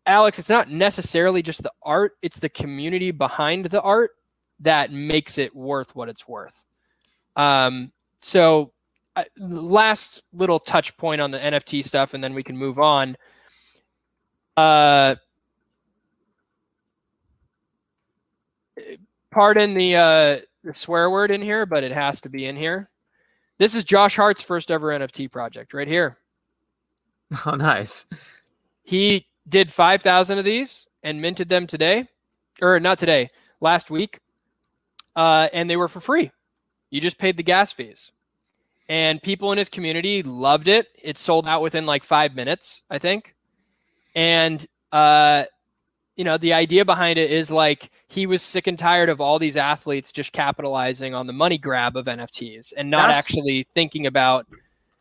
Alex, 0.07 0.39
it's 0.39 0.51
not 0.51 0.71
necessarily 0.71 1.43
just 1.43 1.63
the 1.63 1.73
art; 1.83 2.13
it's 2.23 2.39
the 2.39 2.49
community 2.49 3.11
behind 3.11 3.67
the 3.67 3.83
art 3.83 4.13
that 4.61 4.93
makes 4.93 5.39
it 5.39 5.55
worth 5.55 5.95
what 5.97 6.09
it's 6.09 6.29
worth. 6.29 6.65
Um, 7.37 7.93
so, 8.21 8.73
uh, 9.17 9.25
last 9.39 10.23
little 10.33 10.59
touch 10.59 10.97
point 10.97 11.21
on 11.21 11.31
the 11.31 11.39
NFT 11.39 11.85
stuff, 11.85 12.15
and 12.15 12.23
then 12.23 12.35
we 12.35 12.43
can 12.43 12.57
move 12.57 12.79
on 12.79 13.17
uh, 14.57 15.17
pardon 19.31 19.75
the 19.75 19.97
uh, 19.97 20.39
the 20.63 20.73
swear 20.73 21.11
word 21.11 21.31
in 21.31 21.43
here, 21.43 21.67
but 21.67 21.85
it 21.85 21.93
has 21.93 22.21
to 22.23 22.29
be 22.29 22.47
in 22.47 22.57
here. 22.57 22.91
This 23.59 23.75
is 23.75 23.85
Josh 23.85 24.17
Hart's 24.17 24.43
first 24.43 24.71
ever 24.71 24.89
NFT 24.89 25.31
project 25.31 25.75
right 25.75 25.89
here. 25.89 26.19
Oh, 27.47 27.57
nice. 27.57 28.07
He 28.85 29.27
did 29.49 29.71
5,000 29.73 30.39
of 30.39 30.45
these 30.45 30.87
and 31.03 31.21
minted 31.21 31.49
them 31.49 31.67
today, 31.67 32.09
or 32.63 32.81
not 32.81 32.99
today, 32.99 33.29
last 33.61 33.91
week. 33.91 34.19
Uh, 35.17 35.49
and 35.53 35.69
they 35.69 35.77
were 35.77 35.89
for 35.89 36.01
free. 36.01 36.31
You 36.91 37.01
just 37.01 37.19
paid 37.19 37.37
the 37.37 37.43
gas 37.43 37.73
fees. 37.73 38.11
And 38.89 39.23
people 39.23 39.53
in 39.53 39.59
his 39.59 39.69
community 39.69 40.23
loved 40.23 40.69
it. 40.69 40.89
It 41.03 41.19
sold 41.19 41.49
out 41.49 41.63
within 41.63 41.87
like 41.87 42.05
five 42.05 42.35
minutes, 42.35 42.83
I 42.91 42.99
think. 42.99 43.35
And 44.15 44.65
uh, 44.93 45.45
you 46.17 46.25
know, 46.25 46.37
the 46.37 46.53
idea 46.53 46.85
behind 46.85 47.19
it 47.19 47.31
is 47.31 47.51
like 47.51 47.91
he 48.09 48.27
was 48.27 48.43
sick 48.43 48.67
and 48.67 48.79
tired 48.79 49.09
of 49.09 49.21
all 49.21 49.39
these 49.39 49.57
athletes 49.57 50.13
just 50.13 50.33
capitalizing 50.33 51.15
on 51.15 51.27
the 51.27 51.33
money 51.33 51.59
grab 51.59 51.97
of 51.97 52.07
NFTs 52.07 52.73
and 52.77 52.91
not 52.91 53.09
That's... 53.09 53.19
actually 53.19 53.65
thinking 53.75 54.07
about 54.07 54.47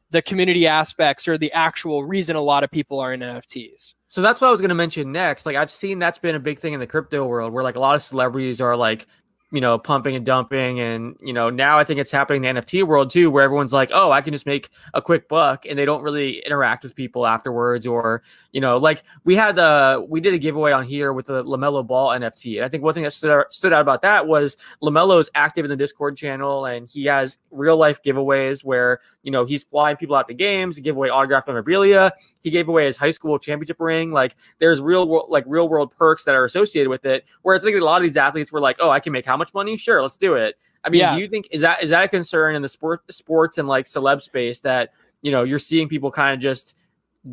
the 0.10 0.22
community 0.22 0.68
aspects 0.68 1.28
or 1.28 1.38
the 1.38 1.52
actual 1.52 2.04
reason 2.04 2.36
a 2.36 2.42
lot 2.42 2.64
of 2.64 2.72
people 2.72 3.00
are 3.00 3.14
in 3.14 3.20
NFTs. 3.20 3.94
So 4.14 4.22
that's 4.22 4.42
what 4.42 4.50
I 4.50 4.52
was 4.52 4.62
going 4.62 4.70
to 4.70 4.76
mention 4.76 5.12
next. 5.12 5.44
Like 5.44 5.56
I've 5.56 5.72
seen 5.72 5.98
that's 5.98 6.20
been 6.20 6.36
a 6.36 6.40
big 6.40 6.60
thing 6.60 6.74
in 6.74 6.80
the 6.80 6.86
crypto 6.86 7.26
world 7.26 7.52
where 7.52 7.64
like 7.64 7.76
a 7.76 7.80
lot 7.80 7.96
of 7.96 8.02
celebrities 8.04 8.62
are 8.62 8.78
like 8.78 9.08
you 9.54 9.62
know, 9.62 9.78
pumping 9.78 10.16
and 10.16 10.26
dumping. 10.26 10.80
And, 10.80 11.16
you 11.22 11.32
know, 11.32 11.52
now 11.52 11.78
I 11.78 11.84
think 11.84 12.00
it's 12.00 12.12
happening 12.12 12.44
in 12.44 12.56
the 12.56 12.62
NFT 12.62 12.86
world 12.88 13.12
too, 13.12 13.30
where 13.30 13.44
everyone's 13.44 13.72
like, 13.72 13.92
oh, 13.94 14.12
I 14.12 14.20
can 14.20 14.34
just 14.34 14.48
make 14.48 14.72
a 14.96 15.02
quick 15.02 15.30
buck 15.30 15.68
and 15.68 15.78
they 15.78 15.86
don't 15.86 16.02
really 16.02 16.40
interact 16.40 16.84
with 16.84 16.96
people 16.96 17.28
afterwards. 17.28 17.86
Or, 17.86 18.24
you 18.52 18.60
know, 18.60 18.78
like 18.78 19.04
we 19.26 19.36
had 19.36 19.56
the, 19.56 20.04
we 20.10 20.22
did 20.22 20.34
a 20.34 20.40
giveaway 20.40 20.72
on 20.72 20.84
here 20.84 21.14
with 21.14 21.28
the 21.28 21.44
LaMelo 21.44 21.86
Ball 21.86 22.10
NFT. 22.10 22.56
And 22.56 22.66
I 22.66 22.68
think 22.68 22.84
one 22.84 22.96
thing 22.96 23.04
that 23.04 23.14
stood 23.14 23.30
out, 23.30 23.54
stood 23.54 23.72
out 23.72 23.82
about 23.82 24.02
that 24.02 24.26
was 24.26 24.58
LaMelo 24.82 25.20
is 25.20 25.30
active 25.36 25.64
in 25.66 25.70
the 25.70 25.78
Discord 25.78 26.18
channel 26.18 26.66
and 26.66 26.90
he 26.90 27.06
has 27.06 27.38
real 27.52 27.78
life 27.78 28.02
giveaways 28.02 28.66
where, 28.66 29.02
you 29.22 29.30
know, 29.30 29.46
he's 29.46 29.62
flying 29.64 29.98
people 29.98 30.16
out 30.16 30.28
to 30.30 30.34
games 30.34 30.80
give 30.80 30.96
away 30.96 31.10
autographed 31.10 31.46
memorabilia. 31.46 32.12
He 32.42 32.50
gave 32.50 32.68
away 32.70 32.86
his 32.86 32.98
high 32.98 33.12
school 33.12 33.38
championship 33.38 33.80
ring. 33.80 34.12
Like 34.12 34.36
there's 34.58 34.82
real 34.82 35.08
world, 35.08 35.28
like 35.30 35.44
real 35.46 35.70
world 35.70 35.92
perks 35.96 36.24
that 36.24 36.34
are 36.34 36.44
associated 36.44 36.90
with 36.90 37.06
it. 37.06 37.26
Whereas 37.44 37.64
I 37.64 37.68
think 37.68 37.80
a 37.80 37.86
lot 37.86 37.98
of 37.98 38.04
these 38.04 38.18
athletes 38.18 38.52
were 38.52 38.60
like, 38.60 38.78
oh, 38.80 38.90
I 38.90 39.00
can 39.00 39.14
make 39.14 39.26
how 39.26 39.38
much 39.38 39.43
much 39.44 39.54
money? 39.54 39.78
Sure, 39.78 40.02
let's 40.02 40.18
do 40.18 40.36
it. 40.36 40.56
I 40.84 40.90
mean, 40.90 41.00
yeah. 41.00 41.16
do 41.16 41.22
you 41.22 41.28
think 41.28 41.48
is 41.52 41.62
that 41.62 41.84
is 41.84 41.90
that 41.92 42.04
a 42.04 42.08
concern 42.08 42.56
in 42.56 42.62
the 42.62 42.70
sport 42.70 43.02
sports 43.12 43.58
and 43.58 43.68
like 43.68 43.86
celeb 43.86 44.22
space 44.22 44.60
that 44.62 44.94
you 45.22 45.32
know 45.32 45.44
you're 45.44 45.60
seeing 45.60 45.88
people 45.88 46.12
kind 46.12 46.34
of 46.34 46.40
just 46.40 46.76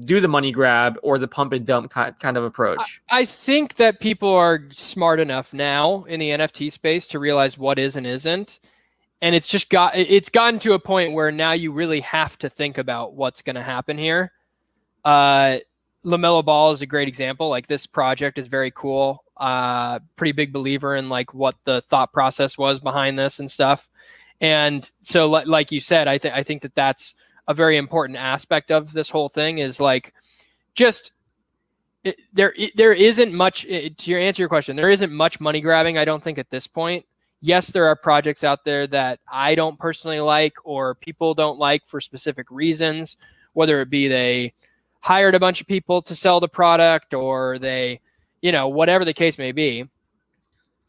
do 0.05 0.21
the 0.21 0.29
money 0.29 0.53
grab 0.53 0.99
or 1.03 1.19
the 1.19 1.27
pump 1.27 1.53
and 1.53 1.67
dump 1.67 1.91
kind 1.91 2.37
of 2.37 2.45
approach? 2.45 3.01
I 3.11 3.25
think 3.25 3.75
that 3.77 4.01
people 4.01 4.29
are 4.29 4.63
smart 4.71 5.21
enough 5.21 5.53
now 5.53 6.05
in 6.05 6.21
the 6.21 6.31
NFT 6.31 6.71
space 6.71 7.07
to 7.09 7.19
realize 7.19 7.59
what 7.59 7.79
is 7.79 7.97
and 7.97 8.07
isn't. 8.07 8.61
And 9.23 9.35
it's 9.35 9.47
just 9.47 9.69
got 9.69 9.97
it's 9.97 10.31
gotten 10.31 10.61
to 10.61 10.73
a 10.73 10.79
point 10.79 11.13
where 11.13 11.31
now 11.31 11.53
you 11.53 11.73
really 11.73 12.01
have 12.01 12.39
to 12.39 12.49
think 12.49 12.79
about 12.79 13.15
what's 13.15 13.43
going 13.43 13.57
to 13.57 13.63
happen 13.63 13.99
here. 13.99 14.33
Uh, 15.05 15.59
LaMelo 16.05 16.45
Ball 16.45 16.71
is 16.71 16.83
a 16.83 16.87
great 16.87 17.09
example. 17.09 17.49
Like 17.49 17.67
this 17.67 17.87
project 17.87 18.39
is 18.39 18.47
very 18.49 18.71
cool 18.71 19.25
uh, 19.41 19.99
pretty 20.17 20.33
big 20.33 20.53
believer 20.53 20.95
in 20.95 21.09
like 21.09 21.33
what 21.35 21.57
the 21.65 21.81
thought 21.81 22.13
process 22.13 22.59
was 22.59 22.79
behind 22.79 23.19
this 23.19 23.41
and 23.41 23.51
stuff. 23.51 23.89
And 24.43 24.89
so, 25.01 25.29
like 25.29 25.73
you 25.73 25.81
said, 25.81 26.09
I 26.09 26.19
think 26.19 26.35
I 26.35 26.43
think 26.43 26.63
that 26.63 26.75
that's 26.75 27.15
a 27.49 27.55
very 27.55 27.77
important 27.77 28.19
aspect 28.19 28.71
of 28.71 28.93
this 28.93 29.11
whole 29.11 29.29
thing 29.29 29.59
is 29.59 29.81
like 29.81 30.15
just 30.75 31.13
it, 32.05 32.17
there 32.33 32.55
it, 32.57 32.77
there 32.77 32.93
isn't 32.93 33.35
much 33.35 33.65
it, 33.67 33.99
to 33.99 34.11
your 34.11 34.21
answer 34.21 34.43
your 34.43 34.49
question 34.49 34.77
there 34.77 34.89
isn't 34.89 35.13
much 35.13 35.41
money 35.41 35.61
grabbing 35.61 35.99
i 35.99 36.05
don't 36.05 36.23
think 36.23 36.39
at 36.39 36.49
this 36.49 36.67
point 36.67 37.05
yes 37.41 37.73
there 37.73 37.87
are 37.87 37.97
projects 37.97 38.45
out 38.45 38.63
there 38.63 38.87
that 38.87 39.19
i 39.31 39.55
don't 39.55 39.79
personally 39.79 40.21
like 40.21 40.55
or 40.65 40.95
people 40.95 41.35
don't 41.35 41.59
like 41.59 41.85
for 41.87 42.01
specific 42.01 42.47
reasons 42.51 43.17
whether 43.55 43.81
it 43.81 43.91
be 43.91 44.07
they 44.07 44.53
hired 45.01 45.35
a 45.35 45.41
bunch 45.41 45.61
of 45.61 45.67
people 45.67 46.03
to 46.03 46.15
sell 46.15 46.41
the 46.41 46.49
product 46.49 47.15
or 47.15 47.59
they 47.59 48.01
you 48.43 48.53
know, 48.53 48.69
whatever 48.69 49.05
the 49.05 49.13
case 49.13 49.39
may 49.39 49.53
be, 49.53 49.85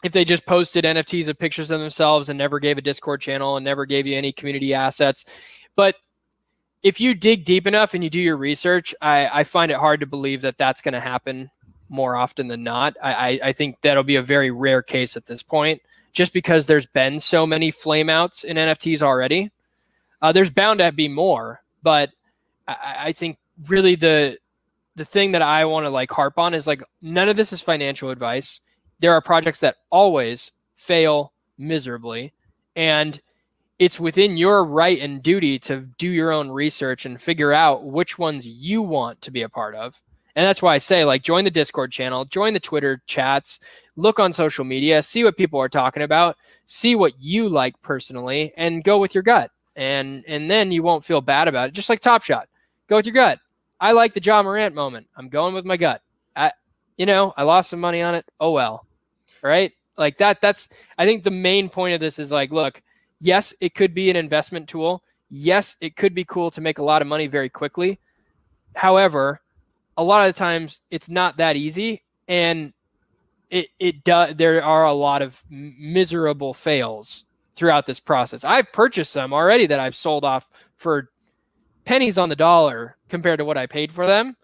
if 0.03 0.11
they 0.11 0.25
just 0.25 0.45
posted 0.45 0.85
NFTs 0.85 1.27
of 1.27 1.37
pictures 1.37 1.71
of 1.71 1.79
themselves 1.79 2.29
and 2.29 2.37
never 2.37 2.59
gave 2.59 2.77
a 2.77 2.81
Discord 2.81 3.21
channel 3.21 3.57
and 3.57 3.63
never 3.63 3.85
gave 3.85 4.07
you 4.07 4.17
any 4.17 4.31
community 4.31 4.73
assets. 4.73 5.25
But 5.75 5.95
if 6.81 6.99
you 6.99 7.13
dig 7.13 7.45
deep 7.45 7.67
enough 7.67 7.93
and 7.93 8.03
you 8.03 8.09
do 8.09 8.19
your 8.19 8.37
research, 8.37 8.95
I, 9.01 9.29
I 9.31 9.43
find 9.43 9.71
it 9.71 9.77
hard 9.77 9.99
to 9.99 10.07
believe 10.07 10.41
that 10.41 10.57
that's 10.57 10.81
going 10.81 10.93
to 10.93 10.99
happen 10.99 11.51
more 11.89 12.15
often 12.15 12.47
than 12.47 12.63
not. 12.63 12.95
I, 13.03 13.39
I 13.43 13.51
think 13.51 13.81
that'll 13.81 14.03
be 14.03 14.15
a 14.15 14.23
very 14.23 14.49
rare 14.49 14.81
case 14.81 15.15
at 15.17 15.25
this 15.25 15.43
point, 15.43 15.81
just 16.13 16.33
because 16.33 16.65
there's 16.65 16.87
been 16.87 17.19
so 17.19 17.45
many 17.45 17.71
flameouts 17.71 18.43
in 18.43 18.57
NFTs 18.57 19.01
already. 19.01 19.51
Uh, 20.21 20.31
there's 20.31 20.51
bound 20.51 20.79
to 20.79 20.91
be 20.91 21.07
more, 21.07 21.61
but 21.83 22.11
I, 22.67 22.95
I 22.99 23.11
think 23.11 23.37
really 23.67 23.95
the 23.95 24.37
the 24.95 25.05
thing 25.05 25.31
that 25.31 25.41
I 25.41 25.65
want 25.65 25.85
to 25.85 25.91
like 25.91 26.11
harp 26.11 26.37
on 26.37 26.53
is 26.53 26.67
like 26.67 26.83
none 27.01 27.29
of 27.29 27.37
this 27.37 27.53
is 27.53 27.61
financial 27.61 28.09
advice. 28.09 28.59
There 28.99 29.13
are 29.13 29.21
projects 29.21 29.61
that 29.61 29.77
always 29.89 30.51
fail 30.75 31.33
miserably 31.57 32.33
and 32.75 33.19
it's 33.79 33.99
within 33.99 34.37
your 34.37 34.63
right 34.63 34.99
and 34.99 35.23
duty 35.23 35.57
to 35.57 35.81
do 35.97 36.09
your 36.09 36.31
own 36.31 36.51
research 36.51 37.05
and 37.05 37.19
figure 37.19 37.51
out 37.51 37.85
which 37.85 38.19
ones 38.19 38.45
you 38.45 38.81
want 38.81 39.19
to 39.21 39.31
be 39.31 39.41
a 39.41 39.49
part 39.49 39.73
of. 39.75 39.99
And 40.35 40.45
that's 40.45 40.61
why 40.61 40.75
I 40.75 40.77
say 40.77 41.03
like 41.03 41.23
join 41.23 41.45
the 41.45 41.51
Discord 41.51 41.91
channel, 41.91 42.25
join 42.25 42.53
the 42.53 42.59
Twitter 42.59 43.01
chats, 43.07 43.59
look 43.95 44.19
on 44.19 44.33
social 44.33 44.65
media, 44.65 45.01
see 45.01 45.23
what 45.23 45.37
people 45.37 45.59
are 45.59 45.69
talking 45.69 46.03
about, 46.03 46.37
see 46.67 46.95
what 46.95 47.13
you 47.19 47.49
like 47.49 47.81
personally 47.81 48.51
and 48.55 48.83
go 48.83 48.97
with 48.99 49.15
your 49.15 49.23
gut. 49.23 49.51
And 49.75 50.23
and 50.27 50.51
then 50.51 50.71
you 50.71 50.83
won't 50.83 51.05
feel 51.05 51.21
bad 51.21 51.47
about 51.47 51.69
it. 51.69 51.73
Just 51.73 51.89
like 51.89 52.01
Top 52.01 52.23
Shot. 52.23 52.47
Go 52.87 52.97
with 52.97 53.05
your 53.05 53.15
gut. 53.15 53.39
I 53.81 53.93
like 53.93 54.13
the 54.13 54.21
Ja 54.21 54.43
Morant 54.43 54.75
moment. 54.75 55.07
I'm 55.17 55.27
going 55.27 55.55
with 55.55 55.65
my 55.65 55.75
gut. 55.75 56.03
I, 56.35 56.51
you 56.97 57.07
know, 57.07 57.33
I 57.35 57.43
lost 57.43 57.71
some 57.71 57.79
money 57.79 58.03
on 58.03 58.13
it. 58.13 58.25
Oh 58.39 58.51
well, 58.51 58.85
right? 59.41 59.71
Like 59.97 60.19
that. 60.19 60.39
That's. 60.39 60.69
I 60.99 61.05
think 61.05 61.23
the 61.23 61.31
main 61.31 61.67
point 61.67 61.95
of 61.95 61.99
this 61.99 62.19
is 62.19 62.31
like, 62.31 62.51
look, 62.51 62.81
yes, 63.19 63.53
it 63.59 63.73
could 63.73 63.95
be 63.95 64.11
an 64.11 64.15
investment 64.15 64.69
tool. 64.69 65.03
Yes, 65.31 65.75
it 65.81 65.95
could 65.95 66.13
be 66.13 66.23
cool 66.23 66.51
to 66.51 66.61
make 66.61 66.77
a 66.77 66.83
lot 66.83 67.01
of 67.01 67.07
money 67.07 67.25
very 67.25 67.49
quickly. 67.49 67.99
However, 68.75 69.41
a 69.97 70.03
lot 70.03 70.27
of 70.27 70.33
the 70.33 70.37
times 70.37 70.81
it's 70.91 71.09
not 71.09 71.37
that 71.37 71.57
easy, 71.57 72.03
and 72.27 72.73
it 73.49 73.67
it 73.79 74.03
does. 74.03 74.35
There 74.35 74.63
are 74.63 74.85
a 74.85 74.93
lot 74.93 75.23
of 75.23 75.43
miserable 75.49 76.53
fails 76.53 77.25
throughout 77.55 77.87
this 77.87 77.99
process. 77.99 78.43
I've 78.43 78.71
purchased 78.71 79.11
some 79.11 79.33
already 79.33 79.65
that 79.65 79.79
I've 79.79 79.95
sold 79.95 80.23
off 80.23 80.47
for 80.77 81.09
pennies 81.85 82.17
on 82.17 82.29
the 82.29 82.35
dollar 82.35 82.95
compared 83.11 83.37
to 83.37 83.45
what 83.45 83.57
I 83.57 83.67
paid 83.67 83.91
for 83.91 84.07
them. 84.07 84.35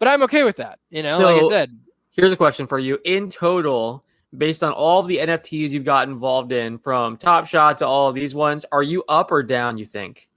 But 0.00 0.08
I'm 0.08 0.22
okay 0.24 0.42
with 0.42 0.56
that. 0.56 0.80
You 0.90 1.04
know, 1.04 1.18
so, 1.18 1.24
like 1.24 1.42
I 1.42 1.48
said. 1.48 1.78
Here's 2.10 2.32
a 2.32 2.36
question 2.36 2.66
for 2.66 2.78
you. 2.78 2.98
In 3.04 3.30
total, 3.30 4.04
based 4.36 4.64
on 4.64 4.72
all 4.72 5.00
of 5.00 5.06
the 5.06 5.18
NFTs 5.18 5.70
you've 5.70 5.84
got 5.84 6.08
involved 6.08 6.50
in, 6.50 6.78
from 6.78 7.16
Top 7.16 7.46
Shot 7.46 7.78
to 7.78 7.86
all 7.86 8.08
of 8.08 8.14
these 8.14 8.34
ones, 8.34 8.64
are 8.72 8.82
you 8.82 9.04
up 9.08 9.30
or 9.30 9.42
down? 9.42 9.78
You 9.78 9.84
think? 9.84 10.28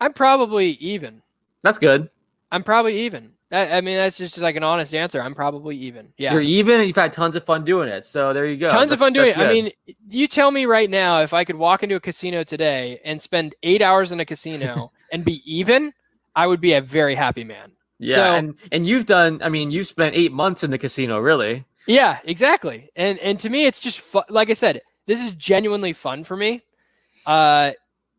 I'm 0.00 0.12
probably 0.12 0.70
even. 0.70 1.22
That's 1.62 1.78
good. 1.78 2.10
I'm 2.50 2.62
probably 2.62 3.02
even. 3.02 3.32
I, 3.52 3.78
I 3.78 3.80
mean, 3.82 3.96
that's 3.96 4.16
just 4.16 4.38
like 4.38 4.56
an 4.56 4.64
honest 4.64 4.94
answer. 4.94 5.22
I'm 5.22 5.34
probably 5.34 5.76
even. 5.76 6.08
Yeah. 6.16 6.32
You're 6.32 6.42
even 6.42 6.78
and 6.80 6.86
you've 6.86 6.96
had 6.96 7.12
tons 7.12 7.36
of 7.36 7.44
fun 7.44 7.64
doing 7.64 7.88
it. 7.88 8.06
So 8.06 8.32
there 8.32 8.46
you 8.46 8.56
go. 8.56 8.68
Tons 8.68 8.90
That's- 8.90 8.92
of 8.92 8.98
fun 8.98 9.12
doing 9.12 9.28
it. 9.30 9.38
I 9.38 9.52
mean, 9.52 9.70
you 10.08 10.26
tell 10.26 10.50
me 10.50 10.64
right 10.64 10.88
now 10.88 11.20
if 11.20 11.34
I 11.34 11.44
could 11.44 11.56
walk 11.56 11.82
into 11.82 11.94
a 11.96 12.00
casino 12.00 12.44
today 12.44 13.00
and 13.04 13.20
spend 13.20 13.54
eight 13.62 13.82
hours 13.82 14.10
in 14.10 14.20
a 14.20 14.24
casino 14.24 14.90
and 15.12 15.24
be 15.24 15.42
even, 15.44 15.92
I 16.34 16.46
would 16.46 16.60
be 16.60 16.72
a 16.74 16.80
very 16.80 17.14
happy 17.14 17.44
man. 17.44 17.72
yeah. 17.98 18.14
so- 18.14 18.34
and, 18.36 18.54
and 18.70 18.86
you've 18.86 19.06
done, 19.06 19.40
I 19.42 19.48
mean, 19.48 19.70
you've 19.70 19.86
spent 19.86 20.14
eight 20.14 20.32
months 20.32 20.64
in 20.64 20.70
the 20.70 20.78
casino, 20.78 21.18
really. 21.18 21.64
Yeah, 21.86 22.18
exactly. 22.24 22.88
And 22.96 23.18
and 23.18 23.38
to 23.40 23.50
me, 23.50 23.66
it's 23.66 23.80
just 23.80 23.98
fun. 24.00 24.22
Like 24.30 24.50
I 24.50 24.54
said, 24.54 24.80
this 25.06 25.20
is 25.22 25.32
genuinely 25.32 25.92
fun 25.92 26.22
for 26.22 26.36
me. 26.36 26.62
Uh, 27.26 27.72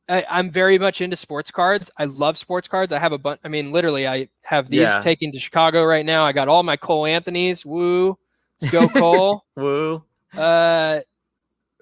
I, 0.10 0.26
I'm 0.30 0.50
very 0.50 0.78
much 0.78 1.00
into 1.00 1.16
sports 1.16 1.50
cards. 1.50 1.90
I 1.98 2.04
love 2.06 2.38
sports 2.38 2.68
cards. 2.68 2.92
I 2.92 3.00
have 3.00 3.14
a 3.14 3.18
bunch. 3.18 3.40
I 3.46 3.48
mean, 3.48 3.72
literally, 3.72 4.06
I 4.06 4.28
have 4.44 4.70
these 4.70 4.82
Yeah. 4.82 5.00
taken 5.00 5.32
to 5.32 5.40
Chicago 5.40 5.86
right 5.86 6.06
now. 6.06 6.26
I 6.26 6.34
got 6.34 6.50
all 6.50 6.62
my 6.64 6.76
Cole 6.76 7.06
Anthony's. 7.06 7.66
Woo, 7.66 8.18
let's 8.60 8.72
go 8.72 8.90
Cole. 9.00 9.46
Woo. 9.56 10.04
uh, 10.38 11.00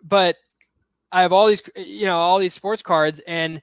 but 0.03 0.35
I 1.11 1.23
have 1.23 1.33
all 1.33 1.47
these, 1.47 1.63
you 1.75 2.05
know, 2.05 2.19
all 2.19 2.37
these 2.37 2.53
sports 2.53 2.83
cards, 2.83 3.21
and 3.25 3.59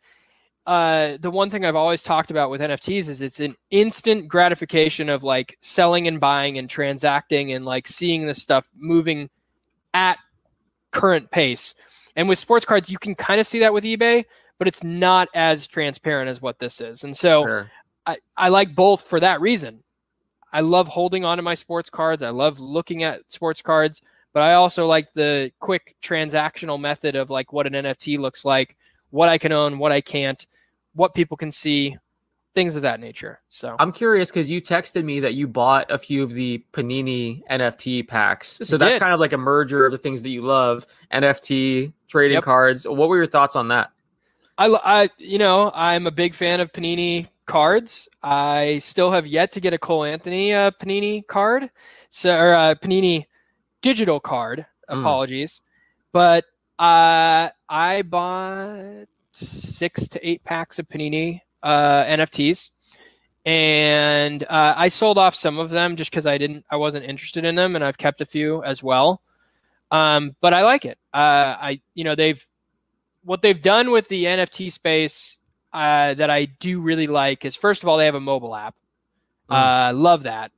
uh, 0.68 1.16
the 1.18 1.30
one 1.30 1.48
thing 1.48 1.64
I've 1.64 1.74
always 1.74 2.02
talked 2.02 2.30
about 2.30 2.50
with 2.50 2.60
NFTs 2.60 3.08
is 3.08 3.22
it's 3.22 3.40
an 3.40 3.56
instant 3.70 4.28
gratification 4.28 5.08
of 5.08 5.24
like 5.24 5.56
selling 5.62 6.06
and 6.06 6.20
buying 6.20 6.58
and 6.58 6.68
transacting 6.68 7.52
and 7.52 7.64
like 7.64 7.88
seeing 7.88 8.26
this 8.26 8.42
stuff 8.42 8.68
moving 8.76 9.30
at 9.94 10.18
current 10.90 11.30
pace. 11.30 11.74
And 12.16 12.28
with 12.28 12.38
sports 12.38 12.66
cards, 12.66 12.90
you 12.90 12.98
can 12.98 13.14
kind 13.14 13.40
of 13.40 13.46
see 13.46 13.58
that 13.60 13.72
with 13.72 13.82
eBay, 13.82 14.26
but 14.58 14.68
it's 14.68 14.84
not 14.84 15.28
as 15.32 15.66
transparent 15.66 16.28
as 16.28 16.42
what 16.42 16.58
this 16.58 16.82
is. 16.82 17.02
And 17.02 17.16
so 17.16 17.44
Sure. 17.46 17.70
I, 18.04 18.18
I 18.36 18.48
like 18.50 18.74
both 18.74 19.00
for 19.00 19.20
that 19.20 19.40
reason. 19.40 19.82
I 20.52 20.60
love 20.60 20.86
holding 20.86 21.24
on 21.24 21.38
to 21.38 21.42
my 21.42 21.54
sports 21.54 21.88
cards. 21.88 22.22
I 22.22 22.28
love 22.28 22.60
looking 22.60 23.04
at 23.04 23.22
sports 23.32 23.62
cards, 23.62 24.02
but 24.34 24.42
I 24.42 24.52
also 24.52 24.86
like 24.86 25.14
the 25.14 25.50
quick 25.60 25.96
transactional 26.02 26.78
method 26.78 27.16
of 27.16 27.30
like 27.30 27.54
what 27.54 27.66
an 27.66 27.72
NFT 27.72 28.18
looks 28.18 28.44
like, 28.44 28.76
what 29.08 29.30
I 29.30 29.38
can 29.38 29.52
own, 29.52 29.78
what 29.78 29.92
I 29.92 30.02
can't, 30.02 30.46
what 30.98 31.14
people 31.14 31.36
can 31.36 31.52
see, 31.52 31.96
things 32.54 32.74
of 32.74 32.82
that 32.82 32.98
nature. 32.98 33.40
So 33.48 33.76
I'm 33.78 33.92
curious 33.92 34.30
because 34.30 34.50
you 34.50 34.60
texted 34.60 35.04
me 35.04 35.20
that 35.20 35.34
you 35.34 35.46
bought 35.46 35.88
a 35.92 35.96
few 35.96 36.24
of 36.24 36.32
the 36.32 36.64
Panini 36.72 37.42
NFT 37.48 38.08
packs. 38.08 38.58
So 38.64 38.76
that's 38.76 38.98
kind 38.98 39.14
of 39.14 39.20
like 39.20 39.32
a 39.32 39.38
merger 39.38 39.86
of 39.86 39.92
the 39.92 39.98
things 39.98 40.22
that 40.22 40.30
you 40.30 40.42
love 40.42 40.84
NFT, 41.12 41.92
trading 42.08 42.34
Yep. 42.34 42.42
cards. 42.42 42.86
What 42.86 43.08
were 43.08 43.16
your 43.16 43.26
thoughts 43.26 43.54
on 43.54 43.68
that? 43.68 43.92
I, 44.58 44.76
I, 44.82 45.08
you 45.18 45.38
know, 45.38 45.70
I'm 45.72 46.08
a 46.08 46.10
big 46.10 46.34
fan 46.34 46.58
of 46.58 46.72
Panini 46.72 47.28
cards. 47.46 48.08
I 48.24 48.80
still 48.80 49.12
have 49.12 49.24
yet 49.24 49.52
to 49.52 49.60
get 49.60 49.72
a 49.72 49.78
Cole 49.78 50.02
Anthony 50.02 50.52
uh, 50.52 50.72
Panini 50.72 51.24
card, 51.24 51.70
so 52.10 52.36
or 52.36 52.54
uh, 52.54 52.74
Panini 52.74 53.24
digital 53.82 54.18
card. 54.18 54.66
Mm. 54.90 55.00
Apologies, 55.00 55.60
but 56.12 56.44
uh, 56.80 57.50
I 57.68 58.02
bought 58.02 59.06
six 59.38 60.08
to 60.08 60.28
eight 60.28 60.44
packs 60.44 60.78
of 60.78 60.88
Panini 60.88 61.40
uh, 61.62 62.04
NFTs, 62.04 62.70
and 63.44 64.42
uh, 64.44 64.74
I 64.76 64.88
sold 64.88 65.18
off 65.18 65.34
some 65.34 65.58
of 65.58 65.70
them 65.70 65.96
just 65.96 66.10
because 66.10 66.26
I 66.26 66.38
didn't, 66.38 66.64
I 66.70 66.76
wasn't 66.76 67.04
interested 67.04 67.44
in 67.44 67.54
them, 67.54 67.76
and 67.76 67.84
I've 67.84 67.98
kept 67.98 68.20
a 68.20 68.26
few 68.26 68.62
as 68.62 68.82
well. 68.82 69.22
Um, 69.90 70.36
but 70.40 70.52
I 70.52 70.64
like 70.64 70.84
it. 70.84 70.98
Uh, 71.14 71.56
I, 71.58 71.80
you 71.94 72.04
know, 72.04 72.14
they've 72.14 72.44
what 73.24 73.42
they've 73.42 73.60
done 73.60 73.90
with 73.90 74.08
the 74.08 74.24
NFT 74.24 74.72
space 74.72 75.38
uh, 75.72 76.14
that 76.14 76.30
I 76.30 76.46
do 76.46 76.80
really 76.80 77.06
like 77.06 77.44
is 77.44 77.56
first 77.56 77.82
of 77.82 77.88
all 77.88 77.98
they 77.98 78.06
have 78.06 78.14
a 78.14 78.20
mobile 78.20 78.54
app. 78.54 78.74
Mm. 79.50 79.90
Uh, 79.90 79.94
love 79.94 80.24
that. 80.24 80.52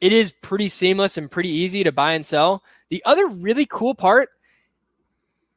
It 0.00 0.12
is 0.12 0.32
pretty 0.42 0.68
seamless 0.68 1.16
and 1.16 1.30
pretty 1.30 1.50
easy 1.50 1.84
to 1.84 1.92
buy 1.92 2.12
and 2.12 2.24
sell. 2.24 2.62
The 2.90 3.02
other 3.06 3.26
really 3.26 3.66
cool 3.66 3.94
part, 3.94 4.28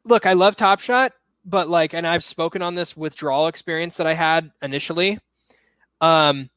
look, 0.05 0.25
I 0.25 0.33
love 0.33 0.55
Top 0.55 0.79
Shot, 0.79 1.11
but 1.49 1.69
like, 1.69 1.93
and 1.93 2.05
I've 2.05 2.23
spoken 2.23 2.61
on 2.61 2.75
this 2.75 2.95
withdrawal 2.95 3.47
experience 3.47 3.97
that 3.97 4.07
I 4.07 4.13
had 4.13 4.51
initially. 4.61 5.19
Um, 6.01 6.49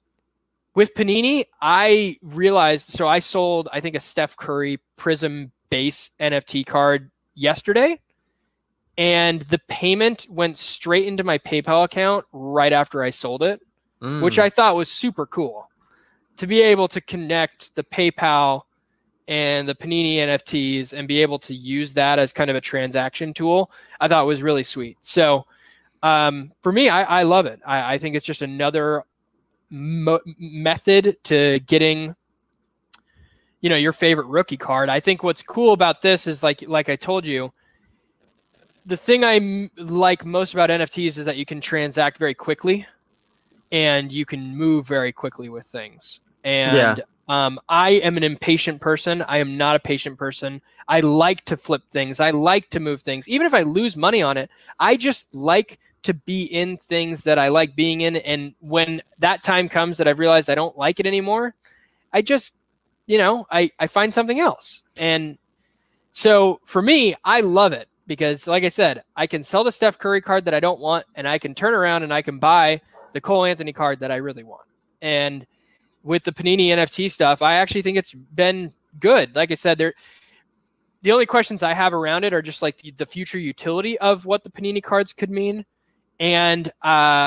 with 0.74 0.95
Panini, 0.95 1.47
I 1.61 2.16
realized 2.22 2.90
so 2.90 3.09
I 3.09 3.18
sold 3.18 3.68
I 3.72 3.80
think 3.80 3.97
a 3.97 4.01
Steph 4.01 4.36
Curry 4.36 4.78
Prism 4.97 5.53
base 5.70 6.11
NFT 6.20 6.66
card 6.66 7.11
yesterday 7.34 7.99
and 8.99 9.43
the 9.43 9.59
payment 9.68 10.26
went 10.28 10.59
straight 10.59 11.07
into 11.07 11.24
my 11.24 11.38
PayPal 11.38 11.84
account 11.84 12.26
right 12.32 12.72
after 12.72 13.03
I 13.03 13.11
sold 13.11 13.43
it, 13.43 13.61
which 14.01 14.36
Mm. 14.36 14.43
I 14.43 14.49
thought 14.51 14.76
was 14.76 14.90
super 14.90 15.26
cool. 15.26 15.68
To 16.38 16.47
be 16.47 16.61
able 16.62 16.88
to 16.88 17.01
connect 17.01 17.74
the 17.74 17.84
PayPal 17.84 18.62
and 19.29 19.68
the 19.68 19.75
Panini 19.75 20.16
NFTs 20.16 20.93
and 20.93 21.07
be 21.07 21.23
able 21.23 21.39
to 21.41 21.55
use 21.55 21.95
that 21.95 22.18
as 22.18 22.33
kind 22.33 22.51
of 22.51 22.57
a 22.57 22.61
transaction 22.61 23.33
tool, 23.33 23.70
I 24.01 24.09
thought 24.09 24.27
was 24.27 24.43
really 24.43 24.62
sweet. 24.62 24.99
So 25.01 25.47
um, 26.03 26.53
for 26.62 26.73
me, 26.73 26.89
I, 26.89 27.20
I 27.20 27.23
love 27.23 27.47
it. 27.47 27.61
I, 27.64 27.95
I 27.95 27.99
think 27.99 28.16
it's 28.16 28.25
just 28.25 28.43
another 28.43 29.05
mo- 29.70 30.20
method 30.39 31.16
to 31.25 31.61
getting 31.61 32.14
you 33.61 33.70
know 33.70 33.77
your 33.77 33.93
favorite 33.93 34.27
rookie 34.27 34.57
card. 34.57 34.89
I 34.89 35.01
think 35.01 35.23
what's 35.23 35.43
cool 35.43 35.73
about 35.73 36.03
this 36.03 36.27
is 36.27 36.43
like 36.43 36.62
like 36.66 36.89
I 36.89 36.97
told 36.97 37.25
you, 37.25 37.53
the 38.85 38.97
thing 38.97 39.25
I 39.25 39.37
m- 39.37 39.70
like 39.77 40.25
most 40.25 40.53
about 40.53 40.68
NFTs 40.68 41.18
is 41.18 41.25
that 41.25 41.37
you 41.37 41.47
can 41.47 41.61
transact 41.61 42.18
very 42.18 42.35
quickly, 42.35 42.85
and 43.70 44.12
you 44.12 44.27
can 44.27 44.57
move 44.57 44.87
very 44.87 45.12
quickly 45.12 45.49
with 45.49 45.66
things. 45.66 46.20
And 46.45 46.99
Yeah. 46.99 47.05
Um, 47.29 47.59
I 47.68 47.91
am 47.91 48.16
an 48.16 48.25
impatient 48.25 48.81
person. 48.81 49.23
I 49.23 49.39
am 49.39 49.57
not 49.57 49.77
a 49.77 49.81
patient 49.81 50.18
person. 50.18 50.61
I 50.89 51.01
like 51.01 51.45
to 51.47 51.57
flip 51.57 51.83
things. 51.91 52.20
I 52.20 52.31
like 52.31 52.70
to 52.70 52.81
move 52.81 53.03
things, 53.03 53.29
even 53.29 53.47
if 53.47 53.55
I 53.55 53.62
lose 53.62 53.97
money 53.97 54.23
on 54.23 54.37
it. 54.37 54.51
I 54.81 54.97
just 54.97 55.35
like 55.35 55.79
to 56.03 56.14
be 56.14 56.45
in 56.45 56.77
things 56.77 57.23
that 57.25 57.39
I 57.39 57.49
like 57.49 57.77
being 57.77 58.01
in. 58.01 58.16
And 58.16 58.55
when 58.61 59.01
that 59.20 59.43
time 59.43 59.68
comes 59.68 59.99
that 59.99 60.09
I've 60.09 60.18
realized 60.18 60.51
I 60.51 60.57
don't 60.57 60.77
like 60.77 60.99
it 60.99 61.07
anymore, 61.07 61.55
I 62.12 62.23
just, 62.23 62.55
you 63.07 63.18
know, 63.18 63.47
I, 63.51 63.70
I 63.79 63.87
find 63.87 64.12
something 64.12 64.41
else. 64.41 64.83
And 64.97 65.39
so 66.11 66.61
for 66.64 66.83
me, 66.83 67.14
I 67.25 67.41
love 67.41 67.73
it 67.73 67.89
because, 68.07 68.47
like 68.47 68.64
I 68.64 68.68
said, 68.68 69.03
I 69.16 69.27
can 69.27 69.43
sell 69.43 69.64
the 69.64 69.73
Steph 69.73 69.99
Curry 69.99 70.20
card 70.20 70.45
that 70.45 70.55
I 70.55 70.61
don't 70.61 70.81
want, 70.81 71.07
and 71.14 71.27
I 71.27 71.39
can 71.39 71.55
turn 71.55 71.73
around 71.73 72.03
and 72.03 72.12
I 72.12 72.20
can 72.20 72.39
buy 72.39 72.81
the 73.12 73.20
Cole 73.20 73.45
Anthony 73.45 73.73
card 73.73 74.01
that 74.01 74.11
I 74.11 74.16
really 74.16 74.43
want. 74.43 74.66
And 75.01 75.47
with 76.03 76.24
the 76.24 76.32
Panini 76.32 76.68
NFT 76.68 77.11
stuff, 77.11 77.42
I 77.42 77.55
actually 77.55 77.82
think 77.82 77.96
it's 77.96 78.14
been 78.14 78.72
good. 78.98 79.34
Like 79.34 79.50
I 79.50 79.55
said, 79.55 79.78
there. 79.78 79.94
The 81.03 81.11
only 81.11 81.26
questions 81.26 81.64
I 81.64 81.72
have 81.72 81.92
around 81.92 82.22
it 82.22 82.32
are 82.32 82.42
just 82.42 82.62
like 82.62 82.76
the, 82.78 82.92
the 82.92 83.07
future 83.07 83.38
utility 83.38 83.98
of 83.98 84.24
what 84.24 84.44
the 84.44 84.50
Panini 84.50 84.80
cards 84.80 85.12
could 85.12 85.30
mean, 85.30 85.64
and 86.20 86.68
uh, 86.68 86.70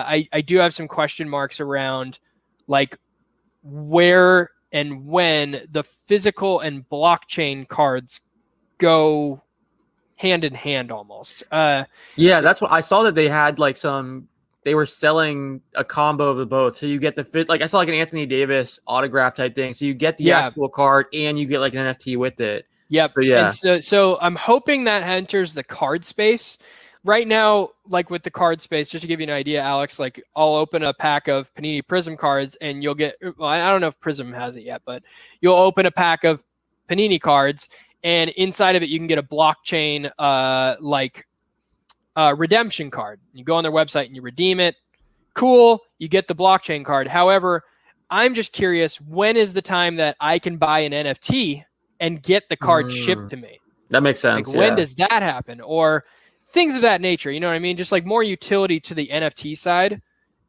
I 0.08 0.28
I 0.32 0.42
do 0.42 0.58
have 0.58 0.74
some 0.74 0.88
question 0.88 1.28
marks 1.28 1.60
around 1.60 2.20
like 2.68 2.98
where 3.64 4.52
and 4.72 5.06
when 5.06 5.68
the 5.72 5.84
physical 5.84 6.60
and 6.60 6.88
blockchain 6.90 7.68
cards 7.68 8.22
go 8.78 9.42
hand 10.18 10.44
in 10.46 10.54
hand 10.54 10.92
almost. 10.92 11.44
Uh, 11.52 11.84
Yeah, 12.16 12.42
that's 12.42 12.62
what 12.62 12.72
I 12.72 12.82
saw 12.82 13.04
that 13.04 13.16
they 13.16 13.28
had 13.28 13.60
like 13.60 13.78
some 13.78 14.28
they 14.66 14.74
were 14.76 14.86
selling 14.86 15.62
a 15.76 15.84
combo 15.84 16.28
of 16.28 16.38
the 16.38 16.46
both. 16.46 16.76
So 16.76 16.88
you 16.88 17.00
get 17.00 17.16
the 17.16 17.24
fit 17.24 17.48
like 17.48 17.62
I 17.62 17.68
saw 17.68 17.78
like 17.78 17.88
an 17.88 17.94
Anthony 17.94 18.26
Davis 18.26 18.80
autograph 18.88 19.36
type 19.36 19.56
thing. 19.56 19.74
So 19.76 19.86
you 19.86 19.94
get 19.94 20.18
the 20.18 20.26
Yeah. 20.26 20.40
actual 20.40 20.68
card 20.68 21.06
and 21.14 21.40
you 21.40 21.46
get 21.46 21.60
like 21.60 21.74
an 21.76 21.80
NFT 21.80 22.18
with 22.18 22.40
it. 22.42 22.66
Yep. 22.90 23.12
So, 23.14 23.22
yeah. 23.22 23.42
And 23.42 23.52
so, 23.52 23.76
so 23.76 24.18
I'm 24.22 24.36
hoping 24.36 24.84
that 24.86 25.04
enters 25.04 25.54
the 25.54 25.64
card 25.64 26.04
space. 26.04 26.58
Right 27.04 27.28
now, 27.28 27.70
like 27.88 28.10
with 28.10 28.24
the 28.24 28.32
card 28.32 28.60
space, 28.64 28.90
just 28.90 29.04
to 29.04 29.08
give 29.08 29.20
you 29.20 29.26
an 29.26 29.30
idea, 29.30 29.62
Alex, 29.62 30.00
like 30.00 30.20
I'll 30.36 30.56
open 30.56 30.82
a 30.82 30.92
pack 30.92 31.28
of 31.28 31.54
Panini 31.54 31.88
Prism 31.88 32.18
cards 32.18 32.56
and 32.62 32.82
you'll 32.82 32.96
get, 32.96 33.16
well, 33.38 33.48
I 33.48 33.70
don't 33.70 33.82
know 33.82 33.88
if 33.88 34.00
Prism 34.00 34.34
has 34.34 34.56
it 34.56 34.64
yet, 34.64 34.82
but 34.86 35.04
you'll 35.40 35.56
open 35.56 35.86
a 35.86 35.92
pack 35.92 36.24
of 36.24 36.44
Panini 36.90 37.22
cards 37.22 37.70
and 38.04 38.32
inside 38.32 38.76
of 38.76 38.82
it, 38.82 38.90
you 38.90 38.98
can 38.98 39.06
get 39.06 39.20
a 39.20 39.24
blockchain, 39.24 40.10
uh, 40.18 40.76
like 40.80 41.28
uh, 42.16 42.36
redemption 42.38 42.90
card. 42.92 43.20
You 43.34 43.44
go 43.44 43.56
on 43.56 43.64
their 43.64 43.72
website 43.72 44.06
and 44.06 44.16
you 44.16 44.22
redeem 44.22 44.60
it. 44.60 44.76
Cool. 45.34 45.80
You 46.00 46.08
get 46.08 46.28
the 46.28 46.36
blockchain 46.36 46.86
card. 46.86 47.08
However, 47.08 47.64
I'm 48.10 48.34
just 48.34 48.54
curious 48.54 49.02
when 49.02 49.36
is 49.36 49.54
the 49.54 49.62
time 49.62 49.96
that 49.98 50.16
I 50.20 50.40
can 50.40 50.58
buy 50.58 50.80
an 50.80 50.94
NFT 50.94 51.64
and 52.00 52.22
get 52.22 52.48
the 52.50 52.58
card 52.58 52.88
Mm. 52.88 52.92
shipped 52.92 53.30
to 53.32 53.38
me? 53.38 53.60
That 53.90 54.04
makes 54.04 54.20
sense. 54.20 54.48
Like 54.48 54.58
when 54.58 54.76
does 54.76 54.96
that 54.96 55.22
happen? 55.22 55.62
Or 55.62 56.06
things 56.44 56.76
of 56.76 56.82
that 56.82 57.02
nature. 57.02 57.32
You 57.32 57.40
know 57.40 57.48
what 57.48 57.56
I 57.56 57.60
mean? 57.60 57.78
Just 57.78 57.92
like 57.92 58.06
more 58.06 58.24
utility 58.24 58.80
to 58.82 58.94
the 58.94 59.08
NFT 59.08 59.58
side 59.58 60.02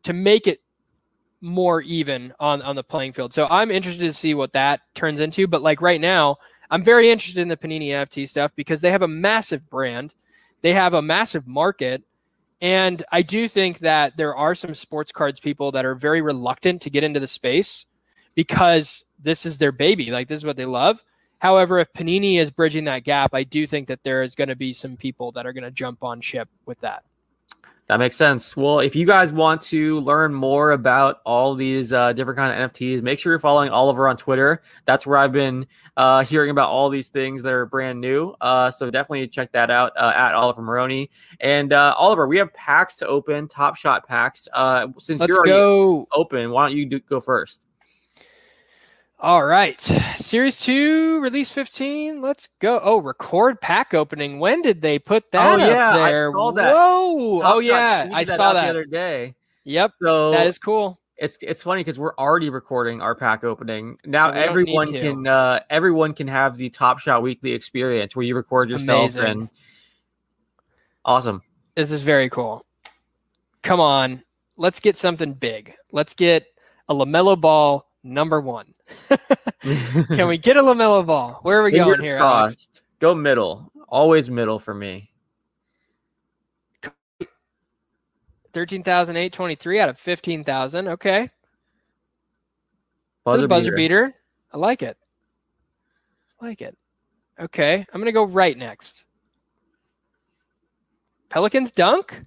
to 0.05 0.13
make 0.13 0.47
it 0.47 0.61
more 1.41 1.83
even 1.83 2.33
on 2.41 2.63
on 2.63 2.77
the 2.77 2.83
playing 2.85 3.13
field. 3.13 3.35
So 3.35 3.47
I'm 3.51 3.71
interested 3.71 4.05
to 4.05 4.13
see 4.13 4.35
what 4.35 4.53
that 4.53 4.81
turns 4.95 5.21
into. 5.21 5.47
But 5.47 5.63
like 5.63 5.81
right 5.81 6.01
now, 6.01 6.37
I'm 6.71 6.83
very 6.83 7.11
interested 7.11 7.41
in 7.41 7.49
the 7.49 7.57
Panini 7.57 7.89
NFT 7.89 8.29
stuff 8.29 8.53
because 8.57 8.81
they 8.81 8.91
have 8.91 9.03
a 9.03 9.09
massive 9.09 9.69
brand, 9.69 10.15
they 10.63 10.73
have 10.73 10.95
a 10.95 11.03
massive 11.03 11.47
market, 11.47 12.03
and 12.61 13.03
I 13.13 13.23
do 13.23 13.49
think 13.49 13.81
that 13.81 14.17
there 14.17 14.35
are 14.35 14.55
some 14.55 14.75
sports 14.75 15.13
cards 15.13 15.41
people 15.41 15.73
that 15.73 15.85
are 15.85 15.95
very 15.95 16.23
reluctant 16.23 16.83
to 16.83 16.91
get 16.91 17.05
into 17.05 17.21
the 17.21 17.29
space 17.29 17.87
because 18.35 19.05
this 19.19 19.45
is 19.47 19.59
their 19.59 19.73
baby. 19.73 20.11
Like 20.11 20.29
this 20.29 20.39
is 20.39 20.45
what 20.45 20.57
they 20.57 20.65
love. 20.65 21.05
However, 21.39 21.79
if 21.79 21.93
Panini 21.93 22.39
is 22.39 22.51
bridging 22.51 22.85
that 22.85 23.05
gap, 23.05 23.35
I 23.35 23.45
do 23.45 23.67
think 23.67 23.89
that 23.89 24.03
there 24.03 24.23
is 24.23 24.35
going 24.35 24.49
to 24.49 24.57
be 24.57 24.73
some 24.73 24.97
people 24.97 25.33
that 25.33 25.47
are 25.47 25.53
going 25.53 25.65
to 25.65 25.71
jump 25.71 26.03
on 26.03 26.21
ship 26.21 26.49
with 26.65 26.81
that. 26.81 27.05
That 27.89 28.01
makes 28.01 28.17
sense. 28.17 28.57
Well, 28.57 28.81
if 28.81 28.97
you 28.97 29.07
guys 29.07 29.33
want 29.33 29.61
to 29.63 30.01
learn 30.01 30.35
more 30.35 30.73
about 30.73 31.21
all 31.25 31.55
these 31.55 31.93
uh, 31.93 32.13
different 32.15 32.37
kind 32.37 32.61
of 32.61 32.73
NFTs, 32.73 33.01
make 33.01 33.21
sure 33.21 33.33
you're 33.33 33.39
following 33.39 33.71
Oliver 33.71 34.09
on 34.09 34.17
Twitter. 34.17 34.63
That's 34.87 35.07
where 35.07 35.17
I've 35.19 35.31
been 35.31 35.69
uh, 35.97 36.25
hearing 36.25 36.51
about 36.51 36.69
all 36.69 36.91
these 36.91 37.09
things 37.09 37.45
that 37.45 37.53
are 37.53 37.65
brand 37.65 38.01
new. 38.01 38.35
Uh, 38.41 38.73
so 38.73 38.91
definitely 38.91 39.29
check 39.29 39.53
that 39.53 39.71
out 39.71 39.93
uh, 39.97 40.13
at 40.17 40.35
Oliver 40.35 40.63
Maroney. 40.63 41.11
And 41.41 41.73
uh, 41.73 41.95
Oliver, 41.97 42.27
we 42.27 42.39
have 42.39 42.53
packs 42.55 42.97
to 42.97 43.07
open, 43.07 43.47
Top 43.47 43.77
Shot 43.77 44.05
packs. 44.05 44.49
Uh, 44.53 44.89
since 44.99 45.21
Let's 45.21 45.31
you're 45.31 45.45
go. 45.45 46.09
open, 46.13 46.51
why 46.51 46.69
don't 46.69 46.77
you 46.77 46.87
do, 46.87 46.99
go 46.99 47.21
first? 47.21 47.66
All 49.19 49.45
right. 49.45 49.81
Series 50.17 50.61
2, 50.61 51.21
release 51.21 51.51
15. 51.51 52.21
Let's 52.21 52.49
go. 52.59 52.81
Oh, 52.83 53.01
record 53.01 53.61
pack 53.61 53.95
opening. 53.95 54.39
When 54.39 54.61
did 54.61 54.83
they 54.83 54.99
put 54.99 55.31
that 55.31 55.59
Oh, 55.59 55.63
up 55.63 55.71
yeah, 55.71 55.91
I 55.91 56.13
there? 56.13 56.33
saw 56.33 56.53
that. 56.53 56.75
Whoa. 56.75 57.41
Top 57.41 57.55
oh, 57.55 57.59
yeah. 57.61 58.11
I 58.13 58.25
that 58.25 58.37
saw 58.37 58.53
that. 58.53 58.65
the 58.65 58.69
other 58.69 58.85
day. 58.85 59.35
Yep. 59.65 59.93
So 60.03 60.31
That 60.33 60.47
is 60.47 60.59
cool. 60.59 61.01
it's 61.17 61.39
it's 61.41 61.63
funny 61.63 61.83
because 61.83 61.99
we're 61.99 62.15
already 62.17 62.51
recording 62.51 63.01
our 63.01 63.15
pack 63.15 63.43
opening 63.43 63.97
now. 64.05 64.27
So 64.27 64.33
we 64.33 64.37
don't 64.37 64.45
need 64.45 64.49
everyone 64.51 64.87
can 64.93 65.27
uh, 65.27 65.61
everyone 65.71 66.13
can 66.15 66.29
have 66.29 66.59
the 66.59 66.69
Top 66.69 66.99
Shot 66.99 67.23
weekly 67.23 67.53
experience 67.53 68.15
where 68.15 68.25
you 68.25 68.37
record 68.37 68.69
yourself 68.69 69.15
Amazing. 69.17 69.25
and 69.25 69.49
awesome. 71.07 71.43
This 71.75 71.91
is 71.91 72.03
very 72.03 72.29
cool. 72.29 72.65
Come 73.63 73.81
on. 73.81 74.23
Let's 74.59 74.79
get 74.79 74.97
something 74.97 75.33
big. 75.33 75.75
Let's 75.91 76.13
get 76.15 76.47
a 76.89 76.95
LaMelo 76.95 77.41
ball 77.41 77.86
number 78.07 78.41
one. 78.41 78.73
Can 79.63 80.29
we 80.29 80.39
get 80.39 80.57
a 80.57 80.61
LaMelo 80.61 81.05
ball? 81.05 81.41
Where 81.43 81.61
are 81.61 81.65
we 81.65 81.73
going 81.73 81.85
Fingers 81.85 82.05
here? 82.05 82.17
Alex? 82.17 82.69
Go 83.01 83.15
middle. 83.15 83.71
Always 83.89 84.31
middle 84.31 84.59
for 84.59 84.75
me. 84.75 85.11
13,823 88.53 89.81
out 89.81 89.89
of 89.91 89.99
15,000. 89.99 90.89
Okay. 90.89 91.31
Buzzer, 93.25 93.47
buzzer 93.47 93.73
beater. 93.73 94.07
beater. 94.07 94.17
I 94.55 94.59
like 94.59 94.83
it. 94.83 94.97
I 96.41 96.47
like 96.47 96.63
it. 96.63 96.77
Okay. 97.39 97.85
I'm 97.93 98.01
going 98.01 98.07
to 98.07 98.13
go 98.13 98.25
right 98.25 98.57
next. 98.57 99.05
Pelicans 101.29 101.71
dunk. 101.71 102.25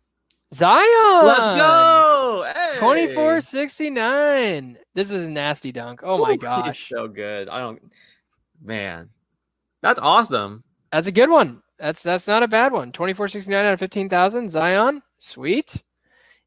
Zion. 0.54 1.26
Let's 1.26 1.40
go. 1.40 2.46
Hey. 2.54 2.74
2469. 2.76 4.78
This 5.00 5.12
is 5.12 5.24
a 5.28 5.30
nasty 5.30 5.72
dunk. 5.72 6.02
Oh 6.04 6.18
my 6.18 6.36
gosh. 6.36 6.89
so 6.89 7.08
good. 7.08 7.47
I 7.47 7.60
don't. 7.60 7.82
Man, 8.62 9.08
that's 9.82 9.97
awesome. 9.97 10.62
That's 10.91 11.08
a 11.08 11.12
good 11.14 11.30
one. 11.30 11.62
That's 11.78 12.04
that's 12.04 12.28
not 12.28 12.43
a 12.43 12.50
bad 12.50 12.74
one. 12.74 12.91
2469 12.91 13.64
out 13.64 13.72
of 13.72 13.80
15,000. 13.80 14.50
Zion. 14.50 15.02
Sweet. 15.18 15.82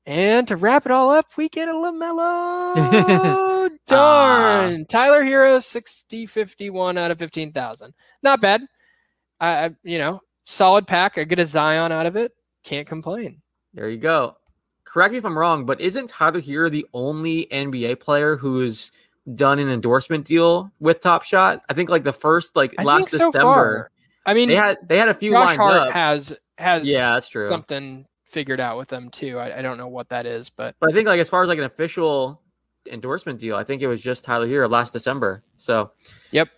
And 0.04 0.46
to 0.48 0.56
wrap 0.56 0.84
it 0.84 0.92
all 0.92 1.10
up, 1.10 1.28
we 1.38 1.48
get 1.48 1.70
a 1.70 1.72
LaMelo. 1.72 2.74
Ah. 3.64 3.68
Darn. 3.86 4.84
Tyler 4.84 5.22
Herro 5.22 5.62
60 5.62 6.26
51 6.26 6.98
out 6.98 7.10
of 7.10 7.18
15,000. 7.18 7.94
Not 8.22 8.42
bad. 8.42 8.60
I, 9.40 9.64
I 9.64 9.70
you 9.82 9.96
know, 9.96 10.20
solid 10.44 10.86
pack. 10.86 11.16
I 11.16 11.24
get 11.24 11.38
a 11.38 11.46
Zion 11.46 11.90
out 11.90 12.04
of 12.04 12.16
it. 12.16 12.32
Can't 12.64 12.86
complain. 12.86 13.40
There 13.72 13.88
you 13.88 13.96
go. 13.96 14.36
Correct 14.92 15.12
me 15.12 15.18
if 15.18 15.24
I'm 15.24 15.38
wrong, 15.38 15.64
but 15.64 15.80
isn't 15.80 16.10
Tyler 16.10 16.40
Herro 16.42 16.70
the 16.70 16.86
only 16.92 17.46
NBA 17.50 17.98
player 18.00 18.36
who's 18.36 18.92
done 19.34 19.58
an 19.58 19.70
endorsement 19.70 20.26
deal 20.26 20.70
with 20.80 21.00
Top 21.00 21.22
Shot? 21.22 21.62
I 21.70 21.72
think 21.72 21.88
like 21.88 22.04
the 22.04 22.12
first 22.12 22.54
like 22.56 22.74
I 22.78 22.82
last 22.82 23.08
think 23.10 23.22
so 23.22 23.32
December. 23.32 23.42
far. 23.42 23.90
I 24.26 24.34
mean, 24.34 24.48
They 24.50 24.56
had 24.56 24.76
they 24.86 24.98
had 24.98 25.08
a 25.08 25.14
few 25.14 25.30
Josh 25.32 25.46
lined 25.46 25.60
Hart 25.60 25.88
up. 25.88 25.92
has 25.94 26.36
has 26.58 26.84
yeah, 26.84 27.14
that's 27.14 27.28
true. 27.28 27.48
something 27.48 28.06
figured 28.24 28.60
out 28.60 28.76
with 28.76 28.88
them 28.88 29.08
too. 29.08 29.38
I, 29.38 29.60
I 29.60 29.62
don't 29.62 29.78
know 29.78 29.88
what 29.88 30.10
that 30.10 30.26
is, 30.26 30.50
but 30.50 30.74
But 30.78 30.90
I 30.90 30.92
think 30.92 31.08
like 31.08 31.20
as 31.20 31.30
far 31.30 31.42
as 31.42 31.48
like 31.48 31.58
an 31.58 31.64
official 31.64 32.42
endorsement 32.90 33.38
deal, 33.40 33.56
I 33.56 33.64
think 33.64 33.80
it 33.80 33.86
was 33.86 34.02
just 34.02 34.24
Tyler 34.24 34.46
Herro 34.46 34.70
last 34.70 34.92
December. 34.92 35.42
So 35.56 35.90
Yep. 36.32 36.50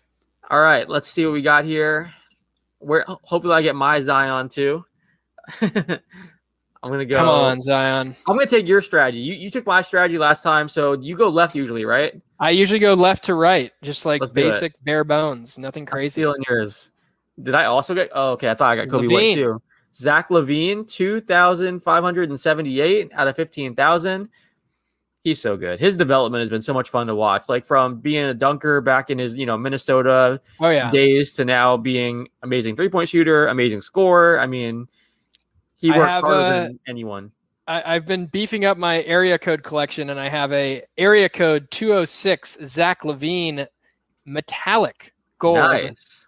All 0.51 0.61
right, 0.61 0.89
let's 0.89 1.09
see 1.09 1.24
what 1.24 1.32
we 1.35 1.41
got 1.43 1.64
here. 1.64 2.12
Where 2.80 3.05
hopefully 3.07 3.55
I 3.55 3.62
get 3.62 3.76
my 3.76 4.01
Zion 4.01 4.49
too. 4.49 4.85
I'm 6.85 6.91
gonna 6.91 7.07
go. 7.07 7.16
come 7.16 7.28
on, 7.28 7.62
Zion. 7.62 8.14
I'm 8.26 8.37
gonna 8.37 8.47
take 8.47 8.68
your 8.68 8.82
strategy. 8.82 9.18
You 9.18 9.35
you 9.35 9.51
took 9.51 9.64
my 9.66 9.80
strategy 9.80 10.18
last 10.18 10.43
time, 10.43 10.68
so 10.68 10.93
you 10.93 11.16
go 11.16 11.28
left 11.28 11.55
usually, 11.55 11.85
right? 11.87 12.20
I 12.39 12.51
usually 12.51 12.78
go 12.78 12.93
left 12.93 13.24
to 13.24 13.35
right, 13.35 13.72
just 13.82 14.05
like 14.05 14.20
Let's 14.20 14.35
basic 14.35 14.74
bare 14.85 15.03
bones, 15.03 15.57
nothing 15.59 15.87
crazy. 15.87 16.11
stealing 16.11 16.43
yours. 16.49 16.91
Did 17.43 17.55
I 17.55 17.64
also 17.64 17.95
get? 17.95 18.11
Oh, 18.12 18.32
okay. 18.32 18.51
I 18.51 18.55
thought 18.55 18.70
I 18.70 18.76
got 18.76 18.89
Coby 18.89 19.11
White 19.11 19.22
LaVine. 19.22 19.35
too. 19.35 19.62
Zach 19.97 20.28
LaVine, 20.28 20.87
two 20.87 21.20
thousand 21.22 21.80
five 21.80 22.03
hundred 22.03 22.28
and 22.28 22.39
seventy-eight 22.39 23.11
out 23.14 23.28
of 23.28 23.37
fifteen 23.37 23.74
thousand. 23.74 24.28
He's 25.22 25.41
so 25.41 25.57
good. 25.57 25.80
His 25.80 25.97
development 25.97 26.41
has 26.43 26.51
been 26.51 26.61
so 26.61 26.74
much 26.74 26.91
fun 26.91 27.07
to 27.07 27.14
watch. 27.14 27.49
Like 27.49 27.64
from 27.66 28.01
being 28.01 28.26
a 28.26 28.35
dunker 28.35 28.82
back 28.82 29.09
in 29.09 29.18
his, 29.18 29.35
you 29.35 29.47
know, 29.47 29.57
Minnesota 29.57 30.39
Oh 30.61 30.68
yeah, 30.68 30.91
days 30.91 31.32
to 31.35 31.47
now 31.47 31.78
being 31.78 32.28
amazing 32.43 32.76
three-point 32.76 33.09
shooter, 33.09 33.47
amazing 33.47 33.80
scorer. 33.80 34.39
I 34.39 34.47
mean, 34.47 34.87
he 35.85 35.91
I 35.93 35.99
works 35.99 36.11
have, 36.11 36.24
harder 36.24 36.41
uh, 36.41 36.62
than 36.64 36.80
anyone. 36.89 37.30
I, 37.68 37.95
I've 37.95 38.07
been 38.07 38.24
beefing 38.24 38.64
up 38.64 38.78
my 38.78 39.03
area 39.03 39.39
code 39.39 39.62
collection, 39.62 40.09
and 40.09 40.18
I 40.18 40.28
have 40.30 40.51
a 40.53 40.82
area 40.97 41.28
code 41.28 41.70
206 41.70 42.57
Zach 42.64 43.03
LaVine 43.03 43.66
metallic 44.24 45.12
gold. 45.39 45.59
Nice. 45.59 46.24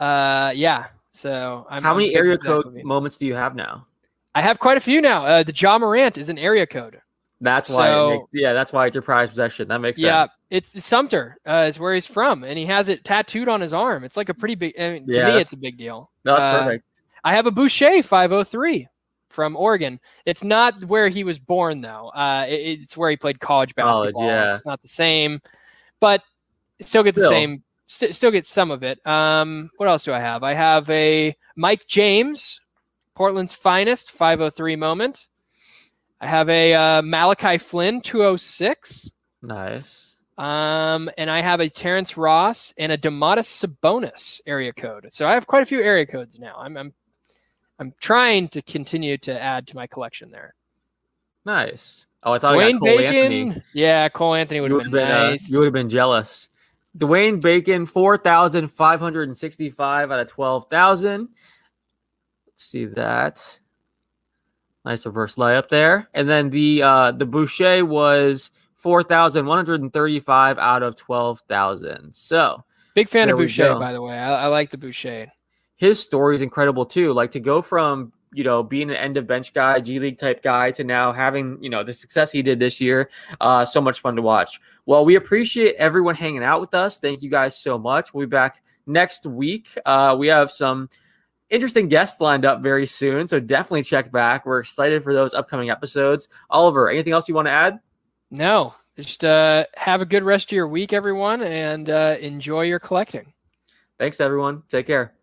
Uh, 0.00 0.52
yeah. 0.56 0.86
So 1.12 1.66
I'm, 1.70 1.84
How 1.84 1.90
I'm 1.92 1.98
many 1.98 2.16
area 2.16 2.36
code 2.36 2.66
LaVine. 2.66 2.82
moments 2.82 3.16
do 3.16 3.26
you 3.26 3.34
have 3.34 3.54
now? 3.54 3.86
I 4.34 4.42
have 4.42 4.58
quite 4.58 4.76
a 4.76 4.80
few 4.80 5.00
now. 5.00 5.24
Uh, 5.24 5.42
the 5.44 5.52
Ja 5.52 5.78
Morant 5.78 6.18
is 6.18 6.28
an 6.28 6.38
area 6.38 6.66
code. 6.66 7.00
That's 7.40 7.70
why. 7.70 7.86
So- 7.86 8.08
it 8.08 8.10
makes, 8.14 8.24
yeah, 8.32 8.52
that's 8.52 8.72
why 8.72 8.86
it's 8.86 8.94
your 8.94 9.02
prized 9.02 9.30
possession. 9.30 9.68
That 9.68 9.78
makes 9.78 10.00
Yeah, 10.00 10.22
sense. 10.24 10.30
Yeah, 10.50 10.56
it's 10.58 10.84
Sumter. 10.84 11.36
Uh, 11.46 11.66
is 11.68 11.78
where 11.78 11.94
he's 11.94 12.06
from, 12.06 12.42
and 12.42 12.58
he 12.58 12.66
has 12.66 12.88
it 12.88 13.04
tattooed 13.04 13.48
on 13.48 13.60
his 13.60 13.72
arm. 13.72 14.02
It's 14.02 14.16
like 14.16 14.28
a 14.30 14.34
pretty 14.34 14.56
big. 14.56 14.74
I 14.80 14.94
mean, 14.94 15.06
to 15.06 15.16
Yeah, 15.16 15.28
me, 15.28 15.40
it's 15.40 15.52
a 15.52 15.56
big 15.56 15.78
deal. 15.78 16.10
No, 16.24 16.34
that's 16.36 16.44
Uh, 16.44 16.64
perfect. 16.64 16.84
I 17.24 17.34
have 17.34 17.46
a 17.46 17.50
Boucher 17.50 18.02
503 18.02 18.86
from 19.28 19.56
Oregon. 19.56 20.00
It's 20.26 20.42
not 20.42 20.82
where 20.84 21.08
he 21.08 21.22
was 21.24 21.38
born 21.38 21.80
though. 21.80 22.08
Uh, 22.08 22.46
it- 22.48 22.80
it's 22.80 22.96
where 22.96 23.10
he 23.10 23.16
played 23.16 23.40
college 23.40 23.74
College, 23.74 24.08
basketball. 24.14 24.26
yeah. 24.28 24.54
It's 24.54 24.66
not 24.66 24.82
the 24.82 24.88
same, 24.88 25.40
but 26.00 26.22
still 26.82 27.02
get 27.02 27.14
the 27.14 27.22
Still. 27.22 27.30
same. 27.30 27.62
St- 27.86 28.14
still 28.14 28.30
get 28.30 28.46
some 28.46 28.70
of 28.70 28.82
it. 28.82 29.04
Um, 29.06 29.68
what 29.76 29.88
else 29.88 30.04
do 30.04 30.12
I 30.12 30.20
have? 30.20 30.42
I 30.44 30.54
have 30.54 30.88
a 30.90 31.36
Mike 31.56 31.86
James, 31.88 32.60
Portland's 33.14 33.52
finest 33.52 34.10
503 34.12 34.76
moment. 34.76 35.28
I 36.20 36.26
have 36.26 36.48
a 36.50 36.74
uh, 36.74 37.02
Malachi 37.02 37.58
Flynn 37.58 38.00
206. 38.00 39.10
Nice. 39.42 40.16
Um, 40.38 41.10
and 41.18 41.30
I 41.30 41.40
have 41.40 41.60
a 41.60 41.68
Terrence 41.68 42.16
Ross 42.16 42.72
and 42.78 42.92
a 42.92 42.96
Domantas 42.98 43.66
Sabonis 43.66 44.40
area 44.46 44.72
code. 44.72 45.06
So 45.10 45.26
I 45.26 45.34
have 45.34 45.46
quite 45.46 45.62
a 45.62 45.66
few 45.66 45.82
area 45.82 46.06
codes 46.06 46.38
now. 46.38 46.54
I'm 46.58 46.76
I'm 46.76 46.94
I'm 47.80 47.94
trying 47.98 48.48
to 48.48 48.62
continue 48.62 49.16
to 49.18 49.42
add 49.42 49.66
to 49.68 49.76
my 49.76 49.86
collection 49.86 50.30
there. 50.30 50.54
Nice. 51.46 52.06
Oh, 52.22 52.34
I 52.34 52.38
thought 52.38 52.54
I 52.54 52.58
Dwayne 52.58 52.72
got 52.72 52.80
Cole 52.80 52.96
Bacon. 52.98 53.14
Anthony. 53.14 53.62
Yeah, 53.72 54.08
Cole 54.10 54.34
Anthony 54.34 54.60
would 54.60 54.70
have 54.70 54.90
been, 54.90 55.10
uh, 55.10 55.30
nice. 55.30 55.50
you 55.50 55.58
would 55.58 55.64
have 55.64 55.72
been 55.72 55.88
jealous. 55.88 56.50
Dwayne 56.98 57.40
Bacon, 57.40 57.86
four 57.86 58.18
thousand 58.18 58.68
five 58.68 59.00
hundred 59.00 59.28
and 59.28 59.38
sixty-five 59.38 60.10
out 60.10 60.20
of 60.20 60.26
twelve 60.26 60.68
thousand. 60.68 61.28
Let's 62.46 62.64
see 62.64 62.84
that. 62.84 63.58
Nice 64.84 65.06
reverse 65.06 65.36
layup 65.36 65.68
there, 65.68 66.08
and 66.12 66.28
then 66.28 66.50
the 66.50 66.82
uh 66.82 67.12
the 67.12 67.26
Boucher 67.26 67.86
was 67.86 68.50
four 68.76 69.02
thousand 69.02 69.46
one 69.46 69.56
hundred 69.56 69.80
and 69.80 69.92
thirty-five 69.92 70.58
out 70.58 70.82
of 70.82 70.96
twelve 70.96 71.40
thousand. 71.48 72.14
So 72.14 72.64
Big 72.94 73.08
fan 73.08 73.30
of 73.30 73.38
Boucher, 73.38 73.74
by 73.76 73.92
the 73.92 74.02
way. 74.02 74.18
I, 74.18 74.44
I 74.44 74.46
like 74.48 74.70
the 74.70 74.78
Boucher. 74.78 75.30
His 75.80 75.98
story 75.98 76.34
is 76.34 76.42
incredible 76.42 76.84
too. 76.84 77.14
Like 77.14 77.30
to 77.30 77.40
go 77.40 77.62
from 77.62 78.12
you 78.34 78.44
know 78.44 78.62
being 78.62 78.90
an 78.90 78.96
end 78.96 79.16
of 79.16 79.26
bench 79.26 79.54
guy, 79.54 79.80
G 79.80 79.98
League 79.98 80.18
type 80.18 80.42
guy, 80.42 80.70
to 80.72 80.84
now 80.84 81.10
having 81.10 81.56
you 81.62 81.70
know 81.70 81.82
the 81.82 81.94
success 81.94 82.30
he 82.30 82.42
did 82.42 82.58
this 82.58 82.82
year. 82.82 83.08
Uh, 83.40 83.64
so 83.64 83.80
much 83.80 84.00
fun 84.00 84.14
to 84.14 84.22
watch. 84.22 84.60
Well, 84.84 85.06
we 85.06 85.14
appreciate 85.14 85.76
everyone 85.76 86.16
hanging 86.16 86.44
out 86.44 86.60
with 86.60 86.74
us. 86.74 86.98
Thank 87.00 87.22
you 87.22 87.30
guys 87.30 87.56
so 87.56 87.78
much. 87.78 88.12
We'll 88.12 88.26
be 88.26 88.30
back 88.30 88.62
next 88.86 89.24
week. 89.24 89.68
Uh, 89.86 90.14
we 90.18 90.26
have 90.26 90.50
some 90.50 90.90
interesting 91.48 91.88
guests 91.88 92.20
lined 92.20 92.44
up 92.44 92.60
very 92.60 92.86
soon, 92.86 93.26
so 93.26 93.40
definitely 93.40 93.82
check 93.82 94.12
back. 94.12 94.44
We're 94.44 94.60
excited 94.60 95.02
for 95.02 95.14
those 95.14 95.32
upcoming 95.32 95.70
episodes. 95.70 96.28
Oliver, 96.50 96.90
anything 96.90 97.14
else 97.14 97.26
you 97.26 97.34
want 97.34 97.46
to 97.46 97.52
add? 97.52 97.80
No, 98.30 98.74
just 98.98 99.24
uh, 99.24 99.64
have 99.78 100.02
a 100.02 100.06
good 100.06 100.24
rest 100.24 100.52
of 100.52 100.56
your 100.56 100.68
week, 100.68 100.92
everyone, 100.92 101.42
and 101.42 101.88
uh, 101.88 102.16
enjoy 102.20 102.64
your 102.64 102.78
collecting. 102.78 103.32
Thanks, 103.98 104.20
everyone. 104.20 104.62
Take 104.68 104.86
care. 104.86 105.14